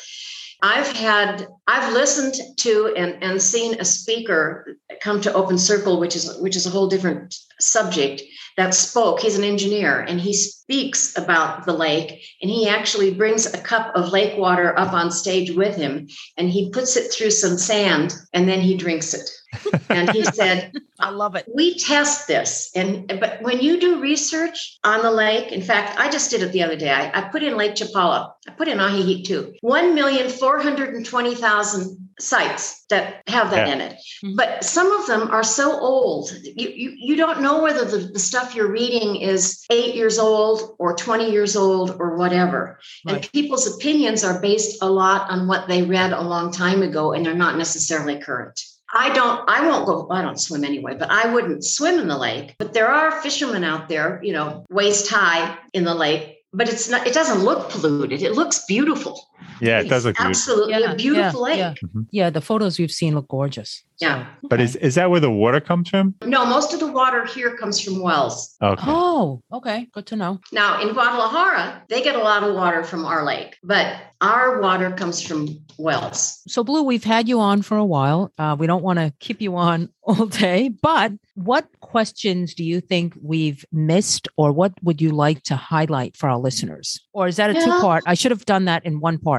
I've 0.63 0.91
had 0.91 1.47
I've 1.67 1.93
listened 1.93 2.35
to 2.57 2.93
and, 2.95 3.21
and 3.23 3.41
seen 3.41 3.79
a 3.79 3.85
speaker 3.85 4.77
come 5.01 5.21
to 5.21 5.33
Open 5.33 5.57
Circle, 5.57 5.99
which 5.99 6.15
is 6.15 6.37
which 6.39 6.55
is 6.55 6.65
a 6.65 6.69
whole 6.69 6.87
different 6.87 7.35
subject 7.59 8.21
that 8.57 8.73
spoke. 8.73 9.19
He's 9.19 9.37
an 9.37 9.43
engineer 9.43 9.99
and 9.99 10.19
he 10.19 10.33
speaks 10.33 11.17
about 11.17 11.65
the 11.65 11.73
lake. 11.73 12.23
And 12.41 12.49
he 12.49 12.67
actually 12.67 13.13
brings 13.13 13.45
a 13.45 13.57
cup 13.57 13.95
of 13.95 14.11
lake 14.11 14.37
water 14.37 14.77
up 14.77 14.93
on 14.93 15.11
stage 15.11 15.51
with 15.51 15.75
him 15.75 16.07
and 16.37 16.49
he 16.49 16.69
puts 16.69 16.97
it 16.97 17.11
through 17.11 17.31
some 17.31 17.57
sand 17.57 18.13
and 18.33 18.47
then 18.47 18.61
he 18.61 18.75
drinks 18.75 19.13
it. 19.13 19.29
and 19.89 20.09
he 20.11 20.23
said, 20.23 20.71
I 20.99 21.09
love 21.09 21.35
it. 21.35 21.45
We 21.53 21.77
test 21.77 22.25
this. 22.27 22.71
And 22.75 23.07
but 23.19 23.41
when 23.41 23.59
you 23.59 23.77
do 23.79 23.99
research 23.99 24.79
on 24.83 25.01
the 25.01 25.11
lake, 25.11 25.51
in 25.51 25.61
fact, 25.61 25.99
I 25.99 26.09
just 26.09 26.31
did 26.31 26.41
it 26.41 26.53
the 26.53 26.63
other 26.63 26.77
day. 26.77 26.89
I, 26.89 27.11
I 27.13 27.23
put 27.29 27.43
in 27.43 27.57
Lake 27.57 27.75
Chapala, 27.75 28.31
I 28.47 28.51
put 28.51 28.69
in 28.69 28.77
Ajijic 28.77 29.25
too. 29.25 29.53
1,420,000 29.63 31.97
sites 32.21 32.85
that 32.89 33.23
have 33.27 33.51
that 33.51 33.67
yeah. 33.67 33.73
in 33.73 33.81
it. 33.81 33.93
Mm-hmm. 34.23 34.35
But 34.35 34.63
some 34.63 34.91
of 34.91 35.07
them 35.07 35.29
are 35.31 35.43
so 35.43 35.71
old. 35.79 36.31
You, 36.43 36.69
you, 36.69 36.95
you 36.97 37.15
don't 37.15 37.41
know 37.41 37.61
whether 37.61 37.85
the, 37.85 37.97
the 37.97 38.19
stuff 38.19 38.55
you're 38.55 38.71
reading 38.71 39.17
is 39.17 39.65
eight 39.69 39.95
years 39.95 40.19
old 40.19 40.75
or 40.79 40.95
20 40.95 41.31
years 41.31 41.55
old 41.55 41.95
or 41.99 42.17
whatever. 42.17 42.79
Right. 43.05 43.15
And 43.15 43.31
people's 43.31 43.67
opinions 43.75 44.23
are 44.23 44.41
based 44.41 44.81
a 44.81 44.89
lot 44.89 45.29
on 45.29 45.47
what 45.47 45.67
they 45.67 45.83
read 45.83 46.13
a 46.13 46.21
long 46.21 46.51
time 46.51 46.81
ago 46.81 47.13
and 47.13 47.25
they're 47.25 47.33
not 47.33 47.57
necessarily 47.57 48.19
current. 48.19 48.59
I 48.93 49.09
don't, 49.13 49.49
I 49.49 49.65
won't 49.65 49.85
go, 49.85 50.07
I 50.11 50.21
don't 50.21 50.39
swim 50.39 50.65
anyway, 50.65 50.95
but 50.97 51.09
I 51.09 51.33
wouldn't 51.33 51.63
swim 51.63 51.97
in 51.97 52.07
the 52.07 52.17
lake. 52.17 52.55
But 52.57 52.73
there 52.73 52.89
are 52.89 53.21
fishermen 53.21 53.63
out 53.63 53.87
there, 53.87 54.19
you 54.21 54.33
know, 54.33 54.65
waist 54.69 55.09
high 55.09 55.57
in 55.73 55.85
the 55.85 55.95
lake, 55.95 56.39
but 56.51 56.67
it's 56.67 56.89
not, 56.89 57.07
it 57.07 57.13
doesn't 57.13 57.43
look 57.43 57.69
polluted. 57.69 58.21
It 58.21 58.33
looks 58.33 58.65
beautiful. 58.65 59.29
Yeah, 59.59 59.79
it 59.79 59.89
does 59.89 60.05
look 60.05 60.19
absolutely 60.19 60.73
yeah, 60.73 60.91
a 60.91 60.95
beautiful 60.95 61.47
yeah, 61.47 61.55
lake. 61.55 61.57
Yeah. 61.59 61.73
Mm-hmm. 61.87 62.01
yeah, 62.11 62.29
the 62.29 62.41
photos 62.41 62.79
we've 62.79 62.91
seen 62.91 63.15
look 63.15 63.27
gorgeous. 63.27 63.83
Yeah. 64.01 64.25
But 64.49 64.59
is, 64.59 64.75
is 64.77 64.95
that 64.95 65.11
where 65.11 65.19
the 65.19 65.29
water 65.29 65.61
comes 65.61 65.89
from? 65.89 66.15
No, 66.25 66.43
most 66.43 66.73
of 66.73 66.79
the 66.79 66.91
water 66.91 67.23
here 67.25 67.55
comes 67.55 67.79
from 67.79 68.01
wells. 68.01 68.55
Okay. 68.61 68.83
Oh, 68.87 69.43
okay. 69.53 69.87
Good 69.93 70.07
to 70.07 70.15
know. 70.15 70.39
Now, 70.51 70.81
in 70.81 70.93
Guadalajara, 70.93 71.83
they 71.87 72.01
get 72.01 72.15
a 72.15 72.19
lot 72.19 72.43
of 72.43 72.55
water 72.55 72.83
from 72.83 73.05
our 73.05 73.23
lake, 73.23 73.57
but 73.63 73.95
our 74.19 74.59
water 74.59 74.91
comes 74.91 75.21
from 75.21 75.47
wells. 75.77 76.41
So, 76.47 76.63
Blue, 76.63 76.81
we've 76.83 77.03
had 77.03 77.27
you 77.27 77.39
on 77.39 77.61
for 77.61 77.77
a 77.77 77.85
while. 77.85 78.31
Uh, 78.39 78.55
we 78.57 78.65
don't 78.65 78.83
want 78.83 78.97
to 78.97 79.13
keep 79.19 79.39
you 79.39 79.55
on 79.55 79.89
all 80.03 80.25
day, 80.25 80.69
but 80.81 81.11
what 81.35 81.67
questions 81.79 82.53
do 82.55 82.63
you 82.63 82.81
think 82.81 83.13
we've 83.21 83.63
missed, 83.71 84.27
or 84.35 84.51
what 84.51 84.73
would 84.81 84.99
you 84.99 85.11
like 85.11 85.43
to 85.43 85.55
highlight 85.55 86.17
for 86.17 86.27
our 86.27 86.37
listeners? 86.37 86.99
Or 87.13 87.27
is 87.27 87.35
that 87.35 87.51
a 87.51 87.53
yeah. 87.53 87.65
two 87.65 87.71
part? 87.81 88.03
I 88.07 88.15
should 88.15 88.31
have 88.31 88.45
done 88.45 88.65
that 88.65 88.85
in 88.85 88.99
one 88.99 89.19
part, 89.19 89.30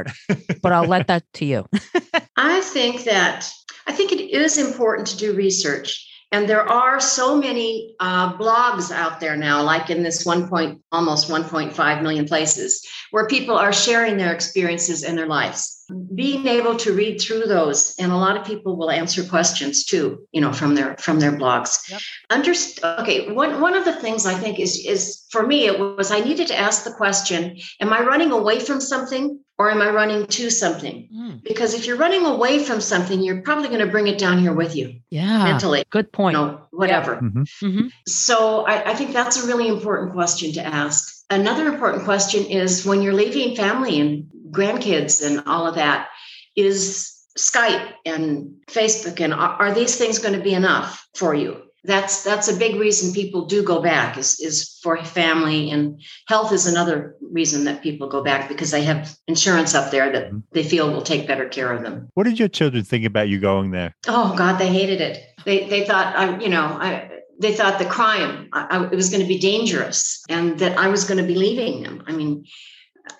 but 0.63 0.73
I'll 0.73 0.87
let 0.87 1.07
that 1.09 1.25
to 1.35 1.45
you. 1.45 1.69
I 2.37 2.61
think 2.61 3.05
that 3.05 3.51
I 3.87 3.93
think 3.93 4.13
it 4.13 4.21
is 4.31 4.59
important 4.59 5.07
to 5.09 5.17
do 5.17 5.35
research. 5.35 6.09
And 6.33 6.49
there 6.49 6.67
are 6.67 6.99
so 6.99 7.37
many 7.37 7.95
uh, 8.01 8.33
blogs 8.39 8.91
out 8.91 9.21
there 9.21 9.37
now, 9.37 9.63
like 9.63 9.91
in 9.91 10.03
this 10.03 10.25
one 10.25 10.49
point, 10.49 10.81
almost 10.91 11.29
1.5 11.29 12.03
million 12.03 12.27
places, 12.27 12.89
where 13.11 13.27
people 13.27 13.55
are 13.55 13.73
sharing 13.73 14.17
their 14.17 14.33
experiences 14.33 15.05
and 15.05 15.17
their 15.17 15.27
lives. 15.27 15.85
Being 16.15 16.47
able 16.47 16.77
to 16.77 16.95
read 16.95 17.21
through 17.21 17.43
those, 17.43 17.95
and 17.99 18.11
a 18.11 18.17
lot 18.17 18.39
of 18.39 18.47
people 18.47 18.79
will 18.79 18.91
answer 18.91 19.23
questions 19.23 19.85
too, 19.85 20.27
you 20.33 20.41
know, 20.41 20.55
from 20.55 20.75
their 20.75 20.97
from 20.97 21.21
their 21.21 21.33
blogs. 21.33 21.91
Yep. 21.91 22.01
Underst- 22.31 23.01
okay, 23.01 23.31
one 23.31 23.61
one 23.61 23.75
of 23.75 23.85
the 23.85 23.93
things 24.01 24.25
I 24.25 24.33
think 24.33 24.59
is 24.59 24.83
is 24.87 25.27
for 25.31 25.47
me 25.47 25.67
it 25.67 25.79
was 25.79 26.11
I 26.11 26.21
needed 26.21 26.49
to 26.49 26.59
ask 26.59 26.85
the 26.85 26.95
question: 26.95 27.59
Am 27.79 27.93
I 27.93 28.01
running 28.01 28.33
away 28.33 28.59
from 28.59 28.81
something, 28.81 29.39
or 29.59 29.71
am 29.71 29.81
I 29.81 29.91
running 29.91 30.27
to 30.27 30.51
something? 30.51 31.09
Mm. 31.15 31.43
Because 31.45 31.75
if 31.75 31.87
you're 31.87 31.97
running 31.97 32.25
away 32.25 32.65
from 32.65 32.81
something, 32.81 33.23
you're 33.23 33.43
probably 33.43 33.69
going 33.69 33.85
to 33.85 33.91
bring 33.91 34.09
it 34.09 34.19
down 34.19 34.39
here 34.39 34.53
with 34.53 34.75
you. 34.75 35.01
Yeah. 35.11 35.45
Mentally. 35.45 35.85
Good 35.91 36.13
point. 36.13 36.37
You 36.37 36.45
know, 36.45 36.61
whatever. 36.71 37.13
Yeah. 37.13 37.21
Mm-hmm. 37.21 37.43
Mm-hmm. 37.43 37.87
So 38.07 38.65
I, 38.67 38.91
I 38.91 38.95
think 38.95 39.13
that's 39.13 39.43
a 39.43 39.47
really 39.47 39.69
important 39.69 40.13
question 40.13 40.53
to 40.55 40.65
ask. 40.65 41.25
Another 41.31 41.67
important 41.67 42.05
question 42.05 42.45
is 42.45 42.85
when 42.85 43.03
you're 43.03 43.15
leaving 43.15 43.55
family 43.57 44.01
and 44.01 44.27
grandkids 44.51 45.25
and 45.25 45.43
all 45.47 45.67
of 45.67 45.77
that, 45.77 46.09
is 46.57 47.13
Skype 47.39 47.93
and 48.05 48.57
Facebook 48.67 49.21
and 49.21 49.33
are, 49.33 49.57
are 49.59 49.75
these 49.75 49.97
things 49.97 50.19
going 50.19 50.35
to 50.35 50.45
be 50.45 50.55
enough 50.55 51.09
for 51.15 51.35
you? 51.35 51.62
That's 51.85 52.23
that's 52.23 52.49
a 52.49 52.57
big 52.57 52.77
reason 52.77 53.13
people 53.13 53.45
do 53.45 53.63
go 53.63 53.81
back 53.81 54.17
is 54.17 54.39
is 54.39 54.79
for 54.83 55.03
family 55.05 55.71
and 55.71 56.01
health 56.29 56.53
is 56.53 56.67
another 56.67 57.17
reason 57.21 57.65
that 57.65 57.83
people 57.83 58.09
go 58.09 58.23
back 58.23 58.49
because 58.49 58.71
they 58.71 58.85
have 58.85 59.17
insurance 59.27 59.75
up 59.75 59.91
there 59.91 60.13
that 60.13 60.27
mm-hmm. 60.29 60.39
they 60.53 60.63
feel 60.63 60.93
will 60.93 61.03
take 61.03 61.27
better 61.27 61.49
care 61.49 61.73
of 61.73 61.83
them. 61.83 62.09
What 62.15 62.25
did 62.25 62.39
your 62.39 62.49
children 62.49 62.85
think 62.85 63.05
about 63.05 63.29
you 63.29 63.41
going 63.41 63.73
there? 63.73 63.95
Oh 64.07 64.35
god 64.37 64.59
they 64.59 64.69
hated 64.69 65.01
it. 65.01 65.25
They 65.45 65.69
they 65.69 65.85
thought 65.85 66.15
i 66.17 66.39
you 66.39 66.49
know 66.49 66.65
i 66.81 67.11
they 67.41 67.53
thought 67.53 67.81
the 67.81 67.87
crime 67.87 68.49
I, 68.53 68.67
I, 68.71 68.85
it 68.85 68.95
was 68.95 69.11
going 69.11 69.23
to 69.23 69.29
be 69.29 69.39
dangerous 69.39 70.23
and 70.29 70.59
that 70.61 70.79
i 70.79 70.87
was 70.87 71.05
going 71.05 71.19
to 71.19 71.27
be 71.27 71.35
leaving 71.35 71.83
them. 71.83 72.05
I 72.07 72.13
mean 72.13 72.45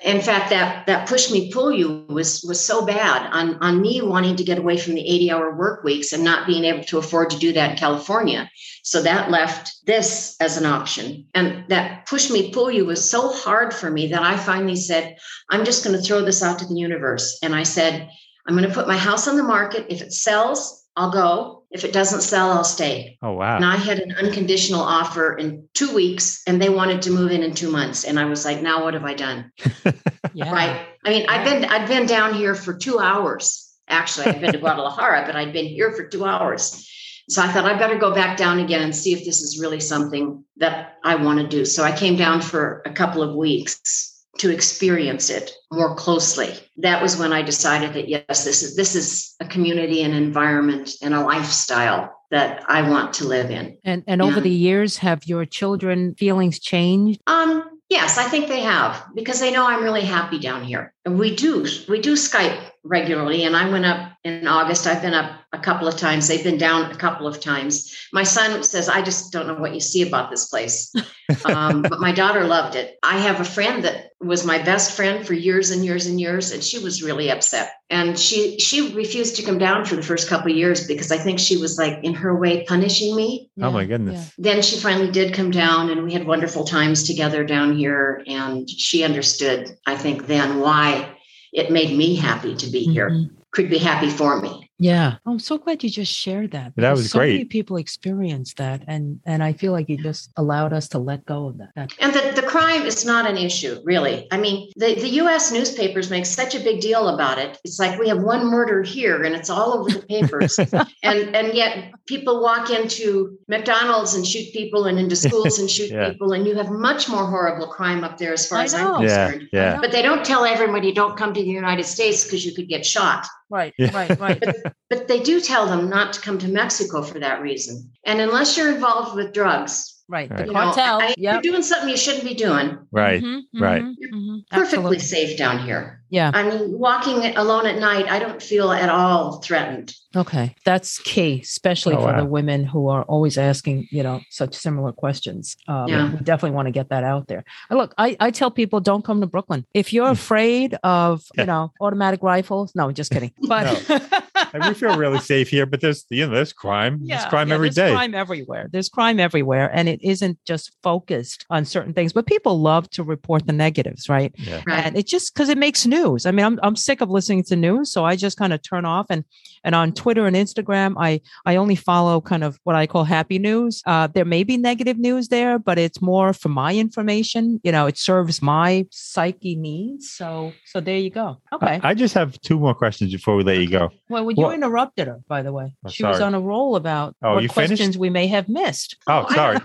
in 0.01 0.21
fact 0.21 0.51
that 0.51 0.87
that 0.87 1.09
push 1.09 1.31
me 1.31 1.51
pull 1.53 1.73
you 1.73 2.05
was 2.09 2.45
was 2.47 2.65
so 2.65 2.85
bad 2.87 3.29
on 3.33 3.57
on 3.57 3.81
me 3.81 4.01
wanting 4.01 4.37
to 4.37 4.45
get 4.45 4.59
away 4.59 4.77
from 4.77 4.95
the 4.95 5.01
80 5.01 5.31
hour 5.33 5.57
work 5.57 5.83
weeks 5.83 6.13
and 6.13 6.23
not 6.23 6.47
being 6.47 6.65
able 6.65 6.85
to 6.85 6.99
afford 6.99 7.31
to 7.31 7.39
do 7.39 7.53
that 7.53 7.73
in 7.73 7.77
california. 7.77 8.49
So 8.85 9.03
that 9.03 9.31
left 9.31 9.73
this 9.87 10.37
as 10.41 10.57
an 10.57 10.67
option. 10.67 11.27
And 11.35 11.65
that 11.69 12.07
push 12.07 12.31
me 12.31 12.53
pull 12.53 12.71
you 12.71 12.85
was 12.85 13.09
so 13.09 13.33
hard 13.33 13.75
for 13.75 13.91
me 13.91 14.09
that 14.09 14.23
i 14.23 14.37
finally 14.37 14.77
said 14.77 15.17
i'm 15.51 15.65
just 15.65 15.85
going 15.85 15.97
to 15.97 16.03
throw 16.03 16.23
this 16.23 16.43
out 16.43 16.59
to 16.61 16.67
the 16.67 16.75
universe. 16.75 17.39
And 17.43 17.55
i 17.55 17.65
said 17.65 18.09
i'm 18.47 18.57
going 18.57 18.69
to 18.69 18.75
put 18.75 18.89
my 18.89 18.97
house 18.97 19.27
on 19.27 19.37
the 19.37 19.43
market. 19.43 19.87
If 19.89 20.01
it 20.01 20.13
sells 20.13 20.83
I'll 20.97 21.11
go. 21.11 21.62
If 21.73 21.85
it 21.85 21.93
doesn't 21.93 22.21
sell, 22.21 22.53
I'll 22.53 22.65
stay. 22.65 23.19
Oh, 23.23 23.33
wow. 23.33 23.57
And 23.57 23.65
I 23.65 23.77
had 23.77 23.99
an 23.99 24.13
unconditional 24.13 24.81
offer 24.81 25.37
in 25.37 25.69
two 25.73 25.95
weeks 25.95 26.43
and 26.47 26.61
they 26.61 26.69
wanted 26.69 27.03
to 27.03 27.11
move 27.11 27.31
in 27.31 27.43
in 27.43 27.55
two 27.55 27.71
months. 27.71 28.05
And 28.05 28.19
I 28.21 28.27
was 28.27 28.45
like, 28.45 28.61
now 28.61 28.85
what 28.85 28.95
have 28.95 29.05
I 29.05 29.15
done? 29.15 29.51
yeah. 30.35 30.53
Right. 30.53 30.87
I 31.05 31.11
mean, 31.11 31.23
yeah. 31.23 31.33
I've 31.33 31.45
been, 31.45 31.65
I've 31.65 31.89
been 31.89 32.07
down 32.07 32.35
here 32.35 32.55
for 32.55 32.75
two 32.75 32.99
hours. 32.99 33.71
Actually, 33.89 34.27
I've 34.27 34.41
been 34.41 34.53
to 34.53 34.59
Guadalajara, 34.59 35.25
but 35.27 35.35
I'd 35.35 35.53
been 35.53 35.67
here 35.67 35.93
for 35.93 36.07
two 36.07 36.25
hours. 36.25 36.89
So 37.29 37.41
I 37.41 37.49
thought 37.49 37.65
I 37.65 37.79
better 37.79 37.99
go 37.99 38.15
back 38.15 38.37
down 38.37 38.59
again 38.59 38.83
and 38.83 38.95
see 38.95 39.13
if 39.15 39.25
this 39.25 39.41
is 39.41 39.59
really 39.61 39.81
something 39.81 40.45
that 40.59 40.99
I 41.03 41.15
want 41.15 41.41
to 41.41 41.49
do. 41.49 41.65
So 41.65 41.85
I 41.85 41.97
came 41.97 42.17
down 42.17 42.43
for 42.43 42.83
a 42.85 42.93
couple 42.93 43.23
of 43.23 43.35
weeks 43.35 44.12
to 44.39 44.51
experience 44.51 45.31
it 45.31 45.51
more 45.71 45.95
closely. 45.95 46.55
That 46.79 47.03
was 47.03 47.17
when 47.17 47.33
i 47.33 47.43
decided 47.43 47.93
that 47.95 48.09
yes 48.09 48.45
this 48.45 48.63
is 48.63 48.77
this 48.77 48.95
is 48.95 49.35
a 49.41 49.47
community 49.47 50.03
and 50.03 50.15
environment 50.15 50.91
and 51.03 51.15
a 51.15 51.21
lifestyle 51.21 52.15
that 52.31 52.65
i 52.69 52.89
want 52.89 53.15
to 53.15 53.27
live 53.27 53.51
in. 53.51 53.79
And 53.85 54.05
and 54.07 54.23
over 54.23 54.41
the 54.41 54.51
years 54.51 54.97
have 54.99 55.27
your 55.27 55.45
children 55.45 56.15
feelings 56.15 56.59
changed? 56.59 57.21
Um 57.27 57.81
yes 57.91 58.17
i 58.17 58.25
think 58.25 58.49
they 58.49 58.61
have 58.61 59.05
because 59.15 59.39
they 59.39 59.51
know 59.51 59.67
i'm 59.67 59.83
really 59.83 60.03
happy 60.03 60.39
down 60.39 60.65
here. 60.65 60.95
And 61.05 61.19
we 61.19 61.37
do 61.37 61.67
we 61.89 62.01
do 62.01 62.15
skype 62.15 62.59
regularly 62.85 63.45
and 63.45 63.55
i 63.55 63.69
went 63.69 63.85
up 63.85 64.13
in 64.25 64.47
August. 64.47 64.87
I've 64.87 65.03
been 65.03 65.15
up 65.15 65.42
a 65.53 65.59
couple 65.59 65.87
of 65.87 65.97
times. 65.97 66.29
They've 66.29 66.43
been 66.43 66.59
down 66.59 66.91
a 66.91 66.97
couple 66.97 67.27
of 67.27 67.41
times. 67.41 67.95
My 68.13 68.23
son 68.23 68.63
says, 68.63 68.89
I 68.89 69.03
just 69.03 69.33
don't 69.33 69.47
know 69.47 69.55
what 69.55 69.75
you 69.75 69.81
see 69.81 70.03
about 70.07 70.31
this 70.31 70.47
place. 70.47 70.93
um, 71.45 71.83
but 71.83 72.01
my 72.01 72.13
daughter 72.13 72.45
loved 72.45 72.75
it. 72.75 72.99
I 73.03 73.19
have 73.19 73.41
a 73.41 73.45
friend 73.45 73.85
that 73.85 74.13
was 74.21 74.47
my 74.47 74.63
best 74.63 74.93
friend 74.97 75.27
for 75.27 75.35
years 75.35 75.71
and 75.71 75.85
years 75.85 76.07
and 76.07 76.21
years, 76.21 76.53
and 76.53 76.63
she 76.63 76.79
was 76.79 77.03
really 77.03 77.31
upset. 77.31 77.73
And 77.91 78.19
she 78.19 78.59
she 78.59 78.95
refused 78.95 79.37
to 79.37 79.43
come 79.43 79.59
down 79.59 79.85
for 79.85 79.97
the 79.97 80.03
first 80.03 80.29
couple 80.29 80.51
of 80.51 80.57
years 80.57 80.87
because 80.87 81.11
I 81.11 81.19
think 81.19 81.39
she 81.39 81.57
was 81.57 81.77
like 81.77 82.03
in 82.03 82.15
her 82.15 82.35
way 82.35 82.65
punishing 82.65 83.15
me. 83.15 83.51
oh 83.61 83.71
my 83.71 83.85
goodness. 83.85 84.33
Then 84.39 84.63
she 84.63 84.77
finally 84.77 85.11
did 85.11 85.35
come 85.35 85.51
down, 85.51 85.91
and 85.91 86.05
we 86.05 86.13
had 86.13 86.27
wonderful 86.27 86.65
times 86.65 87.03
together 87.03 87.45
down 87.45 87.77
here. 87.77 88.23
And 88.27 88.69
she 88.71 89.05
understood, 89.05 89.77
I 89.87 89.97
think, 89.97 90.27
then 90.27 90.61
why 90.61 91.09
it 91.53 91.71
made 91.71 91.97
me 91.97 92.17
happy 92.17 92.55
to 92.57 92.67
be 92.69 92.85
here. 92.85 93.11
Mhm. 93.11 93.31
Could 93.51 93.69
be 93.69 93.79
happy 93.79 94.09
for 94.09 94.41
me. 94.41 94.62
Yeah. 94.83 95.19
Oh, 95.25 95.33
I'm 95.33 95.39
so 95.39 95.59
glad 95.59 95.85
you 95.85 95.91
just 95.91 96.13
shared 96.13 96.51
that. 96.51 96.73
That 96.75 96.91
was 96.91 97.13
so 97.13 97.19
many 97.19 97.39
great. 97.39 97.51
people 97.51 97.77
experience 97.77 98.55
that. 98.55 98.83
And 98.89 99.21
and 99.25 99.43
I 99.43 99.53
feel 99.53 99.71
like 99.71 99.89
you 99.89 99.97
just 99.97 100.33
allowed 100.37 100.73
us 100.73 100.89
to 100.89 100.99
let 100.99 101.25
go 101.25 101.47
of 101.47 101.59
that. 101.59 101.71
that 101.77 101.93
And 102.01 102.13
the, 102.13 102.41
the 102.41 102.47
crime 102.47 102.83
is 102.83 103.05
not 103.05 103.31
an 103.31 103.37
issue, 103.37 103.81
really. 103.85 104.27
I 104.33 104.39
mean, 104.39 104.73
the, 104.75 104.97
the 104.97 105.09
US 105.23 105.53
newspapers 105.53 106.11
make 106.11 106.27
such 106.27 106.57
a 106.57 106.61
big 106.61 106.81
deal 106.81 107.11
about 107.11 107.39
it. 107.39 107.61
It's 107.65 107.79
like 107.79 107.97
we 107.99 108.09
have 108.09 108.23
one 108.23 108.47
murder 108.47 108.83
here 108.83 109.23
and 109.23 109.37
it's 109.37 109.49
all 109.49 109.73
over 109.79 109.91
the 109.91 110.05
papers. 110.09 110.59
and 110.59 111.37
and 111.37 111.55
yet 111.55 111.93
people 112.07 112.43
walk 112.43 112.71
into 112.71 113.39
McDonald's 113.47 114.15
and 114.15 114.27
shoot 114.27 114.53
people 114.53 114.87
and 114.87 114.99
into 114.99 115.15
schools 115.15 115.61
and 115.61 115.71
shoot 115.71 115.91
Yeah. 115.93 116.11
people. 116.11 116.33
And 116.33 116.45
you 116.45 116.57
have 116.57 116.71
much 116.71 117.09
more 117.09 117.27
horrible 117.27 117.69
crime 117.69 118.03
up 118.03 118.19
there 118.19 118.33
as 118.33 118.49
far 118.49 118.59
I 118.59 118.65
as 118.65 118.73
know. 118.73 118.95
I'm 118.95 119.01
concerned. 119.03 119.11
Yeah. 119.11 119.31
concerned. 119.31 119.49
Yeah. 119.53 119.81
But 119.81 119.93
they 119.93 120.03
don't 120.03 120.25
tell 120.25 120.45
everybody 120.45 120.91
don't 120.93 121.17
come 121.17 121.33
to 121.35 121.41
the 121.41 121.49
United 121.49 121.85
States 121.85 122.25
because 122.25 122.45
you 122.45 122.53
could 122.53 122.69
get 122.69 122.85
shot. 122.85 123.27
Right, 123.53 123.75
Yeah. 123.79 123.95
right, 123.95 124.19
right. 124.19 124.43
But 124.91 125.09
they 125.09 125.21
do 125.21 125.41
tell 125.41 125.67
them 125.67 125.89
not 125.89 126.15
to 126.15 126.21
come 126.21 126.39
to 126.39 126.49
Mexico 126.49 127.03
for 127.03 127.19
that 127.21 127.41
reason. 127.41 127.93
And 128.05 128.21
unless 128.21 128.57
you're 128.57 128.75
involved 128.75 129.15
with 129.15 129.33
drugs, 129.33 129.92
Right. 130.09 130.31
Right. 130.31 130.39
The 130.41 130.47
you 130.47 130.53
know, 130.53 130.61
cartel. 130.61 131.01
I- 131.01 131.15
yeah. 131.17 131.33
you're 131.35 131.43
doing 131.43 131.63
something 131.63 131.89
you 131.89 131.97
shouldn't 131.97 132.25
be 132.25 132.35
doing. 132.35 132.79
Right. 132.91 133.23
Mhm, 133.23 133.41
right. 133.55 133.83
mhm, 133.83 133.95
mhm. 134.13 134.37
Perfectly 134.51 134.77
Absolutely. 134.77 134.99
safe 134.99 135.39
down 135.39 135.59
here. 135.61 136.01
Yeah. 136.11 136.31
I 136.35 136.43
mean, 136.43 136.79
walking 136.79 137.35
alone 137.37 137.67
at 137.67 137.79
night, 137.79 138.11
I 138.11 138.19
don't 138.19 138.43
feel 138.43 138.71
at 138.73 138.91
all 138.91 139.41
threatened. 139.41 139.95
Okay. 140.15 140.55
That's 140.67 140.99
key, 140.99 141.41
especially 141.43 141.95
Oh, 141.95 142.03
for 142.03 142.15
the 142.19 142.27
women 142.27 142.65
who 142.65 142.89
are 142.89 143.03
always 143.05 143.39
asking, 143.39 143.89
you 143.91 144.03
know, 144.03 144.21
such 144.29 144.55
similar 144.55 144.93
questions. 144.93 145.57
Um, 145.69 145.89
Yeah. 145.89 146.11
We 146.13 146.19
definitely 146.19 146.55
want 146.55 146.67
to 146.67 146.73
get 146.73 146.91
that 146.91 147.03
out 147.05 147.29
there. 147.29 147.45
Look, 147.71 147.95
I, 147.97 148.17
I 148.21 148.31
tell 148.31 148.51
people 148.51 148.81
don't 148.81 149.03
come 149.05 149.23
to 149.23 149.27
Brooklyn. 149.27 149.65
If 149.73 149.93
you're 149.95 150.11
afraid 150.11 150.75
of, 150.85 151.23
Yeah. 151.35 151.43
you 151.43 151.47
know, 151.47 151.73
automatic 151.81 152.23
rifles, 152.23 152.73
no, 152.75 152.93
just 152.93 153.11
kidding. 153.11 153.33
But 153.49 153.65
And 154.53 154.65
we 154.65 154.75
feel 154.75 154.97
really 154.97 155.19
safe 155.19 155.49
here, 155.49 155.67
but 155.67 155.81
there's 155.81 156.05
you 156.11 156.27
know 156.27 156.35
there's 156.35 156.53
crime. 156.53 157.01
there's 157.07 157.25
crime 157.27 157.49
yeah, 157.49 157.55
every 157.55 157.69
there's 157.69 157.77
day. 157.77 157.93
crime 157.93 158.15
everywhere. 158.15 158.69
There's 158.71 158.89
crime 158.89 159.19
everywhere. 159.21 159.71
And 159.73 159.89
it 159.89 160.03
isn't 160.03 160.39
just 160.47 160.73
focused 160.83 161.47
on 161.51 161.65
certain 161.65 161.93
things, 161.93 162.13
but 162.13 162.27
people 162.27 162.61
love 162.61 162.89
to 162.91 163.03
report 163.03 163.47
the 163.47 163.53
negatives, 163.53 164.09
right? 164.09 164.33
Yeah. 164.37 164.63
Right. 164.67 164.87
And 164.87 164.97
it 164.97 165.07
just 165.07 165.35
because 165.35 165.49
it 165.49 165.59
makes 165.59 165.87
news. 165.87 166.27
I 166.27 166.31
mean, 166.31 166.45
I'm 166.45 166.61
I'm 166.63 166.77
sick 166.77 167.01
of 167.01 167.11
listening 167.11 167.45
to 167.45 167.57
news, 167.57 167.93
so 167.93 168.05
I 168.05 168.17
just 168.17 168.37
kind 168.37 168.53
of 168.53 168.63
turn 168.63 168.85
off 168.85 169.07
and 169.11 169.25
and 169.65 169.75
on 169.75 169.93
Twitter 169.93 170.27
and 170.27 170.37
Instagram, 170.37 170.95
I 170.99 171.21
I 171.47 171.57
only 171.57 171.77
follow 171.77 172.21
kind 172.21 172.45
of 172.45 172.59
what 172.65 172.77
I 172.77 172.87
call 172.87 173.05
happy 173.05 173.39
news. 173.39 173.83
Uh, 173.87 174.07
there 174.09 174.25
may 174.25 174.45
be 174.45 174.57
negative 174.57 174.99
news 174.99 175.29
there, 175.29 175.59
but 175.59 175.79
it's 175.79 176.01
more 176.03 176.33
for 176.33 176.49
my 176.49 176.75
information. 176.75 177.61
You 177.63 177.73
know, 177.73 177.87
it 177.87 177.99
serves 177.99 178.43
my 178.43 178.87
psyche 178.91 179.57
needs. 179.57 180.11
So 180.11 180.53
so 180.67 180.81
there 180.81 180.99
you 180.99 181.11
go. 181.11 181.39
Okay. 181.53 181.81
I, 181.83 181.91
I 181.91 181.95
just 181.95 182.15
have 182.15 182.41
two 182.41 182.59
more 182.59 182.75
questions 182.75 183.13
before 183.13 183.37
we 183.37 183.45
let 183.45 183.59
you 183.59 183.71
go. 183.71 183.91
well, 184.09 184.25
when 184.35 184.45
you 184.45 184.47
well- 184.49 184.55
interrupted 184.55 185.07
her, 185.09 185.21
by 185.29 185.43
the 185.43 185.53
way, 185.53 185.75
Oh, 185.85 185.91
she 185.91 186.05
was 186.05 186.21
on 186.21 186.35
a 186.35 186.41
roll 186.41 186.77
about 186.77 187.17
Oh, 187.23 187.35
what 187.35 187.43
you 187.43 187.49
finished? 187.49 187.71
questions 187.71 187.99
we 187.99 188.11
may 188.11 188.27
have 188.29 188.49
missed. 188.49 188.97
Oh, 189.07 189.27
I- 189.29 189.35
sorry. 189.35 189.59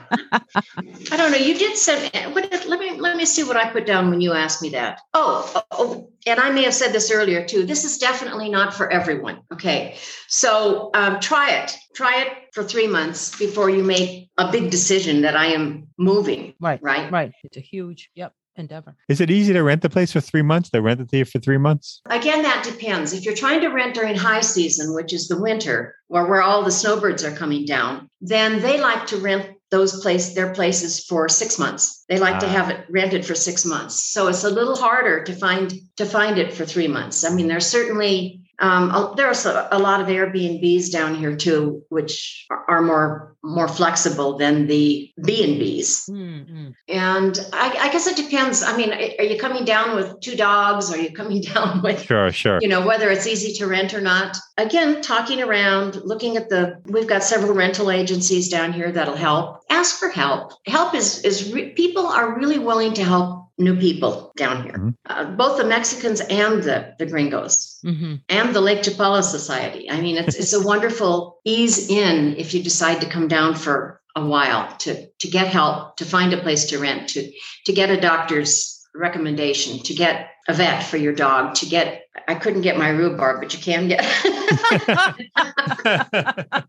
I 1.11 1.17
don't 1.17 1.31
know. 1.31 1.37
You 1.37 1.57
did 1.57 1.77
send. 1.77 2.35
What, 2.35 2.49
let 2.67 2.79
me 2.79 2.99
let 2.99 3.17
me 3.17 3.25
see 3.25 3.43
what 3.43 3.57
I 3.57 3.69
put 3.69 3.85
down 3.85 4.09
when 4.09 4.21
you 4.21 4.33
asked 4.33 4.61
me 4.61 4.69
that. 4.69 5.01
Oh, 5.13 5.51
oh, 5.55 5.63
oh, 5.71 6.09
and 6.25 6.39
I 6.39 6.49
may 6.51 6.63
have 6.63 6.73
said 6.73 6.91
this 6.93 7.11
earlier 7.11 7.45
too. 7.45 7.65
This 7.65 7.83
is 7.83 7.97
definitely 7.97 8.49
not 8.49 8.73
for 8.73 8.91
everyone. 8.91 9.41
Okay, 9.53 9.97
so 10.27 10.89
um, 10.93 11.19
try 11.19 11.51
it. 11.51 11.75
Try 11.95 12.21
it 12.21 12.31
for 12.53 12.63
three 12.63 12.87
months 12.87 13.37
before 13.37 13.69
you 13.69 13.83
make 13.83 14.29
a 14.37 14.51
big 14.51 14.69
decision 14.69 15.21
that 15.21 15.35
I 15.35 15.47
am 15.47 15.87
moving. 15.97 16.53
Right. 16.59 16.81
Right. 16.81 17.11
Right. 17.11 17.31
It's 17.43 17.57
a 17.57 17.61
huge 17.61 18.09
yep 18.15 18.33
endeavor. 18.57 18.95
Is 19.07 19.21
it 19.21 19.29
easy 19.31 19.53
to 19.53 19.61
rent 19.63 19.81
the 19.81 19.89
place 19.89 20.11
for 20.11 20.21
three 20.21 20.41
months? 20.41 20.69
They 20.69 20.79
rent 20.79 20.99
it 21.01 21.09
to 21.09 21.17
you 21.17 21.25
for 21.25 21.39
three 21.39 21.57
months. 21.57 22.01
Again, 22.09 22.41
that 22.43 22.63
depends. 22.63 23.13
If 23.13 23.25
you're 23.25 23.35
trying 23.35 23.61
to 23.61 23.67
rent 23.69 23.93
during 23.95 24.15
high 24.15 24.41
season, 24.41 24.93
which 24.95 25.13
is 25.13 25.27
the 25.27 25.39
winter, 25.41 25.95
where 26.07 26.25
where 26.25 26.41
all 26.41 26.63
the 26.63 26.71
snowbirds 26.71 27.23
are 27.23 27.35
coming 27.35 27.65
down, 27.65 28.09
then 28.21 28.61
they 28.61 28.79
like 28.79 29.05
to 29.07 29.17
rent 29.17 29.51
those 29.69 29.99
place 30.01 30.33
their 30.33 30.53
places 30.53 31.03
for 31.03 31.27
six 31.27 31.59
months. 31.59 32.05
They 32.07 32.17
like 32.19 32.39
to 32.39 32.45
Ah. 32.45 32.49
have 32.49 32.69
it 32.69 32.85
rented 32.89 33.25
for 33.25 33.35
six 33.35 33.65
months. 33.65 33.95
So 34.13 34.27
it's 34.27 34.45
a 34.45 34.49
little 34.49 34.77
harder 34.77 35.23
to 35.25 35.33
find 35.33 35.73
to 35.97 36.05
find 36.05 36.37
it 36.37 36.53
for 36.53 36.65
three 36.65 36.87
months. 36.87 37.25
I 37.25 37.33
mean, 37.33 37.47
there's 37.47 37.67
certainly 37.67 38.41
um, 38.59 38.89
a- 38.91 39.13
there's 39.15 39.45
a, 39.45 39.77
lot 39.77 40.01
of 40.01 40.07
Airbnbs 40.07 40.91
down 40.91 41.15
here 41.15 41.35
too, 41.35 41.83
which 41.89 42.45
are, 42.49 42.65
are 42.69 42.81
more 42.81 43.35
more 43.43 43.67
flexible 43.67 44.37
than 44.37 44.67
the 44.67 45.09
B 45.23 45.43
and 45.43 45.61
Bs. 45.61 46.73
And 46.89 47.39
I, 47.53 47.77
I 47.79 47.91
guess 47.91 48.07
it 48.07 48.17
depends. 48.17 48.61
I 48.63 48.75
mean, 48.75 48.91
are 48.91 49.23
you 49.23 49.37
coming 49.39 49.63
down 49.63 49.95
with 49.95 50.19
two 50.19 50.35
dogs? 50.35 50.91
Are 50.91 50.97
you 50.97 51.11
coming 51.13 51.41
down 51.53 51.81
with 51.81 52.01
Sure, 52.03 52.31
sure. 52.31 52.59
you 52.61 52.67
know 52.67 52.85
whether 52.85 53.09
it's 53.09 53.27
easy 53.27 53.53
to 53.53 53.67
rent 53.67 53.93
or 53.93 54.01
not 54.01 54.37
again 54.57 55.01
talking 55.01 55.41
around 55.41 55.95
looking 56.03 56.35
at 56.37 56.49
the 56.49 56.81
we've 56.85 57.07
got 57.07 57.23
several 57.23 57.53
rental 57.53 57.91
agencies 57.91 58.49
down 58.49 58.73
here 58.73 58.91
that'll 58.91 59.15
help 59.15 59.61
ask 59.69 59.97
for 59.99 60.09
help 60.09 60.53
help 60.67 60.93
is 60.95 61.23
is 61.23 61.53
re- 61.53 61.69
people 61.71 62.05
are 62.07 62.37
really 62.37 62.59
willing 62.59 62.93
to 62.93 63.03
help 63.03 63.46
new 63.57 63.75
people 63.75 64.31
down 64.37 64.63
here. 64.63 64.73
Mhm. 64.73 64.93
uh, 65.09 65.25
both 65.35 65.57
the 65.57 65.63
mexicans 65.65 66.21
and 66.21 66.63
the 66.63 66.93
the 66.99 67.05
gringos 67.05 67.77
hmm 67.83 68.15
and 68.29 68.53
the 68.55 68.61
lake 68.61 68.81
chapala 68.83 69.23
society. 69.23 69.89
I 69.89 69.99
mean 70.01 70.17
it's 70.17 70.35
it's 70.35 70.53
a 70.53 70.61
wonderful 70.61 71.39
ease 71.45 71.89
in 71.89 72.35
if 72.37 72.53
you 72.53 72.61
decide 72.63 73.01
to 73.01 73.07
come 73.07 73.27
down 73.27 73.55
for 73.55 73.99
a 74.15 74.23
while 74.25 74.75
to 74.79 75.07
to 75.21 75.27
get 75.27 75.47
help 75.47 75.97
to 75.97 76.05
find 76.05 76.33
a 76.33 76.41
place 76.41 76.65
to 76.65 76.77
rent 76.79 77.09
to 77.09 77.31
to 77.65 77.73
get 77.73 77.89
a 77.89 77.99
doctor's 77.99 78.76
recommendation 78.97 79.79
to 79.83 79.93
get 79.93 80.29
a 80.47 80.53
vet 80.53 80.83
for 80.83 80.97
your 80.97 81.13
dog 81.13 81.55
to 81.55 81.65
get 81.65 82.03
i 82.27 82.35
couldn't 82.35 82.61
get 82.61 82.77
my 82.77 82.89
rhubarb 82.89 83.41
but 83.41 83.53
you 83.53 83.59
can 83.59 83.87
get 83.87 84.03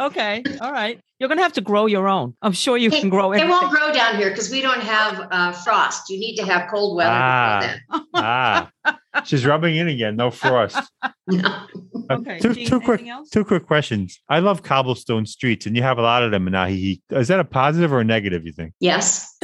Okay. 0.00 0.42
All 0.60 0.72
right. 0.72 1.00
You're 1.18 1.28
gonna 1.28 1.42
have 1.42 1.52
to 1.54 1.60
grow 1.60 1.86
your 1.86 2.08
own. 2.08 2.34
I'm 2.42 2.52
sure 2.52 2.76
you 2.76 2.90
Hey, 2.90 3.00
can 3.00 3.10
grow 3.10 3.32
it 3.32 3.36
anything. 3.36 3.50
won't 3.50 3.70
grow 3.70 3.92
down 3.92 4.16
here 4.16 4.30
because 4.30 4.50
we 4.50 4.60
don't 4.60 4.80
have 4.82 5.28
uh, 5.30 5.52
frost 5.52 6.10
you 6.10 6.18
need 6.18 6.36
to 6.36 6.44
have 6.44 6.68
cold 6.70 6.96
weather 6.96 7.10
Ah. 7.12 7.76
ah, 8.14 8.70
she's 9.24 9.44
rubbing 9.46 9.76
in 9.76 9.88
again. 9.88 10.16
No 10.16 10.30
frost. 10.30 10.78
that. 11.02 11.14
Uh, 12.10 12.16
Okay, 12.16 12.38
two, 12.38 12.54
Jean, 12.54 12.66
two 12.66 12.80
quick, 12.80 13.06
else? 13.06 13.28
two 13.28 13.44
quick 13.44 13.66
questions. 13.66 14.18
I 14.30 14.38
love 14.38 14.62
cobblestone 14.62 15.26
streets, 15.26 15.66
and 15.66 15.76
you 15.76 15.82
have 15.82 15.98
a 15.98 16.02
lot 16.02 16.22
of 16.22 16.30
them 16.30 16.46
in 16.46 16.54
Ajijic. 16.54 17.02
Is 17.10 17.28
that 17.28 17.38
a 17.38 17.44
positive 17.44 17.92
or 17.92 18.00
a 18.00 18.04
negative? 18.04 18.46
You 18.46 18.52
think? 18.52 18.72
yes 18.80 19.36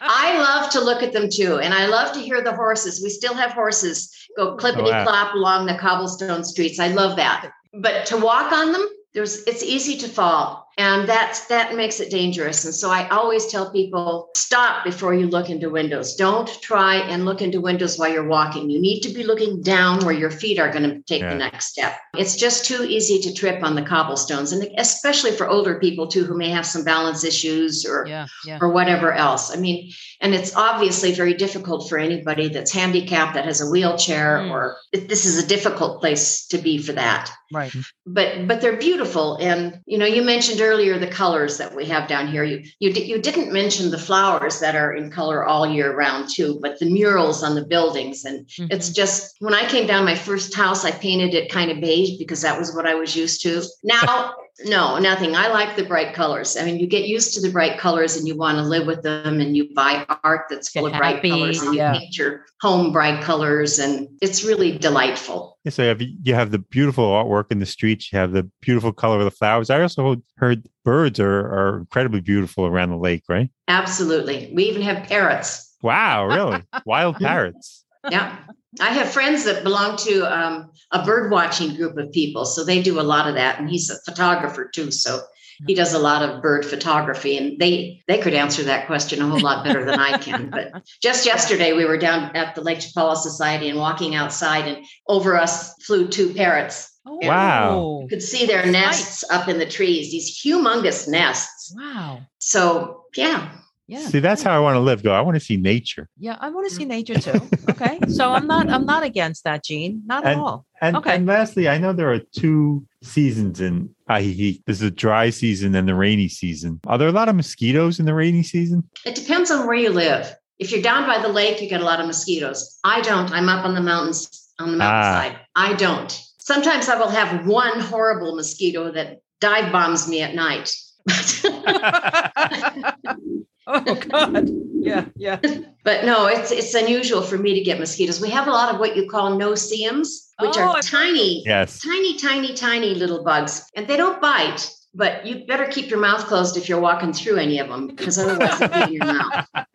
I 0.00 0.38
love 0.38 0.70
to 0.70 0.80
look 0.80 1.02
at 1.02 1.12
them 1.12 1.28
too, 1.28 1.58
and 1.58 1.74
I 1.74 1.86
love 1.86 2.12
to 2.14 2.20
hear 2.20 2.40
the 2.40 2.54
horses. 2.54 3.00
We 3.02 3.10
still 3.10 3.34
have 3.34 3.52
horses 3.52 4.14
go 4.36 4.56
clippity 4.56 5.04
clop 5.04 5.34
along 5.34 5.66
the 5.66 5.74
cobblestone 5.76 6.44
streets. 6.44 6.78
I 6.78 6.88
love 6.88 7.16
that. 7.16 7.50
But 7.72 8.06
to 8.06 8.16
walk 8.16 8.52
on 8.52 8.72
them, 8.72 8.86
there's 9.12 9.42
it's 9.44 9.62
easy 9.62 9.96
to 9.98 10.08
fall, 10.08 10.63
and 10.76 11.08
that's 11.08 11.46
that 11.46 11.74
makes 11.74 12.00
it 12.00 12.10
dangerous. 12.10 12.64
And 12.64 12.74
so 12.74 12.90
I 12.90 13.08
always 13.08 13.46
tell 13.46 13.70
people 13.70 14.30
stop 14.36 14.84
before 14.84 15.14
you 15.14 15.26
look 15.28 15.50
into 15.50 15.70
windows. 15.70 16.14
Don't 16.16 16.48
try 16.62 16.96
and 16.96 17.24
look 17.24 17.40
into 17.42 17.60
windows 17.60 17.98
while 17.98 18.10
you're 18.12 18.26
walking. 18.28 18.70
You 18.70 18.80
need 18.80 19.00
to 19.02 19.08
be 19.10 19.22
looking 19.24 19.62
down 19.62 20.04
where 20.04 20.14
your 20.14 20.30
feet 20.30 20.58
are 20.58 20.70
going 20.70 20.88
to 20.88 21.00
take 21.02 21.22
Yeah. 21.22 21.30
the 21.30 21.36
next 21.38 21.66
step. 21.66 21.98
It's 22.16 22.36
just 22.36 22.64
too 22.64 22.84
easy 22.84 23.20
to 23.20 23.32
trip 23.34 23.62
on 23.62 23.74
the 23.74 23.82
cobblestones, 23.82 24.52
and 24.52 24.68
especially 24.78 25.32
for 25.32 25.48
older 25.48 25.78
people 25.78 26.06
too 26.06 26.24
who 26.24 26.36
may 26.36 26.50
have 26.50 26.66
some 26.66 26.84
balance 26.84 27.24
issues 27.24 27.84
or 27.84 28.06
yeah. 28.06 28.26
Yeah. 28.46 28.58
or 28.60 28.70
whatever 28.70 29.12
else. 29.12 29.52
I 29.52 29.56
mean, 29.60 29.92
and 30.20 30.34
it's 30.34 30.54
obviously 30.56 31.12
very 31.12 31.34
difficult 31.34 31.88
for 31.88 31.98
anybody 31.98 32.48
that's 32.48 32.72
handicapped 32.72 33.34
that 33.34 33.44
has 33.44 33.60
a 33.60 33.66
wheelchair 33.70 34.38
Mm. 34.38 34.50
or 34.50 34.76
this 34.92 35.24
is 35.26 35.42
a 35.42 35.46
difficult 35.46 36.00
place 36.00 36.46
to 36.48 36.58
be 36.58 36.78
for 36.78 36.92
that. 36.92 37.30
Right. 37.52 37.72
But 38.06 38.46
but 38.48 38.60
they're 38.60 38.76
beautiful 38.76 39.36
and 39.40 39.80
you 39.86 39.98
know 39.98 40.06
you 40.06 40.22
mentioned 40.22 40.58
earlier 40.64 40.98
the 40.98 41.06
colors 41.06 41.58
that 41.58 41.74
we 41.74 41.84
have 41.86 42.08
down 42.08 42.26
here. 42.26 42.42
You 42.44 42.64
you 42.80 42.92
di- 42.92 43.04
you 43.04 43.18
didn't 43.20 43.52
mention 43.52 43.90
the 43.90 43.98
flowers 43.98 44.58
that 44.60 44.74
are 44.74 44.92
in 44.94 45.10
color 45.10 45.44
all 45.44 45.66
year 45.66 45.94
round 45.94 46.28
too, 46.34 46.58
but 46.62 46.78
the 46.78 46.86
murals 46.86 47.42
on 47.42 47.54
the 47.54 47.64
buildings 47.64 48.24
and 48.24 48.46
it's 48.74 48.90
Mhm. 48.90 48.94
just 48.96 49.36
when 49.40 49.54
I 49.54 49.68
came 49.68 49.86
down 49.86 50.04
my 50.04 50.14
first 50.16 50.54
house, 50.54 50.84
I 50.84 50.90
painted 50.90 51.34
it 51.34 51.50
kind 51.50 51.70
of 51.70 51.80
beige 51.80 52.18
because 52.18 52.40
that 52.42 52.58
was 52.58 52.74
what 52.74 52.86
I 52.86 52.94
was 52.94 53.14
used 53.14 53.42
to. 53.42 53.62
Now 53.82 54.34
No, 54.64 54.98
nothing. 54.98 55.34
I 55.34 55.48
like 55.48 55.74
the 55.74 55.84
bright 55.84 56.14
colors. 56.14 56.56
I 56.56 56.64
mean, 56.64 56.78
you 56.78 56.86
get 56.86 57.08
used 57.08 57.34
to 57.34 57.40
the 57.40 57.50
bright 57.50 57.78
colors 57.78 58.16
and 58.16 58.28
you 58.28 58.36
want 58.36 58.58
to 58.58 58.62
live 58.62 58.86
with 58.86 59.02
them 59.02 59.40
and 59.40 59.56
you 59.56 59.74
buy 59.74 60.06
art 60.22 60.46
that's 60.48 60.68
full 60.68 60.84
Get 60.84 60.94
of 60.94 60.98
bright 60.98 61.16
happy, 61.16 61.30
colors 61.30 61.62
and 61.62 61.74
yeah. 61.74 61.92
you 61.92 61.98
paint 61.98 62.16
your 62.16 62.44
home 62.60 62.92
bright 62.92 63.22
colors 63.22 63.80
and 63.80 64.08
it's 64.22 64.44
really 64.44 64.78
delightful. 64.78 65.58
Yeah, 65.64 65.70
so 65.70 65.82
you 65.82 65.88
have, 65.88 66.00
you 66.00 66.34
have 66.34 66.50
the 66.52 66.60
beautiful 66.60 67.04
artwork 67.04 67.50
in 67.50 67.58
the 67.58 67.66
streets. 67.66 68.12
You 68.12 68.18
have 68.18 68.32
the 68.32 68.48
beautiful 68.60 68.92
color 68.92 69.18
of 69.18 69.24
the 69.24 69.32
flowers. 69.32 69.70
I 69.70 69.82
also 69.82 70.22
heard 70.36 70.68
birds 70.84 71.18
are, 71.18 71.40
are 71.40 71.78
incredibly 71.78 72.20
beautiful 72.20 72.66
around 72.66 72.90
the 72.90 72.96
lake, 72.96 73.24
right? 73.28 73.50
Absolutely. 73.66 74.52
We 74.54 74.64
even 74.64 74.82
have 74.82 75.08
parrots. 75.08 75.76
Wow, 75.82 76.26
really? 76.26 76.62
Wild 76.86 77.16
parrots. 77.16 77.83
Yeah. 78.10 78.36
I 78.80 78.90
have 78.90 79.10
friends 79.10 79.44
that 79.44 79.62
belong 79.62 79.96
to 79.98 80.22
um, 80.22 80.70
a 80.90 81.04
bird 81.04 81.30
watching 81.30 81.76
group 81.76 81.96
of 81.96 82.10
people. 82.12 82.44
So 82.44 82.64
they 82.64 82.82
do 82.82 83.00
a 83.00 83.02
lot 83.02 83.28
of 83.28 83.34
that. 83.36 83.60
And 83.60 83.70
he's 83.70 83.88
a 83.90 84.00
photographer 84.04 84.68
too. 84.72 84.90
So 84.90 85.22
he 85.66 85.74
does 85.74 85.94
a 85.94 85.98
lot 85.98 86.22
of 86.28 86.42
bird 86.42 86.64
photography 86.64 87.36
and 87.36 87.58
they 87.58 88.02
they 88.08 88.18
could 88.18 88.34
answer 88.34 88.64
that 88.64 88.86
question 88.86 89.22
a 89.22 89.28
whole 89.28 89.40
lot 89.40 89.64
better 89.64 89.84
than 89.84 90.00
I 90.00 90.18
can. 90.18 90.50
But 90.50 90.82
just 91.02 91.26
yesterday 91.26 91.72
we 91.72 91.84
were 91.84 91.96
down 91.96 92.34
at 92.34 92.54
the 92.54 92.60
Lake 92.60 92.80
Chapala 92.80 93.16
Society 93.16 93.68
and 93.68 93.78
walking 93.78 94.14
outside 94.14 94.66
and 94.66 94.84
over 95.08 95.36
us 95.36 95.74
flew 95.84 96.08
two 96.08 96.34
parrots. 96.34 96.90
oh, 97.06 97.18
Wow. 97.22 98.00
You 98.02 98.08
could 98.08 98.22
see 98.22 98.46
their 98.46 98.66
nests 98.66 99.24
up 99.30 99.48
in 99.48 99.58
the 99.58 99.66
trees, 99.66 100.10
these 100.10 100.42
humongous 100.42 101.08
nests. 101.08 101.72
Wow. 101.76 102.22
So 102.38 103.04
yeah. 103.16 103.52
Yeah. 103.86 104.06
See, 104.06 104.20
that's 104.20 104.42
how 104.42 104.56
I 104.56 104.60
want 104.60 104.76
to 104.76 104.80
live, 104.80 105.02
though. 105.02 105.12
I 105.12 105.20
want 105.20 105.34
to 105.34 105.40
see 105.40 105.56
nature. 105.56 106.08
Yeah, 106.18 106.38
I 106.40 106.48
want 106.48 106.68
to 106.68 106.74
see 106.74 106.84
mm. 106.84 106.88
nature 106.88 107.18
too. 107.18 107.40
Okay. 107.68 107.98
So 108.08 108.32
I'm 108.36 108.46
not 108.46 108.70
I'm 108.70 108.86
not 108.86 109.02
against 109.02 109.44
that, 109.44 109.64
Gene. 109.64 110.02
Not 110.06 110.24
at 110.24 110.32
And- 110.32 110.40
all. 110.40 110.66
And, 110.80 110.96
Okay. 110.96 111.14
and 111.14 111.26
lastly, 111.26 111.66
I 111.66 111.78
know 111.78 111.94
there 111.94 112.12
are 112.12 112.18
two 112.18 112.84
seasons 113.02 113.60
in 113.60 113.88
Ajijic. 114.10 114.62
There's 114.66 114.80
the 114.80 114.90
dry 114.90 115.30
season 115.30 115.74
and 115.74 115.88
the 115.88 115.94
rainy 115.94 116.28
season. 116.28 116.78
Are 116.86 116.98
there 116.98 117.08
a 117.08 117.12
lot 117.12 117.30
of 117.30 117.36
mosquitoes 117.36 117.98
in 117.98 118.04
the 118.04 118.12
rainy 118.12 118.42
season? 118.42 118.84
It 119.06 119.14
depends 119.14 119.50
on 119.50 119.66
where 119.66 119.76
you 119.76 119.90
live. 119.90 120.34
If 120.58 120.72
you're 120.72 120.82
down 120.82 121.06
by 121.06 121.22
the 121.22 121.28
lake, 121.28 121.62
you 121.62 121.70
get 121.70 121.80
a 121.80 121.84
lot 121.84 122.00
of 122.00 122.06
mosquitoes. 122.06 122.78
I 122.84 123.00
don't. 123.00 123.32
I'm 123.32 123.48
up 123.48 123.64
on 123.64 123.74
the 123.74 123.80
mountains 123.80 124.52
on 124.58 124.76
the 124.76 124.84
ah. 124.84 124.88
mountainside. 124.88 125.40
I 125.56 125.72
don't. 125.74 126.20
Sometimes 126.38 126.88
I 126.88 126.98
will 126.98 127.08
have 127.08 127.46
one 127.46 127.80
horrible 127.80 128.36
mosquito 128.36 128.92
that 128.92 129.20
dive 129.40 129.72
bombs 129.72 130.06
me 130.06 130.20
at 130.20 130.34
night. 130.34 130.74
oh 133.66 133.94
God. 133.94 134.50
Yeah, 134.74 135.06
yeah. 135.16 135.40
but 135.82 136.04
no, 136.04 136.26
it's 136.26 136.50
it's 136.50 136.74
unusual 136.74 137.22
for 137.22 137.38
me 137.38 137.54
to 137.54 137.60
get 137.62 137.78
mosquitoes. 137.80 138.20
We 138.20 138.28
have 138.30 138.46
a 138.46 138.50
lot 138.50 138.74
of 138.74 138.78
what 138.78 138.96
you 138.96 139.08
call 139.08 139.36
no-see-ums, 139.36 140.34
which 140.40 140.56
Oh, 140.56 140.72
are 140.74 140.82
tiny, 140.82 141.42
yes. 141.46 141.80
tiny, 141.80 142.18
tiny, 142.18 142.52
tiny 142.54 142.94
little 142.94 143.24
bugs, 143.24 143.64
and 143.74 143.86
they 143.88 143.96
don't 143.96 144.20
bite. 144.20 144.70
But 144.96 145.26
you 145.26 145.44
better 145.46 145.66
keep 145.66 145.90
your 145.90 145.98
mouth 145.98 146.26
closed 146.26 146.56
if 146.56 146.68
you're 146.68 146.78
walking 146.80 147.12
through 147.12 147.38
any 147.38 147.58
of 147.58 147.68
them, 147.68 147.88
because 147.88 148.16
otherwise 148.18 148.58
they'll 148.60 148.68
be 148.68 148.82
in 148.82 148.92
your 148.92 149.06
mouth. 149.06 149.46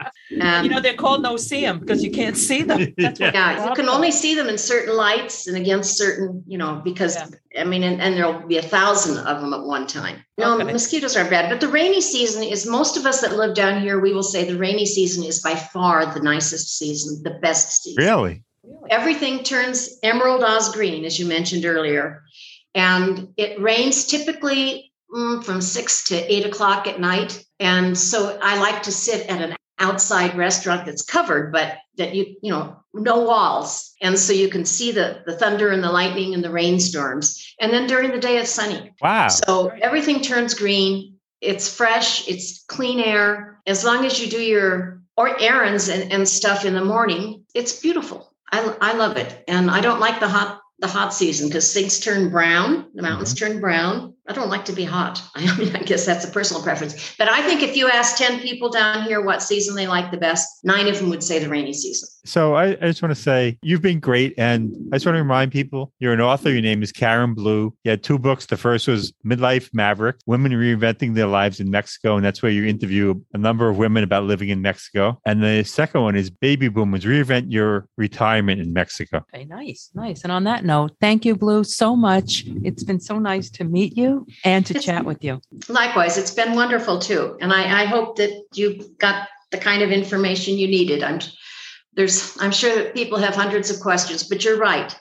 Um, 0.42 0.64
You 0.64 0.70
know 0.70 0.80
they're 0.80 0.94
called 0.94 1.22
no 1.22 1.38
see 1.38 1.62
them 1.62 1.80
because 1.80 2.04
you 2.04 2.12
can't 2.12 2.38
see 2.38 2.64
them. 2.64 2.94
That's 2.98 3.20
what 3.20 3.34
yeah, 3.34 3.68
you 3.68 3.76
can 3.76 3.90
only 3.90 4.12
see 4.12 4.36
them 4.36 4.48
in 4.48 4.58
certain 4.58 4.96
lights 4.96 5.48
and 5.48 5.58
against 5.58 5.98
certain, 5.98 6.44
you 6.48 6.58
know, 6.58 6.82
because 6.84 7.16
Yeah. 7.16 7.28
I 7.62 7.64
mean, 7.64 7.84
and, 7.84 8.00
and 8.02 8.16
there'll 8.16 8.46
be 8.48 8.58
a 8.58 8.62
thousand 8.62 9.18
of 9.26 9.42
them 9.42 9.54
at 9.54 9.64
one 9.64 9.88
time. 9.88 10.24
No, 10.38 10.56
Okay. 10.56 10.72
mosquitoes 10.72 11.18
are 11.18 11.28
bad, 11.30 11.50
but 11.50 11.60
the 11.60 11.68
rainy 11.68 12.00
season 12.02 12.44
is 12.44 12.66
most 12.66 12.96
of 12.96 13.06
us 13.06 13.22
that 13.22 13.36
live 13.36 13.56
down 13.56 13.82
here, 13.82 14.00
we 14.00 14.14
will 14.14 14.24
say 14.24 14.44
the 14.44 14.58
rainy 14.58 14.86
season 14.86 15.24
is 15.24 15.42
by 15.42 15.56
far 15.56 16.14
the 16.14 16.20
nicest 16.22 16.78
season, 16.78 17.24
the 17.24 17.40
best 17.42 17.82
season. 17.82 18.04
Really? 18.04 18.44
Really? 18.64 18.92
Everything 18.92 19.44
turns 19.44 19.98
emerald 20.04 20.44
Oz 20.44 20.72
green, 20.74 21.06
as 21.06 21.18
you 21.20 21.26
mentioned 21.26 21.66
earlier. 21.66 22.24
And 22.76 23.30
it 23.36 23.60
rains 23.60 24.06
typically 24.06 24.92
mm, 25.14 25.44
from 25.44 25.60
six 25.62 26.08
to 26.10 26.16
eight 26.32 26.46
o'clock 26.46 26.88
at 26.88 27.00
night. 27.00 27.44
And 27.60 27.98
so 27.98 28.38
I 28.42 28.60
like 28.60 28.84
to 28.84 28.92
sit 28.92 29.28
at 29.28 29.42
an 29.42 29.56
outside 29.80 30.38
restaurant 30.38 30.86
that's 30.86 31.04
covered, 31.04 31.52
but 31.52 31.78
that 31.98 32.14
you, 32.14 32.36
you 32.42 32.52
know, 32.52 32.78
no 32.94 33.22
walls. 33.22 33.94
And 34.02 34.18
so 34.18 34.34
you 34.34 34.50
can 34.50 34.66
see 34.66 34.92
the, 34.92 35.24
the 35.26 35.38
thunder 35.38 35.70
and 35.70 35.84
the 35.84 35.92
lightning 35.92 36.34
and 36.34 36.44
the 36.44 36.52
rainstorms. 36.52 37.56
And 37.60 37.72
then 37.72 37.88
during 37.88 38.12
the 38.12 38.20
day, 38.20 38.38
it's 38.38 38.52
sunny. 38.52 38.92
Wow. 39.02 39.28
So 39.28 39.70
everything 39.82 40.22
turns 40.22 40.54
green. 40.54 41.16
It's 41.42 41.74
fresh, 41.74 42.28
it's 42.28 42.66
clean 42.68 43.00
air. 43.00 43.62
As 43.66 43.86
long 43.86 44.06
as 44.06 44.20
you 44.20 44.30
do 44.30 44.42
your 44.42 45.02
or 45.16 45.40
errands 45.40 45.88
and, 45.88 46.12
and 46.12 46.28
stuff 46.28 46.66
in 46.66 46.74
the 46.74 46.84
morning, 46.84 47.46
it's 47.54 47.80
beautiful. 47.80 48.34
I, 48.52 48.76
I 48.82 48.94
love 48.94 49.18
it. 49.18 49.44
And 49.48 49.70
I 49.70 49.82
don't 49.82 50.00
like 50.00 50.20
the 50.20 50.28
hot 50.28 50.62
the 50.80 50.88
hot 50.88 51.14
season 51.14 51.50
because 51.50 51.74
things 51.74 52.00
turn 52.00 52.30
brown, 52.30 52.90
the 52.94 53.02
mountains 53.02 53.34
mm-hmm. 53.34 53.52
turn 53.52 53.62
brown. 53.62 54.14
I 54.30 54.34
don't 54.34 54.50
like 54.50 54.64
to 54.66 54.74
be 54.74 54.84
hot. 54.84 55.22
I 55.36 55.58
mean, 55.58 55.76
I 55.76 55.80
guess 55.80 56.06
that's 56.06 56.24
a 56.24 56.28
personal 56.28 56.62
preference. 56.62 57.16
But 57.18 57.30
I 57.30 57.42
think 57.42 57.64
if 57.64 57.76
you 57.76 57.90
ask 57.90 58.16
10 58.18 58.40
people 58.42 58.70
down 58.70 59.02
here 59.04 59.22
what 59.22 59.42
season 59.42 59.76
they 59.76 59.88
like 59.88 60.12
the 60.12 60.18
best, 60.18 60.48
nine 60.64 60.88
of 60.88 61.00
them 61.00 61.10
would 61.10 61.24
say 61.24 61.40
the 61.40 61.50
rainy 61.50 61.74
season. 61.74 62.08
So 62.26 62.54
I, 62.54 62.68
I 62.74 62.88
just 62.88 63.02
want 63.02 63.16
to 63.16 63.22
say 63.22 63.58
you've 63.64 63.82
been 63.82 64.00
great. 64.00 64.36
And 64.38 64.76
I 64.92 64.98
just 64.98 65.06
want 65.08 65.16
to 65.16 65.22
remind 65.22 65.52
people 65.52 65.92
you're 65.98 66.14
an 66.14 66.22
author. 66.22 66.52
Your 66.52 66.62
name 66.62 66.84
is 66.84 66.92
Karen 66.92 67.34
Blue. 67.34 67.74
You 67.84 67.92
had 67.92 68.04
two 68.04 68.20
books. 68.20 68.46
The 68.46 68.58
first 68.58 68.88
was 68.88 69.12
Midlife 69.26 69.74
Maverick 69.74 70.18
Women 70.28 70.52
Reinventing 70.52 71.16
Their 71.16 71.26
Lives 71.26 71.60
in 71.60 71.72
Mexico. 71.72 72.16
And 72.16 72.24
that's 72.24 72.44
where 72.44 72.52
you 72.52 72.68
interview 72.68 73.20
a 73.34 73.38
number 73.40 73.68
of 73.68 73.80
women 73.80 74.04
about 74.04 74.26
living 74.26 74.50
in 74.50 74.62
Mexico. 74.62 75.20
And 75.26 75.42
the 75.42 75.64
second 75.64 76.04
one 76.04 76.16
is 76.16 76.30
Baby 76.30 76.68
Boomers 76.68 77.04
Reinvent 77.04 77.52
Your 77.52 77.88
Retirement 77.98 78.62
in 78.62 78.74
Mexico. 78.74 79.26
Okay, 79.34 79.46
nice, 79.46 79.90
nice. 79.96 80.24
And 80.24 80.32
on 80.32 80.44
that 80.44 80.66
note, 80.66 80.92
thank 81.02 81.26
you, 81.26 81.36
Blue, 81.36 81.64
so 81.64 81.96
much. 81.96 82.44
It's 82.64 82.84
been 82.84 83.00
so 83.00 83.18
nice 83.18 83.50
to 83.52 83.64
meet 83.64 83.98
you 83.98 84.19
and 84.44 84.66
to 84.66 84.74
chat 84.80 85.06
with 85.06 85.24
you. 85.24 85.42
Likewise, 85.68 86.18
it's 86.18 86.32
been 86.32 86.56
wonderful 86.56 87.00
too. 87.00 87.38
And 87.42 87.54
I, 87.54 87.84
I 87.84 87.86
hope 87.86 88.18
that 88.18 88.32
you 88.54 88.96
got 89.00 89.28
the 89.52 89.58
kind 89.58 89.82
of 89.82 89.92
information 89.92 90.58
you 90.58 90.68
needed. 90.68 91.04
I'm 91.04 91.20
there's 91.94 92.38
I'm 92.40 92.52
sure 92.52 92.76
that 92.76 92.94
people 92.94 93.18
have 93.18 93.36
hundreds 93.36 93.70
of 93.70 93.80
questions, 93.80 94.24
but 94.24 94.44
you're 94.44 94.58
right. 94.58 94.96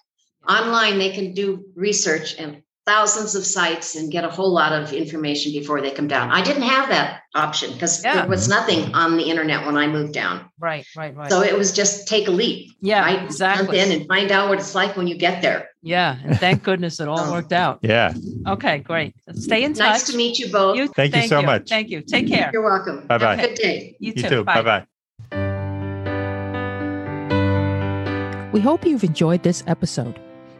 Online 0.49 0.99
they 0.99 1.13
can 1.13 1.35
do 1.35 1.65
research 1.75 2.37
and 2.39 2.63
thousands 2.89 3.35
of 3.35 3.45
sites 3.45 3.95
and 3.97 4.11
get 4.11 4.25
a 4.25 4.29
whole 4.31 4.51
lot 4.53 4.73
of 4.73 4.93
information 4.95 5.53
before 5.53 5.81
they 5.83 5.91
come 5.91 6.09
down. 6.09 6.31
I 6.31 6.43
didn't 6.43 6.63
have 6.63 6.89
that 6.89 7.21
option 7.35 7.73
because 7.75 8.03
Yeah. 8.03 8.15
there 8.15 8.27
was 8.29 8.49
nothing 8.49 8.95
on 8.95 9.19
the 9.19 9.25
internet 9.25 9.67
when 9.67 9.77
I 9.77 9.87
moved 9.87 10.15
down. 10.15 10.47
Right, 10.59 10.87
right, 10.97 11.15
right. 11.15 11.31
So 11.31 11.43
it 11.43 11.57
was 11.57 11.71
just 11.73 12.09
take 12.09 12.29
a 12.29 12.31
leap. 12.31 12.71
yeah, 12.81 13.03
right? 13.03 13.23
exactly. 13.23 13.77
Jump 13.77 13.91
in 13.93 14.01
and 14.01 14.09
find 14.09 14.33
out 14.33 14.49
what 14.49 14.59
it's 14.59 14.75
like 14.75 14.97
when 14.97 15.07
you 15.07 15.17
get 15.19 15.43
there. 15.43 15.69
yeah, 15.83 16.17
and 16.25 16.39
thank 16.41 16.63
goodness 16.63 16.99
it 16.99 17.09
all 17.09 17.31
worked 17.37 17.53
out. 17.53 17.79
Yeah. 17.83 18.15
Okay, 18.47 18.79
great. 18.79 19.15
Stay 19.35 19.65
in 19.65 19.75
touch. 19.75 19.87
Nice 19.91 20.11
to 20.11 20.17
meet 20.17 20.39
you 20.39 20.51
both. 20.51 20.77
You- 20.79 20.89
Thank 20.89 21.15
you 21.15 21.29
so 21.29 21.43
much. 21.43 21.69
Thank 21.69 21.91
you. 21.91 22.01
Take 22.01 22.27
care. 22.29 22.51
You're 22.53 22.63
welcome. 22.65 23.07
Bye-bye. 23.07 23.37
Good 23.37 23.55
day. 23.55 23.97
You, 24.01 24.15
You 24.17 24.23
too. 24.29 24.45
Bye 24.45 24.63
bye. 24.63 24.87
We 28.53 28.61
hope 28.61 28.87
you've 28.87 29.05
enjoyed 29.05 29.43
this 29.43 29.63
episode. 29.67 30.19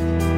Bye. 0.00 0.29